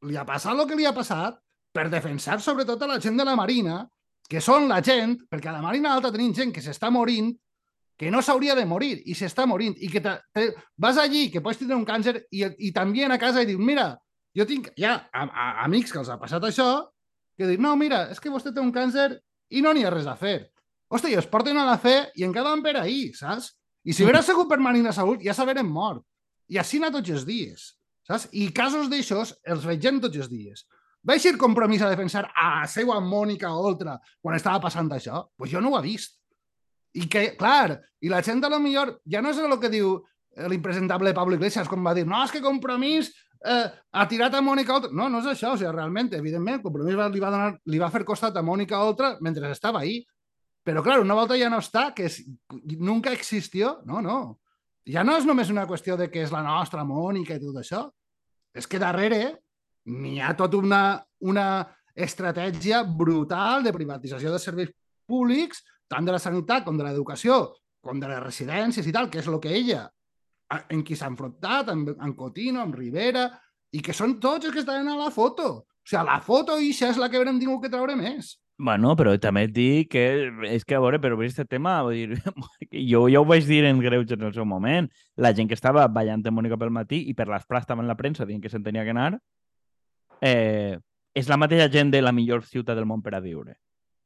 li 0.08 0.18
ha 0.18 0.26
passat 0.26 0.54
el 0.54 0.68
que 0.70 0.78
li 0.78 0.86
ha 0.86 0.94
passat 0.94 1.42
per 1.74 1.90
defensar 1.90 2.40
sobretot 2.44 2.82
a 2.84 2.94
la 2.94 3.00
gent 3.02 3.18
de 3.18 3.26
la 3.26 3.36
Marina, 3.36 3.82
que 4.32 4.40
són 4.40 4.70
la 4.72 4.80
gent, 4.80 5.18
perquè 5.28 5.50
a 5.52 5.58
la 5.58 5.64
Marina 5.64 5.92
Alta 5.92 6.12
tenim 6.14 6.32
gent 6.36 6.54
que 6.56 6.64
s'està 6.64 6.88
morint, 6.94 7.34
que 8.00 8.10
no 8.10 8.22
s'hauria 8.24 8.56
de 8.56 8.64
morir 8.66 8.94
i 9.12 9.14
s'està 9.14 9.44
morint 9.46 9.76
i 9.78 9.90
que 9.92 10.00
te, 10.02 10.14
te, 10.34 10.46
vas 10.80 10.98
allí, 10.98 11.26
que 11.34 11.42
pots 11.44 11.60
tindre 11.60 11.76
un 11.76 11.84
càncer 11.86 12.16
i, 12.32 12.46
i 12.58 12.72
també 12.74 13.04
a 13.06 13.18
casa 13.20 13.44
i 13.44 13.50
dius, 13.50 13.60
mira, 13.60 13.92
jo 14.34 14.48
tinc 14.48 14.72
ja 14.80 14.96
a, 15.12 15.26
a, 15.28 15.50
amics 15.66 15.92
que 15.92 16.00
els 16.00 16.10
ha 16.10 16.18
passat 16.18 16.48
això, 16.48 16.70
que 17.38 17.46
diuen, 17.46 17.62
no, 17.68 17.76
mira, 17.76 18.06
és 18.14 18.24
que 18.24 18.32
vostè 18.32 18.56
té 18.56 18.64
un 18.64 18.72
càncer 18.72 19.12
i 19.52 19.62
no 19.62 19.76
n'hi 19.76 19.84
ha 19.86 19.92
res 19.92 20.08
a 20.08 20.16
fer. 20.16 20.48
Hòstia, 20.92 21.12
i 21.12 21.20
es 21.20 21.28
porten 21.28 21.60
a 21.60 21.68
la 21.68 21.78
fe 21.80 21.98
i 22.16 22.24
encara 22.24 22.56
van 22.56 22.64
per 22.64 22.78
ahir, 22.80 23.12
saps? 23.20 23.52
I 23.84 23.94
si 23.94 24.06
haguera 24.06 24.24
sigut 24.24 24.48
per 24.48 24.60
Marina 24.64 24.96
Salut, 24.96 25.22
ja 25.24 25.36
s'hagueren 25.36 25.68
mort. 25.68 26.04
I 26.52 26.60
així 26.62 26.80
anar 26.80 26.94
tots 26.96 27.12
els 27.12 27.28
dies, 27.28 27.74
saps? 28.08 28.30
I 28.32 28.50
casos 28.56 28.90
d'aixòs 28.92 29.36
els 29.44 29.68
vegem 29.68 30.00
tots 30.04 30.24
els 30.24 30.32
dies. 30.32 30.66
Va 31.08 31.18
eixir 31.18 31.34
compromís 31.42 31.82
a 31.82 31.90
defensar 31.90 32.28
a 32.30 32.48
la 32.62 32.68
seva 32.70 33.00
Mònica 33.02 33.50
Oltra 33.58 33.96
quan 34.22 34.38
estava 34.38 34.62
passant 34.62 34.92
això? 34.94 35.24
Doncs 35.24 35.38
pues 35.38 35.52
jo 35.54 35.62
no 35.62 35.74
ho 35.74 35.80
he 35.80 35.86
vist. 35.88 36.20
I 36.94 37.08
que, 37.10 37.32
clar, 37.40 37.80
i 38.04 38.12
la 38.12 38.22
gent 38.22 38.44
a 38.46 38.52
lo 38.52 38.60
millor 38.60 38.98
ja 39.10 39.22
no 39.24 39.32
és 39.32 39.40
el 39.42 39.58
que 39.60 39.72
diu 39.72 39.96
l'impresentable 40.52 41.14
Pablo 41.14 41.36
Iglesias, 41.36 41.68
com 41.68 41.84
va 41.86 41.96
dir, 41.96 42.06
no, 42.08 42.22
és 42.24 42.32
que 42.32 42.44
compromís 42.44 43.10
eh, 43.46 43.68
ha 43.68 44.08
tirat 44.08 44.36
a 44.36 44.44
Mònica 44.46 44.76
Oltra. 44.78 44.92
No, 44.96 45.10
no 45.10 45.22
és 45.24 45.32
això, 45.34 45.56
o 45.56 45.60
sigui, 45.60 45.72
realment, 45.74 46.12
evidentment, 46.18 46.62
compromís 46.64 46.96
li, 46.96 47.24
va 47.24 47.34
donar, 47.34 47.52
li 47.66 47.82
va 47.82 47.92
fer 47.94 48.04
costat 48.08 48.38
a 48.38 48.46
Mònica 48.46 48.80
Oltra 48.86 49.16
mentre 49.22 49.52
estava 49.52 49.82
ahí. 49.82 50.00
Però, 50.64 50.84
clar, 50.86 51.00
una 51.02 51.18
volta 51.18 51.38
ja 51.40 51.50
no 51.50 51.58
està, 51.62 51.90
que 51.98 52.06
és, 52.06 52.20
nunca 52.78 53.14
existió, 53.16 53.80
no, 53.90 54.02
no. 54.06 54.20
Ja 54.86 55.04
no 55.06 55.16
és 55.18 55.26
només 55.26 55.50
una 55.50 55.66
qüestió 55.70 55.98
de 55.98 56.08
que 56.14 56.22
és 56.22 56.34
la 56.34 56.44
nostra 56.46 56.86
Mònica 56.86 57.38
i 57.38 57.42
tot 57.42 57.58
això. 57.62 57.88
És 58.54 58.68
que 58.70 58.82
darrere 58.82 59.40
n'hi 59.86 60.20
ha 60.22 60.34
tota 60.38 60.60
una, 60.60 60.84
una 61.26 61.48
estratègia 61.96 62.84
brutal 62.84 63.64
de 63.64 63.74
privatització 63.74 64.32
de 64.34 64.40
serveis 64.40 64.72
públics, 65.08 65.64
tant 65.90 66.06
de 66.08 66.14
la 66.16 66.22
sanitat 66.22 66.66
com 66.66 66.78
de 66.78 66.86
l'educació, 66.88 67.42
com 67.82 68.00
de 68.00 68.10
les 68.12 68.22
residències 68.24 68.88
i 68.88 68.94
tal, 68.96 69.10
que 69.10 69.20
és 69.20 69.28
el 69.28 69.40
que 69.44 69.52
ella, 69.52 69.88
en 70.70 70.84
qui 70.84 70.96
s'ha 70.96 71.10
enfrontat, 71.12 71.72
amb, 71.74 71.96
amb 71.98 72.16
Cotino, 72.18 72.62
amb 72.62 72.78
Rivera, 72.78 73.28
i 73.72 73.82
que 73.84 73.96
són 73.96 74.20
tots 74.20 74.48
els 74.48 74.56
que 74.56 74.64
estan 74.64 74.88
a 74.92 74.98
la 75.00 75.12
foto. 75.12 75.50
O 75.64 75.88
sigui, 75.88 76.06
la 76.06 76.22
foto 76.22 76.60
ixa 76.62 76.92
és 76.92 77.00
la 77.02 77.10
que 77.10 77.20
haurem 77.20 77.40
tingut 77.40 77.64
que 77.64 77.72
treure 77.74 77.96
més. 77.98 78.36
Bueno, 78.62 78.92
però 78.94 79.16
també 79.18 79.48
et 79.48 79.54
dic 79.56 79.88
que 79.96 80.04
és 80.46 80.66
que, 80.68 80.76
a 80.78 80.82
veure, 80.84 81.00
però 81.02 81.16
aquest 81.18 81.48
tema, 81.50 81.80
vull 81.82 81.98
dir, 81.98 82.20
jo 82.92 83.08
ja 83.10 83.22
ho 83.24 83.26
vaig 83.26 83.48
dir 83.48 83.64
en 83.66 83.80
Greuges 83.82 84.20
en 84.20 84.28
el 84.28 84.36
seu 84.36 84.46
moment, 84.46 84.90
la 85.18 85.32
gent 85.34 85.50
que 85.50 85.58
estava 85.58 85.88
ballant 85.90 86.22
amb 86.22 86.38
Mònica 86.38 86.60
pel 86.62 86.70
matí 86.70 87.02
i 87.10 87.16
per 87.18 87.26
l'esplà 87.32 87.64
estava 87.64 87.82
en 87.82 87.90
la 87.90 87.98
premsa 87.98 88.28
dient 88.30 88.44
que 88.44 88.52
se'n 88.54 88.62
tenia 88.62 88.86
que 88.86 88.94
anar, 88.94 89.16
eh, 90.22 90.78
és 91.14 91.28
la 91.28 91.38
mateixa 91.38 91.68
gent 91.72 91.92
de 91.92 92.02
la 92.02 92.14
millor 92.16 92.46
ciutat 92.48 92.78
del 92.78 92.88
món 92.88 93.02
per 93.04 93.16
a 93.18 93.20
viure. 93.24 93.58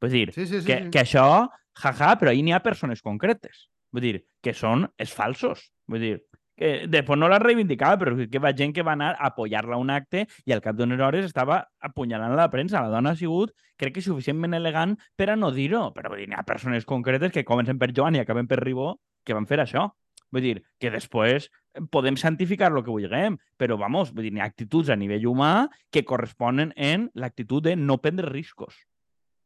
Vull 0.02 0.12
dir, 0.12 0.32
Sí, 0.34 0.46
sí, 0.46 0.60
sí. 0.60 0.66
que, 0.66 0.82
sí. 0.84 0.90
que 0.90 1.00
això, 1.04 1.48
jaja, 1.76 2.16
però 2.18 2.32
ahí 2.32 2.42
n'hi 2.42 2.52
ha 2.56 2.62
persones 2.64 3.02
concretes. 3.02 3.68
Vull 3.92 4.02
dir, 4.02 4.16
que 4.42 4.52
són 4.54 4.88
els 4.98 5.12
falsos. 5.14 5.70
Vull 5.88 6.02
dir, 6.02 6.16
que 6.56 6.86
després 6.88 7.18
no 7.20 7.28
la 7.28 7.38
reivindicava, 7.38 7.98
però 8.00 8.16
que 8.16 8.40
va 8.40 8.54
gent 8.56 8.72
que 8.74 8.84
va 8.84 8.94
anar 8.96 9.12
a 9.14 9.30
apoyar-la 9.30 9.76
a 9.76 9.80
un 9.80 9.90
acte 9.92 10.26
i 10.44 10.52
al 10.52 10.62
cap 10.64 10.76
d'unes 10.76 11.00
hores 11.00 11.26
estava 11.28 11.62
apunyalant 11.84 12.34
la 12.36 12.48
premsa. 12.50 12.80
La 12.80 12.92
dona 12.92 13.12
ha 13.12 13.16
sigut, 13.20 13.52
crec 13.76 13.94
que 13.98 14.04
suficientment 14.04 14.56
elegant 14.56 14.96
per 15.16 15.30
a 15.30 15.36
no 15.36 15.52
dir-ho, 15.52 15.90
però 15.94 16.10
vull 16.12 16.24
dir, 16.24 16.30
n'hi 16.32 16.38
ha 16.38 16.46
persones 16.48 16.88
concretes 16.88 17.32
que 17.32 17.44
comencen 17.44 17.78
per 17.78 17.92
Joan 17.92 18.16
i 18.16 18.24
acaben 18.24 18.48
per 18.48 18.62
Ribó 18.62 18.96
que 19.24 19.36
van 19.36 19.46
fer 19.46 19.60
això. 19.60 19.90
Vull 20.34 20.42
dir, 20.42 20.56
que 20.82 20.90
després 20.90 21.50
podem 21.92 22.16
santificar 22.18 22.72
el 22.72 22.82
que 22.82 22.92
vulguem, 22.92 23.36
però, 23.60 23.76
vamos, 23.78 24.12
vull 24.14 24.26
dir, 24.26 24.32
n'hi 24.34 24.42
ha 24.42 24.48
actituds 24.50 24.90
a 24.90 24.98
nivell 24.98 25.28
humà 25.30 25.68
que 25.92 26.06
corresponen 26.08 26.72
en 26.76 27.10
l'actitud 27.14 27.64
de 27.66 27.76
no 27.76 28.00
prendre 28.02 28.28
riscos. 28.30 28.78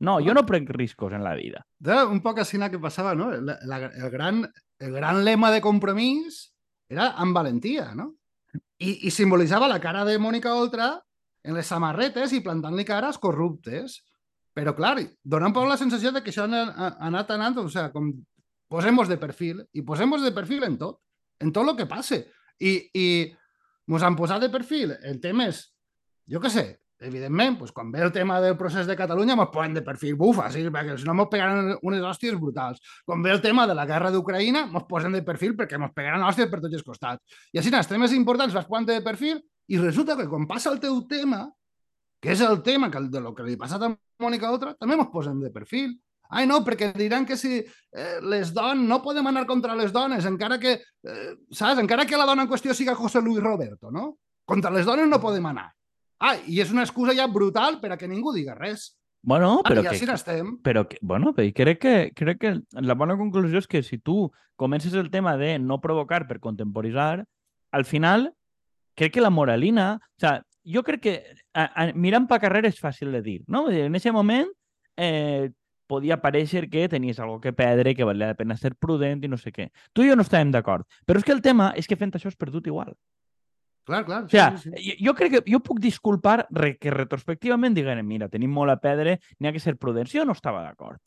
No, 0.00 0.16
jo 0.24 0.32
no 0.32 0.46
prenc 0.48 0.70
riscos 0.72 1.12
en 1.12 1.22
la 1.24 1.34
vida. 1.36 1.60
Era 1.84 2.06
un 2.08 2.22
poc 2.24 2.40
així 2.40 2.58
que 2.58 2.80
passava, 2.80 3.14
no? 3.14 3.30
La, 3.30 3.58
la, 3.68 3.78
el, 3.90 4.08
gran, 4.10 4.46
el 4.80 4.92
gran 4.96 5.24
lema 5.24 5.50
de 5.52 5.60
compromís 5.60 6.46
era 6.88 7.12
amb 7.20 7.36
valentia, 7.36 7.92
no? 7.94 8.14
I, 8.80 9.06
I 9.06 9.10
simbolitzava 9.12 9.68
la 9.68 9.80
cara 9.80 10.06
de 10.08 10.16
Mònica 10.18 10.54
Oltra 10.56 10.94
en 11.44 11.54
les 11.54 11.68
samarretes 11.68 12.32
i 12.32 12.40
plantant-li 12.40 12.86
cares 12.88 13.20
corruptes. 13.20 14.00
Però, 14.56 14.72
clar, 14.74 14.96
dona 15.22 15.50
un 15.50 15.54
poc 15.54 15.68
la 15.68 15.78
sensació 15.78 16.10
de 16.16 16.24
que 16.24 16.32
això 16.32 16.48
ha, 16.48 16.64
ha 16.64 16.88
anat 17.06 17.36
anant, 17.36 17.60
o 17.60 17.68
sigui, 17.68 17.92
com 17.92 18.08
posem-nos 18.70 19.10
de 19.10 19.18
perfil, 19.20 19.64
i 19.74 19.82
posem-nos 19.86 20.22
de 20.24 20.32
perfil 20.36 20.64
en 20.68 20.78
tot, 20.78 21.00
en 21.42 21.50
tot 21.52 21.68
el 21.68 21.76
que 21.78 21.88
passe. 21.90 22.22
I, 22.60 22.76
i 22.94 23.06
ens 23.90 24.06
han 24.06 24.18
posat 24.18 24.44
de 24.44 24.50
perfil 24.52 24.94
en 24.94 25.18
temes, 25.22 25.64
jo 26.30 26.42
què 26.42 26.52
sé, 26.52 26.66
evidentment, 27.00 27.56
pues, 27.58 27.72
quan 27.72 27.90
ve 27.90 28.02
el 28.04 28.12
tema 28.12 28.40
del 28.40 28.56
procés 28.56 28.86
de 28.86 28.96
Catalunya, 28.96 29.34
ens 29.34 29.50
posen 29.52 29.74
de 29.74 29.82
perfil 29.82 30.14
bufa, 30.20 30.50
sí, 30.52 30.62
perquè 30.68 30.98
si 31.00 31.08
no 31.08 31.14
ens 31.16 31.30
pegaran 31.32 31.70
unes 31.82 32.04
hòsties 32.04 32.36
brutals. 32.38 32.82
Quan 33.08 33.22
ve 33.24 33.32
el 33.32 33.40
tema 33.40 33.66
de 33.66 33.74
la 33.74 33.86
guerra 33.88 34.10
d'Ucraïna, 34.12 34.66
ens 34.68 34.86
posen 34.88 35.16
de 35.16 35.22
perfil 35.26 35.56
perquè 35.56 35.80
ens 35.80 35.94
pegaran 35.96 36.26
hòsties 36.28 36.50
per 36.52 36.60
tots 36.60 36.76
els 36.76 36.84
costats. 36.84 37.40
I 37.52 37.62
així, 37.62 37.72
els 37.72 37.88
temes 37.88 38.12
importants 38.12 38.54
vas 38.54 38.68
posant 38.68 38.86
de 38.86 39.00
perfil 39.02 39.40
i 39.72 39.80
resulta 39.80 40.16
que 40.18 40.28
quan 40.28 40.46
passa 40.50 40.70
el 40.74 40.80
teu 40.82 41.00
tema, 41.08 41.46
que 42.20 42.34
és 42.34 42.40
el 42.44 42.60
tema 42.62 42.90
que, 42.92 43.00
de 43.08 43.20
lo 43.24 43.32
que 43.34 43.46
li 43.46 43.56
ha 43.56 43.64
passat 43.64 43.82
a 43.86 43.94
Mònica 44.20 44.52
Oltra, 44.52 44.74
també 44.76 44.98
ens 44.98 45.12
posen 45.12 45.40
de 45.40 45.50
perfil. 45.54 45.96
Ai, 46.30 46.46
no, 46.46 46.60
perquè 46.66 46.92
diran 46.94 47.26
que 47.26 47.36
si 47.36 47.58
eh, 47.58 48.18
les 48.22 48.52
dones 48.54 48.86
no 48.86 49.00
podem 49.02 49.26
anar 49.26 49.46
contra 49.48 49.74
les 49.74 49.90
dones, 49.92 50.26
encara 50.28 50.60
que, 50.62 50.76
eh, 50.78 51.30
saps, 51.50 51.80
encara 51.82 52.06
que 52.06 52.18
la 52.18 52.26
dona 52.28 52.46
en 52.46 52.50
qüestió 52.50 52.74
siga 52.74 52.94
José 52.94 53.22
Luis 53.22 53.42
Roberto, 53.42 53.90
no? 53.90 54.16
Contra 54.46 54.70
les 54.70 54.86
dones 54.86 55.08
no 55.10 55.20
podem 55.22 55.50
anar. 55.50 55.68
Ah, 56.20 56.36
i 56.46 56.60
és 56.62 56.70
una 56.70 56.84
excusa 56.86 57.16
ja 57.16 57.26
brutal 57.26 57.80
per 57.80 57.94
a 57.94 57.98
que 57.98 58.08
ningú 58.08 58.34
diga 58.36 58.54
res. 58.54 58.92
Bueno, 59.22 59.60
però 59.66 59.82
ah, 59.82 59.84
ja 59.88 59.92
que, 59.92 59.98
sí 60.00 60.06
n'estem. 60.08 60.54
però 60.64 60.86
que, 60.88 60.98
bueno, 61.02 61.34
però 61.36 61.50
crec 61.52 61.80
que, 61.80 61.94
crec 62.16 62.38
que 62.40 62.52
la 62.80 62.96
bona 62.96 63.18
conclusió 63.18 63.60
és 63.60 63.66
que 63.68 63.82
si 63.82 63.98
tu 63.98 64.30
comences 64.56 64.94
el 64.94 65.10
tema 65.10 65.36
de 65.36 65.58
no 65.58 65.80
provocar 65.80 66.26
per 66.28 66.38
contemporitzar, 66.40 67.26
al 67.72 67.84
final 67.84 68.32
crec 68.94 69.14
que 69.14 69.20
la 69.20 69.30
moralina... 69.30 70.00
O 70.16 70.20
sea, 70.20 70.40
jo 70.64 70.82
crec 70.84 71.00
que 71.00 71.14
a, 71.54 71.64
a, 71.64 71.86
mirant 71.94 72.28
pa 72.28 72.38
carrera 72.40 72.68
és 72.68 72.80
fàcil 72.80 73.12
de 73.12 73.22
dir, 73.24 73.38
no? 73.48 73.68
En 73.72 73.96
aquest 73.96 74.14
moment 74.14 74.48
eh, 74.96 75.50
podia 75.90 76.20
parèixer 76.22 76.68
que 76.70 76.86
tenies 76.88 77.18
algo 77.18 77.40
que 77.42 77.52
perdre, 77.56 77.96
que 77.98 78.06
valia 78.06 78.30
la 78.30 78.38
pena 78.38 78.56
ser 78.56 78.76
prudent 78.78 79.24
i 79.26 79.30
no 79.30 79.38
sé 79.40 79.50
què. 79.54 79.70
Tu 79.92 80.06
i 80.06 80.10
jo 80.12 80.18
no 80.18 80.26
estàvem 80.26 80.52
d'acord. 80.54 80.86
Però 81.06 81.18
és 81.18 81.26
que 81.26 81.34
el 81.34 81.42
tema 81.42 81.72
és 81.76 81.90
que 81.90 81.98
fent 81.98 82.14
això 82.14 82.30
és 82.30 82.38
perdut 82.38 82.70
igual. 82.70 82.94
Clar, 83.88 84.04
clar. 84.06 84.24
O 84.24 84.28
sea, 84.30 84.56
sí, 84.60 84.70
sí. 84.70 84.96
Jo, 85.02 85.14
crec 85.18 85.32
que 85.34 85.42
jo 85.50 85.58
puc 85.66 85.80
disculpar 85.82 86.44
re, 86.54 86.76
que 86.78 86.92
retrospectivament 86.94 87.74
diguen 87.74 88.04
mira, 88.06 88.28
tenim 88.30 88.52
molt 88.54 88.70
a 88.70 88.78
perdre, 88.78 89.18
n'hi 89.38 89.50
ha 89.50 89.54
que 89.56 89.62
ser 89.62 89.74
prudents. 89.80 90.12
Jo 90.14 90.26
no 90.28 90.36
estava 90.36 90.62
d'acord. 90.62 91.00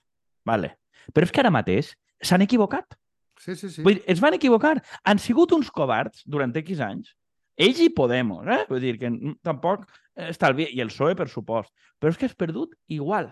Vale. 0.44 0.76
Però 1.14 1.28
és 1.28 1.32
que 1.32 1.44
ara 1.44 1.54
mateix 1.54 1.94
s'han 2.24 2.44
equivocat. 2.44 2.98
Sí, 3.40 3.56
sí, 3.56 3.70
sí. 3.70 3.84
Vull 3.86 4.00
dir, 4.00 4.04
es 4.10 4.22
van 4.24 4.36
equivocar. 4.36 4.78
Han 5.04 5.22
sigut 5.22 5.54
uns 5.56 5.72
covards 5.72 6.26
durant 6.26 6.54
X 6.60 6.82
anys. 6.84 7.14
Ells 7.56 7.80
i 7.84 7.90
Podemos, 7.94 8.48
eh? 8.50 8.64
Vull 8.70 8.82
dir 8.82 8.98
que 9.00 9.12
tampoc 9.46 9.86
està 10.18 10.50
el 10.50 10.58
bé. 10.58 10.68
I 10.74 10.82
el 10.84 10.92
PSOE, 10.92 11.16
per 11.18 11.30
supost. 11.30 11.72
Però 12.02 12.12
és 12.12 12.20
que 12.20 12.28
has 12.30 12.36
perdut 12.36 12.74
igual. 12.92 13.32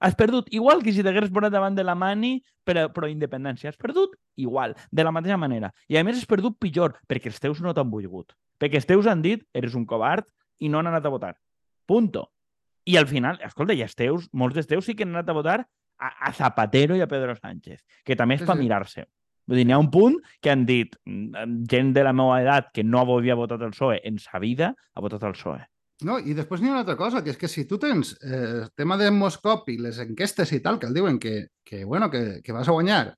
Has 0.00 0.16
perdut 0.18 0.50
igual 0.54 0.82
que 0.82 0.92
si 0.92 1.04
t'hagués 1.04 1.32
posat 1.34 1.52
davant 1.54 1.76
de 1.76 1.84
la 1.86 1.94
mani 1.94 2.38
per 2.64 2.88
pro 2.94 3.08
independència. 3.10 3.70
Has 3.70 3.80
perdut 3.80 4.16
igual, 4.36 4.74
de 4.90 5.04
la 5.04 5.12
mateixa 5.14 5.38
manera. 5.40 5.72
I 5.88 5.98
a 5.98 6.04
més 6.04 6.18
has 6.18 6.28
perdut 6.30 6.58
pitjor, 6.60 6.96
perquè 7.08 7.30
els 7.32 7.40
teus 7.42 7.62
no 7.64 7.74
t'han 7.74 7.90
volgut. 7.92 8.34
Perquè 8.60 8.80
els 8.80 8.88
teus 8.88 9.08
han 9.10 9.22
dit, 9.22 9.44
eres 9.54 9.74
un 9.74 9.86
covard 9.86 10.26
i 10.60 10.70
no 10.70 10.80
han 10.80 10.90
anat 10.90 11.06
a 11.06 11.12
votar. 11.12 11.34
Punto. 11.86 12.30
I 12.84 12.98
al 13.00 13.08
final, 13.08 13.38
escolta, 13.44 13.74
i 13.74 13.82
els 13.82 13.96
teus, 13.96 14.28
molts 14.32 14.58
dels 14.58 14.68
teus 14.68 14.84
sí 14.84 14.94
que 14.94 15.06
han 15.06 15.14
anat 15.14 15.30
a 15.30 15.36
votar 15.36 15.58
a, 15.62 16.08
a 16.28 16.32
Zapatero 16.32 16.96
i 16.96 17.02
a 17.04 17.08
Pedro 17.08 17.36
Sánchez, 17.36 17.84
que 18.04 18.16
també 18.16 18.36
és 18.36 18.44
sí, 18.44 18.48
per 18.48 18.58
sí. 18.58 18.64
mirar-se. 18.64 19.06
Vull 19.48 19.60
dir, 19.60 19.66
n'hi 19.68 19.74
ha 19.76 19.80
un 19.80 19.90
punt 19.92 20.16
que 20.40 20.52
han 20.52 20.64
dit 20.68 20.96
gent 21.70 21.92
de 21.96 22.04
la 22.04 22.14
meva 22.16 22.40
edat 22.40 22.70
que 22.72 22.84
no 22.84 23.02
havia 23.04 23.36
votat 23.36 23.64
el 23.64 23.74
PSOE 23.74 24.00
en 24.08 24.18
sa 24.20 24.40
vida 24.40 24.72
ha 24.72 25.04
votat 25.04 25.24
el 25.28 25.36
PSOE. 25.36 25.60
No, 26.02 26.18
i 26.18 26.34
després 26.34 26.60
n'hi 26.60 26.68
ha 26.68 26.74
una 26.74 26.82
altra 26.82 26.96
cosa, 26.98 27.22
que 27.22 27.30
és 27.30 27.38
que 27.38 27.48
si 27.48 27.68
tu 27.70 27.78
tens 27.78 28.16
eh, 28.26 28.66
tema 28.74 28.96
de 28.98 29.12
Moscopi, 29.14 29.76
les 29.78 30.00
enquestes 30.02 30.50
i 30.52 30.58
tal, 30.64 30.80
que 30.82 30.88
el 30.90 30.96
diuen 30.96 31.20
que, 31.22 31.50
que, 31.64 31.84
bueno, 31.84 32.10
que, 32.10 32.40
que 32.42 32.52
vas 32.52 32.68
a 32.68 32.74
guanyar, 32.74 33.14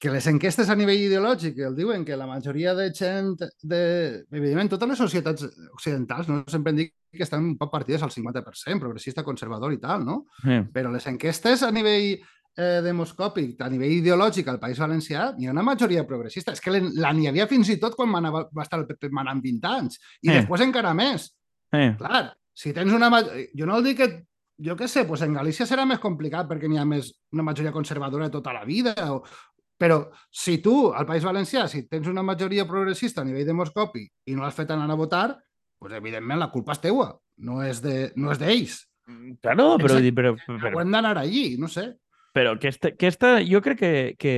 que 0.00 0.08
les 0.08 0.24
enquestes 0.30 0.70
a 0.70 0.76
nivell 0.78 1.02
ideològic 1.02 1.58
el 1.66 1.74
diuen 1.76 2.06
que 2.08 2.16
la 2.16 2.28
majoria 2.30 2.72
de 2.78 2.86
gent, 2.96 3.42
de... 3.60 3.80
evidentment, 4.32 4.70
totes 4.72 4.88
les 4.88 5.02
societats 5.02 5.44
occidentals, 5.74 6.30
no 6.30 6.40
sempre 6.48 6.72
dic 6.72 6.94
que 7.12 7.26
estan 7.26 7.44
un 7.44 7.58
poc 7.58 7.72
partides 7.74 8.06
al 8.06 8.14
50%, 8.14 8.80
progressista, 8.80 9.26
conservador 9.26 9.74
i 9.74 9.80
tal, 9.82 10.06
no? 10.06 10.22
Sí. 10.40 10.62
Però 10.72 10.94
les 10.94 11.04
enquestes 11.10 11.66
a 11.66 11.72
nivell 11.74 12.14
eh, 12.14 12.80
demoscòpic, 12.86 13.58
a 13.60 13.68
nivell 13.68 13.98
ideològic 13.98 14.48
al 14.48 14.60
País 14.62 14.80
Valencià, 14.80 15.34
hi 15.36 15.50
ha 15.50 15.52
una 15.52 15.66
majoria 15.66 16.06
progressista. 16.08 16.54
És 16.56 16.64
que 16.64 16.80
n'hi 16.80 17.28
havia 17.28 17.48
fins 17.50 17.68
i 17.74 17.76
tot 17.82 17.98
quan 17.98 18.08
manava, 18.14 18.46
va 18.56 18.64
estar 18.64 18.80
el 18.80 18.88
PP 18.88 19.12
manant 19.12 19.42
20 19.44 19.70
anys. 19.74 20.00
I 20.22 20.30
sí. 20.30 20.34
després 20.38 20.64
encara 20.64 20.94
més. 20.96 21.28
Eh. 21.72 21.94
Clar, 21.98 22.24
si 22.54 22.74
tens 22.76 22.92
una... 22.92 23.10
Jo 23.56 23.68
no 23.68 23.78
el 23.78 23.86
dic 23.90 24.02
que... 24.02 24.10
Jo 24.60 24.74
què 24.76 24.90
sé, 24.92 25.06
pues 25.08 25.22
en 25.24 25.32
Galícia 25.32 25.64
serà 25.64 25.86
més 25.88 26.02
complicat 26.02 26.44
perquè 26.48 26.68
n'hi 26.68 26.76
ha 26.76 26.84
més 26.84 27.06
una 27.32 27.46
majoria 27.46 27.72
conservadora 27.72 28.26
de 28.28 28.34
tota 28.34 28.52
la 28.52 28.66
vida. 28.68 28.92
O... 29.08 29.22
Però 29.80 30.02
si 30.28 30.58
tu, 30.60 30.90
al 30.92 31.06
País 31.08 31.24
Valencià, 31.24 31.64
si 31.72 31.86
tens 31.88 32.10
una 32.10 32.20
majoria 32.20 32.66
progressista 32.68 33.22
a 33.22 33.24
nivell 33.24 33.48
demoscopi 33.48 34.04
i 34.04 34.36
no 34.36 34.44
l'has 34.44 34.58
fet 34.58 34.74
anar 34.74 34.90
a 34.92 34.98
votar, 35.00 35.38
pues 35.80 35.96
evidentment 35.96 36.42
la 36.42 36.50
culpa 36.52 36.76
és 36.76 36.82
teua, 36.84 37.08
no 37.40 37.62
és 37.64 37.80
de, 37.80 37.94
no 38.20 38.34
és 38.34 38.42
d'ells. 38.42 38.76
Mm, 39.08 39.38
claro, 39.40 39.72
però, 39.80 39.96
però, 39.96 40.34
però, 40.36 40.58
però... 40.60 40.84
Hem 40.84 40.92
d'anar 40.92 41.16
allí, 41.16 41.56
no 41.56 41.72
sé. 41.72 41.88
Però 42.36 42.52
aquesta, 42.54 42.92
aquesta 42.92 43.32
jo 43.42 43.58
crec 43.64 43.80
que, 43.80 43.94
que 44.20 44.34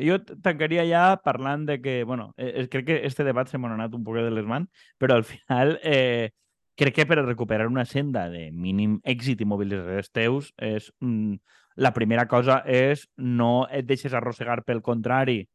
jo 0.00 0.16
tancaria 0.46 0.86
ja 0.88 1.04
parlant 1.20 1.66
de 1.68 1.80
que, 1.82 1.98
bueno, 2.08 2.30
eh, 2.38 2.64
crec 2.70 2.86
que 2.86 3.00
este 3.04 3.26
debat 3.26 3.50
se 3.50 3.58
m'ha 3.58 3.74
anat 3.74 3.98
un 3.98 4.06
poc 4.06 4.16
de 4.22 4.30
les 4.30 4.46
mans, 4.48 4.70
però 4.96 5.18
al 5.18 5.26
final 5.26 5.76
eh, 5.82 6.30
crec 6.76 6.94
que 6.94 7.06
per 7.08 7.18
recuperar 7.24 7.66
una 7.66 7.84
senda 7.88 8.28
de 8.28 8.50
mínim 8.52 8.98
èxit 9.04 9.40
i 9.40 9.48
mobilitzar 9.48 9.96
els 10.02 10.10
teus, 10.12 10.52
és, 10.60 10.92
mm, 11.00 11.36
la 11.76 11.92
primera 11.92 12.26
cosa 12.28 12.62
és 12.66 13.08
no 13.16 13.66
et 13.70 13.86
deixes 13.86 14.14
arrossegar 14.14 14.62
pel 14.64 14.82
contrari 14.82 15.48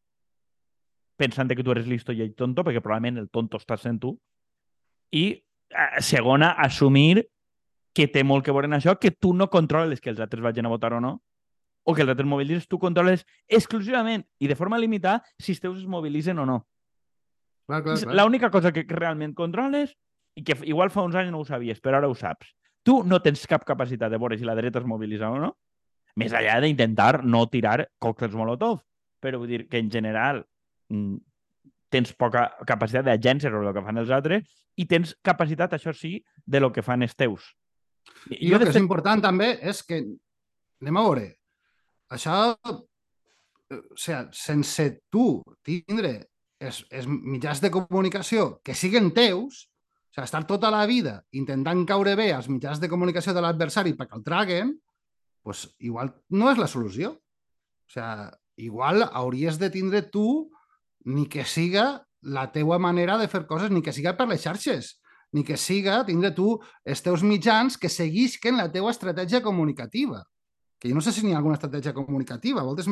pensant 1.17 1.49
que 1.53 1.63
tu 1.63 1.71
eres 1.71 1.87
listo 1.87 2.11
i 2.11 2.21
ell 2.21 2.33
tonto, 2.33 2.63
perquè 2.63 2.81
probablement 2.81 3.19
el 3.21 3.29
tonto 3.29 3.57
estàs 3.61 3.83
sent 3.85 3.99
tu. 4.01 4.15
I 5.11 5.25
eh, 5.37 6.01
segona, 6.01 6.55
assumir 6.57 7.27
que 7.93 8.07
té 8.07 8.23
molt 8.23 8.45
que 8.45 8.53
veure 8.55 8.69
en 8.69 8.79
això, 8.79 8.97
que 8.97 9.11
tu 9.11 9.33
no 9.33 9.49
controles 9.49 10.01
que 10.01 10.09
els 10.09 10.21
altres 10.23 10.41
vagin 10.41 10.65
a 10.65 10.73
votar 10.73 10.93
o 10.97 11.01
no, 11.03 11.21
o 11.83 11.93
que 11.93 12.01
els 12.05 12.13
altres 12.13 12.29
mobilitzes, 12.29 12.67
tu 12.69 12.79
controles 12.79 13.25
exclusivament 13.47 14.23
i 14.39 14.47
de 14.47 14.55
forma 14.55 14.79
limitada 14.79 15.21
si 15.37 15.53
els 15.53 15.61
teus 15.61 15.79
es 15.81 15.87
mobilitzen 15.89 16.39
o 16.39 16.45
no. 16.45 16.61
L'única 18.11 18.49
cosa 18.51 18.71
que 18.73 18.85
realment 18.87 19.33
controles 19.37 19.95
i 20.35 20.43
que 20.43 20.55
igual 20.69 20.91
fa 20.93 21.03
uns 21.05 21.17
anys 21.19 21.31
no 21.33 21.41
ho 21.41 21.47
sabies, 21.47 21.81
però 21.83 21.99
ara 21.99 22.09
ho 22.09 22.15
saps. 22.15 22.53
Tu 22.83 23.01
no 23.05 23.19
tens 23.21 23.43
cap 23.49 23.65
capacitat 23.67 24.11
de 24.11 24.19
veure 24.21 24.37
si 24.39 24.47
la 24.47 24.55
dreta 24.57 24.81
es 24.81 24.87
mobilitza 24.89 25.29
o 25.29 25.39
no, 25.41 25.51
més 26.17 26.33
allà 26.35 26.59
d'intentar 26.63 27.23
no 27.23 27.45
tirar 27.51 27.85
còctels 28.01 28.35
molotov. 28.37 28.81
Però 29.21 29.37
vull 29.37 29.51
dir 29.51 29.65
que 29.69 29.77
en 29.77 29.91
general 29.93 30.41
mm, 30.89 31.17
tens 31.93 32.13
poca 32.17 32.47
capacitat 32.67 33.05
d'agència 33.05 33.51
sobre 33.51 33.69
el 33.69 33.75
que 33.75 33.83
fan 33.85 34.01
els 34.01 34.13
altres 34.15 34.47
i 34.79 34.87
tens 34.89 35.13
capacitat, 35.21 35.75
això 35.75 35.93
sí, 35.93 36.15
de 36.45 36.61
lo 36.63 36.71
que 36.73 36.83
fan 36.85 37.03
els 37.05 37.13
teus. 37.19 37.51
I 38.31 38.49
jo 38.49 38.57
el 38.57 38.65
que 38.65 38.71
és 38.71 38.79
important 38.79 39.21
també 39.21 39.51
és 39.61 39.83
que, 39.85 39.99
anem 40.81 40.97
a 40.97 41.03
veure, 41.05 41.25
això, 42.15 42.37
eh, 42.65 43.77
o 43.77 43.99
sigui, 43.99 44.23
sense 44.35 44.87
tu 45.13 45.25
tindre 45.67 46.15
els, 46.61 46.81
els 46.89 47.07
mitjans 47.11 47.61
de 47.61 47.71
comunicació 47.73 48.55
que 48.65 48.75
siguen 48.77 49.11
teus, 49.13 49.67
o 50.11 50.13
sigui, 50.13 50.25
estar 50.27 50.43
tota 50.47 50.69
la 50.71 50.83
vida 50.85 51.21
intentant 51.31 51.85
caure 51.87 52.17
bé 52.19 52.33
als 52.35 52.49
mitjans 52.51 52.81
de 52.81 52.89
comunicació 52.91 53.31
de 53.33 53.41
l'adversari 53.41 53.93
perquè 53.95 54.17
el 54.17 54.23
traguen, 54.25 54.73
pues, 55.41 55.69
igual 55.79 56.11
no 56.29 56.51
és 56.51 56.59
la 56.59 56.67
solució. 56.67 57.15
O 57.15 57.93
sigui, 57.93 58.65
igual 58.67 59.07
hauries 59.07 59.57
de 59.57 59.69
tindre 59.71 60.01
tu 60.03 60.51
ni 61.05 61.27
que 61.31 61.45
siga 61.45 62.05
la 62.21 62.51
teua 62.51 62.77
manera 62.77 63.17
de 63.17 63.29
fer 63.31 63.47
coses, 63.47 63.71
ni 63.71 63.81
que 63.81 63.93
siga 63.93 64.13
per 64.17 64.27
les 64.27 64.43
xarxes, 64.43 64.99
ni 65.31 65.45
que 65.47 65.55
siga 65.57 66.03
tindre 66.05 66.33
tu 66.35 66.59
els 66.83 67.01
teus 67.01 67.23
mitjans 67.23 67.77
que 67.79 67.89
seguisquen 67.89 68.59
la 68.59 68.67
teua 68.71 68.91
estratègia 68.91 69.41
comunicativa. 69.41 70.25
Que 70.77 70.89
jo 70.89 70.95
no 70.97 71.01
sé 71.01 71.13
si 71.15 71.23
n'hi 71.23 71.31
ha 71.33 71.39
alguna 71.39 71.55
estratègia 71.55 71.93
comunicativa. 71.93 72.61
A 72.61 72.67
voltes 72.67 72.89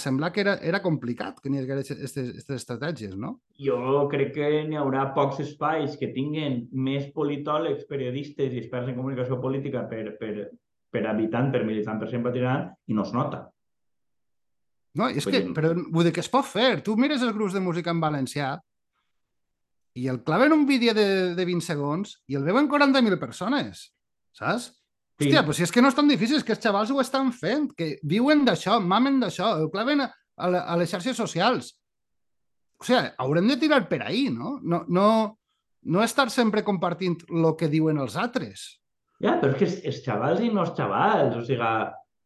semblat 0.00 0.32
que 0.32 0.40
era, 0.40 0.54
era 0.64 0.80
complicat 0.82 1.40
que 1.42 1.50
n'hi 1.52 1.60
hagués 1.60 1.90
aquestes 1.92 2.50
estratègies, 2.56 3.16
no? 3.20 3.34
Jo 3.60 4.06
crec 4.12 4.32
que 4.36 4.50
n'hi 4.64 4.78
haurà 4.80 5.10
pocs 5.16 5.42
espais 5.44 5.98
que 6.00 6.12
tinguin 6.14 6.62
més 6.72 7.10
politòlegs, 7.16 7.84
periodistes 7.90 8.54
i 8.54 8.62
experts 8.62 8.88
en 8.88 8.96
comunicació 8.96 9.40
política 9.42 9.84
per, 9.90 10.16
per, 10.20 10.48
per 10.88 11.02
habitant, 11.10 11.50
per 11.52 11.64
militant, 11.68 12.00
per 12.00 12.08
simpatitzant, 12.08 12.70
i 12.88 12.96
no 12.96 13.04
es 13.04 13.12
nota. 13.12 13.42
No, 14.94 15.10
és 15.10 15.26
vull 15.26 15.34
que, 15.34 15.42
dir... 15.42 15.52
però 15.56 15.74
vull 15.74 16.06
dir 16.06 16.14
que 16.16 16.22
es 16.24 16.30
pot 16.32 16.46
fer. 16.48 16.78
Tu 16.86 16.94
mires 16.96 17.22
els 17.26 17.34
grups 17.36 17.56
de 17.56 17.62
música 17.62 17.92
en 17.92 18.00
valencià 18.00 18.54
i 19.94 20.08
el 20.10 20.22
claven 20.26 20.54
un 20.54 20.64
vídeo 20.66 20.94
de, 20.94 21.34
de 21.36 21.44
20 21.46 21.66
segons 21.66 22.16
i 22.30 22.38
el 22.38 22.46
veuen 22.46 22.70
40.000 22.70 23.18
persones, 23.20 23.88
saps? 24.34 24.72
Sí. 25.14 25.28
Hòstia, 25.28 25.44
però 25.46 25.54
si 25.54 25.62
és 25.62 25.70
que 25.70 25.82
no 25.82 25.90
és 25.92 25.94
tan 25.94 26.10
difícil, 26.10 26.40
és 26.40 26.44
que 26.46 26.56
els 26.56 26.62
xavals 26.62 26.90
ho 26.90 26.98
estan 26.98 27.30
fent, 27.32 27.68
que 27.78 27.94
viuen 28.02 28.42
d'això, 28.46 28.80
mamen 28.82 29.20
d'això, 29.22 29.52
ho 29.62 29.70
claven 29.70 30.02
a, 30.02 30.08
a 30.34 30.76
les 30.80 30.90
xarxes 30.90 31.16
socials. 31.16 31.70
O 32.82 32.86
sigui, 32.86 33.12
haurem 33.22 33.46
de 33.52 33.56
tirar 33.62 33.84
per 33.88 34.02
ahí, 34.02 34.26
no? 34.34 34.58
No, 34.62 34.82
no, 34.88 35.06
no 35.94 36.02
estar 36.02 36.26
sempre 36.34 36.64
compartint 36.66 37.20
el 37.30 37.52
que 37.60 37.70
diuen 37.70 38.02
els 38.02 38.18
altres. 38.18 38.66
Ja, 39.22 39.38
però 39.38 39.54
és 39.54 39.60
que 39.60 39.68
els, 39.68 39.76
els 39.92 40.02
xavals 40.02 40.42
i 40.42 40.50
no 40.50 40.64
els 40.64 40.74
xavals, 40.74 41.38
o 41.38 41.44
sigui, 41.46 41.70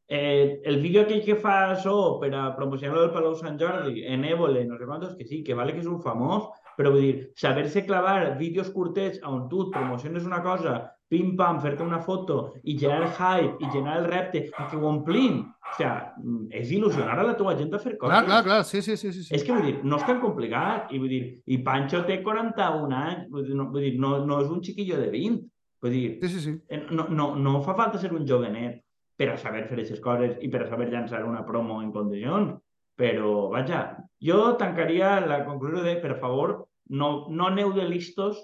eh, 0.09 0.61
el 0.65 0.81
vídeo 0.81 1.05
aquell 1.05 1.25
que 1.27 1.37
fa 1.37 1.75
això 1.75 2.17
per 2.23 2.33
a 2.33 2.49
promocionar 2.57 3.05
el 3.05 3.13
Palau 3.13 3.37
Sant 3.37 3.61
Jordi 3.61 4.07
en 4.09 4.25
Évole, 4.25 4.65
no 4.65 4.81
sé 4.81 4.89
quantos, 4.89 5.13
que 5.19 5.29
sí, 5.29 5.45
que 5.45 5.55
vale 5.55 5.77
que 5.77 5.85
és 5.85 5.91
un 5.93 6.01
famós, 6.01 6.49
però 6.79 6.95
vull 6.95 7.05
dir, 7.05 7.17
saber-se 7.37 7.85
clavar 7.85 8.39
vídeos 8.41 8.73
curtets 8.73 9.21
on 9.29 9.45
tu 9.53 9.69
promociones 9.75 10.25
una 10.25 10.41
cosa 10.43 10.81
pim-pam, 11.09 11.59
fer-te 11.63 11.85
una 11.85 12.01
foto 12.05 12.39
i 12.63 12.77
generar 12.79 13.07
el 13.07 13.13
hype 13.17 13.65
i 13.65 13.71
generar 13.73 14.01
el 14.03 14.09
repte 14.11 14.43
i 14.45 14.67
que 14.71 14.77
ho 14.77 14.89
omplim. 14.89 15.41
O 15.69 15.75
sigui, 15.77 16.49
és 16.61 16.73
il·lusionar 16.77 17.17
a 17.19 17.27
la 17.27 17.37
teva 17.37 17.55
gent 17.59 17.73
a 17.77 17.81
fer 17.81 17.95
coses. 17.97 18.13
Clar, 18.13 18.25
clar, 18.27 18.41
clar, 18.45 18.59
sí, 18.69 18.83
sí, 18.85 18.97
sí. 19.01 19.13
sí. 19.13 19.29
És 19.35 19.45
que 19.45 19.55
vull 19.55 19.65
dir, 19.65 19.77
no 19.85 20.01
és 20.01 20.07
tan 20.09 20.21
complicat. 20.23 20.93
I 20.93 21.01
vull 21.01 21.13
dir, 21.13 21.23
i 21.49 21.61
Pancho 21.65 22.03
té 22.09 22.21
41 22.25 22.99
anys, 22.99 23.25
vull 23.33 23.47
dir, 23.49 23.57
no, 23.57 23.71
vull 23.73 23.87
dir, 23.87 23.95
no, 24.01 24.19
no 24.29 24.43
és 24.45 24.53
un 24.53 24.63
xiquillo 24.65 25.01
de 25.01 25.09
20. 25.15 25.45
Vull 25.85 25.95
dir, 25.95 26.07
sí, 26.23 26.33
sí, 26.35 26.45
sí. 26.45 26.55
Eh, 26.69 26.85
no, 26.91 27.09
no, 27.09 27.33
no 27.39 27.59
fa 27.65 27.77
falta 27.79 28.01
ser 28.03 28.13
un 28.17 28.27
jovenet 28.29 28.83
per 29.19 29.33
a 29.33 29.39
saber 29.41 29.65
fer 29.67 29.79
aquestes 29.79 30.01
coses 30.03 30.37
i 30.45 30.51
per 30.53 30.65
a 30.65 30.71
saber 30.71 30.89
llançar 30.93 31.25
una 31.27 31.45
promo 31.47 31.81
en 31.83 31.93
condicions. 31.95 32.57
Però, 32.99 33.47
vaja, 33.53 33.85
jo 34.19 34.57
tancaria 34.59 35.21
la 35.23 35.45
conclusió 35.47 35.85
de, 35.85 35.95
per 36.03 36.17
favor, 36.19 36.57
no, 36.91 37.29
no 37.31 37.47
aneu 37.47 37.71
de 37.77 37.87
listos 37.87 38.41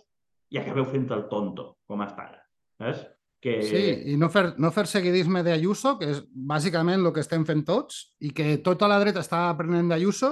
i 0.55 0.61
acabeu 0.61 0.87
fent 0.87 1.09
el 1.17 1.27
tonto, 1.31 1.73
com 1.91 2.05
està 2.05 2.29
ara. 2.29 2.44
Saps? 2.81 3.05
que... 3.45 3.59
Sí, 3.63 3.83
i 4.15 4.17
no 4.17 4.31
fer, 4.33 4.47
no 4.63 4.71
fer 4.73 4.87
seguidisme 4.89 5.43
d'Ayuso, 5.45 5.99
que 6.01 6.09
és 6.15 6.23
bàsicament 6.33 7.03
el 7.03 7.13
que 7.13 7.21
estem 7.21 7.45
fent 7.45 7.61
tots, 7.69 8.01
i 8.25 8.33
que 8.33 8.57
tota 8.65 8.89
la 8.89 8.97
dreta 9.03 9.21
està 9.21 9.43
aprenent 9.51 9.91
d'Ayuso, 9.93 10.31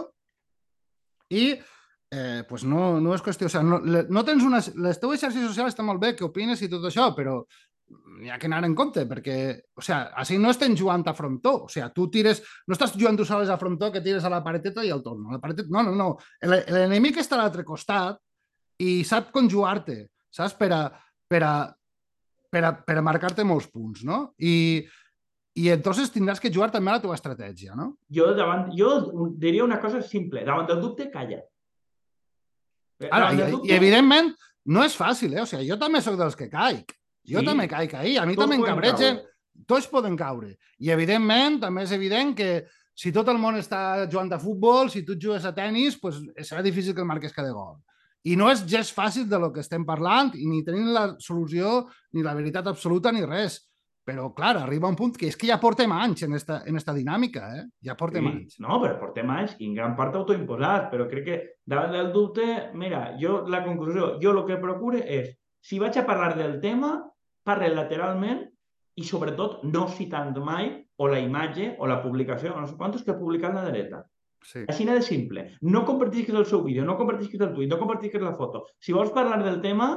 i 1.37 1.51
eh, 1.53 2.41
pues 2.49 2.65
no, 2.69 2.95
no 3.05 3.13
és 3.13 3.25
qüestió... 3.25 3.51
O 3.51 3.53
sigui, 3.53 3.69
no, 3.69 4.01
no 4.09 4.25
tens 4.25 4.47
una... 4.49 4.63
Les 4.87 5.01
teues 5.03 5.21
xarxes 5.21 5.45
socials 5.45 5.75
estan 5.75 5.89
molt 5.91 6.01
bé, 6.01 6.15
que 6.17 6.25
opines 6.25 6.65
i 6.65 6.71
tot 6.73 6.89
això, 6.89 7.11
però 7.17 7.43
n'hi 8.23 8.31
ha 8.33 8.39
que 8.41 8.49
anar 8.49 8.63
en 8.65 8.77
compte, 8.79 9.05
perquè, 9.11 9.37
o 9.77 9.85
sigui, 9.85 10.01
així 10.25 10.41
no 10.41 10.55
estem 10.55 10.79
jugant 10.79 11.05
a 11.05 11.17
frontó, 11.17 11.55
o 11.67 11.71
sigui, 11.73 11.91
tu 11.93 12.09
tires, 12.17 12.41
no 12.65 12.79
estàs 12.79 12.97
jugant 12.97 13.21
tu 13.21 13.29
soles 13.29 13.53
a 13.53 13.61
frontó 13.61 13.93
que 13.93 14.01
tires 14.05 14.25
a 14.25 14.33
la 14.33 14.41
pareteta 14.45 14.87
i 14.89 14.95
el 14.95 15.05
torno. 15.05 15.37
La 15.37 15.43
pareteta, 15.43 15.69
no, 15.69 15.85
no, 15.85 15.93
no. 16.01 16.09
L'enemic 16.49 17.21
està 17.21 17.37
a 17.37 17.45
l'altre 17.45 17.69
costat 17.69 18.17
i 18.81 19.03
sap 19.05 19.29
conjugar-te, 19.37 20.07
saps? 20.33 20.57
Per 20.57 20.73
a, 20.73 20.83
per 21.29 21.45
a, 21.45 21.55
per 22.53 22.65
a, 22.69 22.73
per 22.77 22.99
a 23.01 23.05
marcar-te 23.05 23.45
molts 23.49 23.71
punts, 23.73 24.03
no? 24.05 24.19
I, 24.37 24.85
i 25.57 25.69
entonces 25.73 26.13
tindràs 26.13 26.41
que 26.41 26.53
jugar 26.53 26.71
també 26.75 26.93
a 26.93 26.99
la 26.99 27.03
teva 27.05 27.17
estratègia, 27.17 27.77
no? 27.79 27.95
Jo, 28.13 28.33
davant, 28.37 28.69
jo 28.77 28.93
diria 29.41 29.65
una 29.65 29.81
cosa 29.81 30.03
simple. 30.05 30.45
Davant 30.45 30.69
del 30.69 30.83
dubte, 30.85 31.09
calla. 31.13 31.41
Ara, 33.09 33.33
i, 33.33 33.41
dubte... 33.41 33.71
i, 33.71 33.77
evidentment, 33.77 34.33
no 34.77 34.85
és 34.85 34.97
fàcil, 34.99 35.33
eh? 35.37 35.45
O 35.45 35.49
sigui, 35.49 35.69
jo 35.71 35.79
també 35.81 36.03
sóc 36.05 36.19
dels 36.21 36.37
que 36.39 36.51
caic. 36.53 36.93
Jo 37.29 37.41
sí. 37.41 37.49
també 37.49 37.69
caic 37.71 37.97
ahir. 37.97 38.19
A 38.21 38.27
mi 38.29 38.37
Tots 38.37 38.45
també 38.45 38.61
em 38.61 38.67
cabregen. 38.69 39.23
Tots 39.69 39.89
poden 39.89 40.17
caure. 40.19 40.55
I, 40.83 40.91
evidentment, 40.93 41.61
també 41.63 41.87
és 41.87 41.93
evident 41.95 42.35
que 42.37 42.51
si 42.99 43.13
tot 43.15 43.29
el 43.33 43.41
món 43.41 43.57
està 43.57 44.05
jugant 44.05 44.33
a 44.35 44.41
futbol, 44.43 44.91
si 44.93 45.05
tu 45.07 45.17
jugues 45.17 45.47
a 45.49 45.55
tennis, 45.57 45.97
pues, 46.01 46.21
serà 46.45 46.61
difícil 46.65 46.95
que 46.95 47.01
el 47.01 47.09
marques 47.09 47.33
cada 47.33 47.53
gol. 47.55 47.79
I 48.29 48.37
no 48.39 48.49
és 48.53 48.63
gest 48.71 48.95
fàcil 48.95 49.27
de 49.31 49.39
lo 49.43 49.51
que 49.53 49.63
estem 49.65 49.85
parlant, 49.87 50.31
i 50.39 50.47
ni 50.47 50.63
tenim 50.67 50.93
la 50.95 51.09
solució, 51.23 51.83
ni 52.15 52.23
la 52.23 52.37
veritat 52.39 52.69
absoluta, 52.71 53.11
ni 53.13 53.25
res. 53.27 53.59
Però, 54.07 54.33
clar, 54.35 54.57
arriba 54.59 54.91
un 54.91 54.97
punt 54.99 55.13
que 55.15 55.29
és 55.31 55.37
que 55.39 55.47
ja 55.47 55.61
portem 55.63 55.93
anys 55.95 56.25
en 56.27 56.35
esta, 56.35 56.61
en 56.67 56.79
esta 56.79 56.95
dinàmica, 56.95 57.53
eh? 57.55 57.67
Ja 57.87 57.95
portem 57.99 58.27
sí, 58.27 58.33
anys. 58.33 58.57
No, 58.63 58.81
però 58.83 58.97
portem 58.99 59.31
anys 59.31 59.55
i 59.61 59.69
en 59.69 59.77
gran 59.79 59.95
part 59.99 60.17
autoimposat, 60.19 60.89
però 60.91 61.07
crec 61.11 61.27
que 61.29 61.37
davant 61.71 61.95
del 61.95 62.11
dubte, 62.15 62.47
mira, 62.79 63.05
jo 63.21 63.45
la 63.47 63.63
conclusió, 63.63 64.17
jo 64.23 64.35
el 64.35 64.43
que 64.49 64.59
procure 64.63 65.05
és, 65.07 65.31
si 65.63 65.79
vaig 65.79 65.99
a 65.99 66.07
parlar 66.07 66.33
del 66.35 66.59
tema, 66.63 66.97
parle 67.47 67.71
lateralment 67.75 68.43
i 68.99 69.07
sobretot 69.07 69.63
no 69.71 69.87
citant 69.89 70.35
mai 70.43 70.73
o 70.99 71.07
la 71.09 71.23
imatge 71.23 71.77
o 71.79 71.87
la 71.87 72.03
publicació, 72.03 72.57
no 72.59 72.67
sé 72.67 72.75
quantos 72.77 73.07
que 73.07 73.15
ha 73.15 73.19
publicat 73.19 73.55
la 73.55 73.69
dreta. 73.71 74.03
Sí. 74.43 74.65
Així 74.69 74.87
de 74.89 75.01
simple. 75.07 75.45
No 75.63 75.85
compartisques 75.87 76.35
el 76.35 76.47
seu 76.47 76.63
vídeo, 76.65 76.85
no 76.85 76.97
compartisques 76.99 77.41
el 77.41 77.53
tuit, 77.55 77.71
no 77.71 77.79
compartisques 77.81 78.23
la 78.23 78.35
foto. 78.39 78.67
Si 78.83 78.95
vols 78.95 79.13
parlar 79.15 79.43
del 79.45 79.61
tema, 79.63 79.93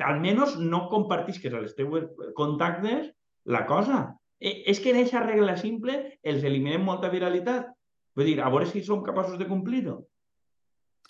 almenys 0.00 0.56
no 0.62 0.86
compartisques 0.92 1.52
a 1.52 1.62
les 1.64 1.74
teves 1.76 2.06
contactes 2.38 3.10
la 3.44 3.64
cosa. 3.66 4.04
Eh, 4.38 4.62
és 4.70 4.80
que 4.80 4.92
en 4.92 5.00
aquesta 5.00 5.24
regla 5.24 5.56
simple 5.56 5.96
els 6.22 6.44
eliminem 6.44 6.84
molta 6.84 7.10
viralitat. 7.12 7.72
Vull 8.16 8.30
dir, 8.30 8.38
a 8.40 8.50
veure 8.52 8.68
si 8.68 8.82
som 8.84 9.04
capaços 9.04 9.38
de 9.38 9.48
complir-ho. 9.48 9.98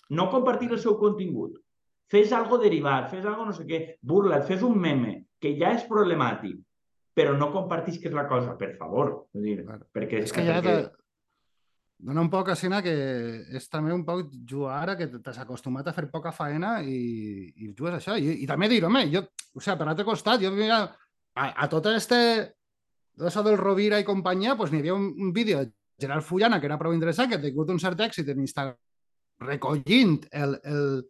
No 0.09 0.29
compartir 0.31 0.71
el 0.71 0.79
seu 0.79 0.97
contingut. 0.99 1.57
Fes 2.07 2.31
algo 2.31 2.59
derivat, 2.59 3.09
fes 3.11 3.25
algo 3.27 3.45
no 3.45 3.53
sé 3.55 3.65
què, 3.67 3.81
burla't, 4.01 4.45
fes 4.47 4.63
un 4.63 4.77
meme, 4.79 5.17
que 5.43 5.51
ja 5.59 5.73
és 5.75 5.83
problemàtic, 5.89 6.55
però 7.15 7.33
no 7.35 7.49
compartisques 7.51 8.13
la 8.15 8.27
cosa, 8.29 8.55
per 8.59 8.77
favor. 8.79 9.11
Vull 9.35 9.43
dir, 9.43 9.57
claro. 9.65 9.83
perquè, 9.91 10.23
és 10.23 10.31
que 10.31 10.45
ja 10.47 10.61
perquè... 10.61 10.77
de 10.85 11.06
dona 11.97 12.21
un 12.21 12.29
poc 12.29 12.49
a 12.53 12.81
que 12.85 12.93
és 13.57 13.69
també 13.69 13.93
un 13.93 14.05
poc 14.05 14.29
jugar 14.45 14.81
ara 14.81 14.95
que 14.97 15.07
t'has 15.07 15.39
acostumat 15.39 15.87
a 15.87 15.93
fer 15.93 16.09
poca 16.11 16.31
faena 16.31 16.81
i, 16.83 17.51
i 17.55 17.73
jugues 17.73 17.95
això. 17.95 18.17
I, 18.17 18.43
i 18.43 18.47
també 18.47 18.69
dir, 18.69 18.83
home, 18.85 19.07
jo, 19.09 19.23
o 19.53 19.59
sigui, 19.59 19.77
per 19.77 19.87
l'altre 19.87 20.05
costat, 20.05 20.41
jo 20.41 20.51
mira, 20.51 20.83
a, 21.35 21.47
a 21.63 21.67
tot 21.67 21.87
este 21.87 22.53
això 23.17 23.41
del 23.43 23.57
Rovira 23.57 23.99
i 23.99 24.05
companyia, 24.05 24.55
pues, 24.55 24.71
n'hi 24.71 24.79
havia 24.83 24.93
un, 24.93 25.09
un 25.17 25.33
vídeo 25.33 25.63
de 25.63 25.71
Gerard 25.99 26.23
Fullana 26.23 26.59
que 26.59 26.67
era 26.69 26.77
prou 26.77 26.93
interessant, 26.93 27.29
que 27.29 27.39
ha 27.39 27.41
tingut 27.41 27.71
un 27.73 27.79
cert 27.81 27.99
èxit 28.05 28.29
en 28.29 28.43
Instagram 28.45 28.77
recollint 29.39 30.19
el, 30.31 30.55
el, 30.63 31.05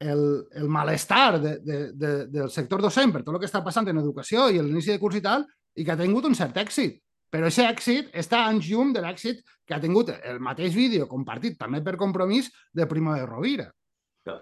el, 0.00 0.24
el 0.52 0.68
malestar 0.68 1.40
de, 1.40 1.58
de, 1.60 1.78
de, 1.92 2.12
del 2.32 2.50
sector 2.50 2.82
docent 2.82 3.12
per 3.12 3.22
tot 3.22 3.34
el 3.34 3.40
que 3.40 3.48
està 3.48 3.62
passant 3.64 3.88
en 3.88 4.00
educació 4.00 4.48
i 4.52 4.60
l'inici 4.60 4.92
de 4.92 5.00
curs 5.00 5.20
i 5.20 5.24
tal, 5.24 5.46
i 5.76 5.84
que 5.84 5.92
ha 5.92 6.00
tingut 6.00 6.28
un 6.28 6.36
cert 6.38 6.56
èxit. 6.60 7.00
Però 7.34 7.48
aquest 7.48 7.66
èxit 7.66 8.12
està 8.14 8.44
en 8.46 8.60
llum 8.62 8.92
de 8.94 9.00
l'èxit 9.02 9.40
que 9.66 9.74
ha 9.74 9.82
tingut 9.82 10.12
el 10.14 10.38
mateix 10.38 10.76
vídeo 10.76 11.08
compartit 11.10 11.56
també 11.58 11.80
per 11.82 11.96
compromís 11.98 12.52
de 12.70 12.86
Primo 12.86 13.16
de 13.16 13.24
Rovira. 13.26 13.66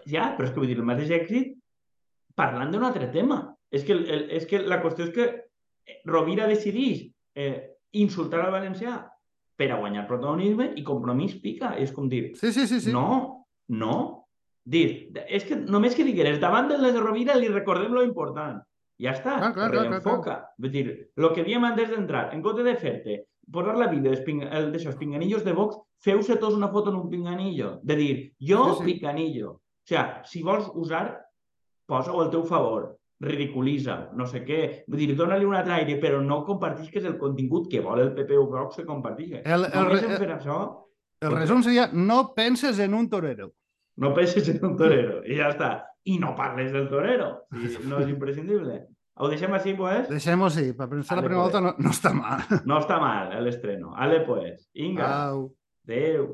Ja, 0.04 0.34
però 0.36 0.44
és 0.44 0.52
que 0.52 0.60
vull 0.60 0.68
dir, 0.68 0.76
el 0.76 0.84
mateix 0.84 1.08
èxit 1.16 1.54
parlant 2.36 2.68
d'un 2.74 2.84
altre 2.84 3.08
tema. 3.14 3.40
És 3.72 3.86
que, 3.88 3.96
el, 3.96 4.26
és 4.36 4.44
que 4.50 4.60
la 4.60 4.82
qüestió 4.82 5.06
és 5.08 5.14
que 5.16 5.30
Rovira 6.04 6.44
decideix 6.50 7.06
eh, 7.34 7.78
insultar 7.96 8.42
al 8.42 8.52
valencià 8.52 8.98
per 9.56 9.70
a 9.72 9.78
guanyar 9.80 10.04
protagonisme 10.10 10.74
i 10.76 10.84
compromís 10.84 11.38
pica. 11.40 11.72
És 11.80 11.94
com 11.96 12.12
dir, 12.12 12.34
sí, 12.36 12.52
sí, 12.52 12.66
sí, 12.68 12.82
sí. 12.84 12.92
no, 12.92 13.46
no. 13.72 13.96
Dir, 14.68 15.08
és 15.32 15.48
que 15.48 15.56
només 15.56 15.96
que 15.96 16.04
digueres, 16.04 16.36
davant 16.44 16.68
de 16.68 16.76
les 16.76 17.00
Rovira 17.00 17.40
li 17.40 17.48
recordem 17.48 17.96
lo 17.96 18.04
important. 18.04 18.60
Ja 19.02 19.16
està, 19.16 19.36
clar, 19.40 19.52
clar, 19.56 19.68
clar, 19.72 20.00
clar, 20.04 20.16
clar. 20.22 20.38
Vull 20.62 20.72
dir, 20.74 20.86
el 21.18 21.28
que 21.34 21.44
diem 21.46 21.64
antes 21.66 21.90
d'entrar, 21.90 22.28
en 22.36 22.42
compte 22.44 22.62
de 22.66 22.76
fer-te 22.78 23.18
posar 23.52 23.74
la 23.76 23.88
vida 23.90 24.12
d'aixòs 24.12 24.96
pinganillos 25.00 25.44
de 25.44 25.54
Vox, 25.56 25.76
feu-se 26.02 26.38
tots 26.38 26.56
una 26.56 26.70
foto 26.70 26.90
en 26.90 27.00
un 27.00 27.10
pinganillo. 27.10 27.78
De 27.82 27.96
dir, 27.96 28.14
jo 28.38 28.64
sí, 28.74 28.78
sí. 28.78 28.84
pinganillo. 28.92 29.56
O 29.58 29.88
sigui, 29.88 30.04
si 30.30 30.42
vols 30.46 30.70
usar, 30.78 31.06
posa-ho 31.90 32.22
al 32.22 32.30
teu 32.30 32.44
favor, 32.46 32.92
ridiculitza, 33.22 33.96
no 34.18 34.26
sé 34.26 34.42
què. 34.46 34.60
Vull 34.86 35.02
dir, 35.02 35.16
dona-li 35.18 35.46
un 35.46 35.56
altre 35.58 35.76
aire, 35.80 35.98
però 36.02 36.20
no 36.22 36.42
compartisques 36.46 37.04
el 37.08 37.18
contingut 37.18 37.68
que 37.70 37.82
vol 37.82 38.02
el 38.02 38.14
PP 38.14 38.38
o 38.38 38.46
Vox 38.50 38.80
que 38.80 38.86
compartisca. 38.86 39.42
El, 39.42 39.66
el, 39.66 39.76
Només 39.78 40.06
fer 40.06 40.30
el, 40.30 40.36
això... 40.38 40.60
El 41.22 41.36
resum 41.36 41.62
seria, 41.62 41.88
no 41.92 42.32
penses 42.34 42.80
en 42.82 42.94
un 42.98 43.08
torero. 43.10 43.52
No 44.02 44.10
penses 44.14 44.48
en 44.50 44.62
un 44.64 44.76
torero, 44.78 45.20
i 45.28 45.36
ja 45.38 45.52
està. 45.52 45.72
I 46.10 46.16
no 46.18 46.32
parles 46.34 46.72
del 46.74 46.88
torero, 46.90 47.28
no 47.52 48.00
és 48.00 48.08
imprescindible. 48.10 48.80
Ho 49.20 49.28
deixem 49.28 49.52
així, 49.52 49.74
pues? 49.76 50.06
Deixem-ho 50.08 50.46
així. 50.48 50.70
Per 50.76 50.86
pensar 50.88 51.18
la 51.18 51.24
primera 51.24 51.42
pues. 51.42 51.52
volta 51.52 51.60
no, 51.64 51.74
no 51.84 51.92
està 51.92 52.14
mal. 52.16 52.46
No 52.68 52.78
està 52.80 52.96
mal, 53.02 53.34
l'estreno. 53.44 53.92
Ale, 53.96 54.22
pues. 54.28 54.64
Inga. 54.72 55.10
Au. 55.28 55.44
Adéu. 55.84 56.30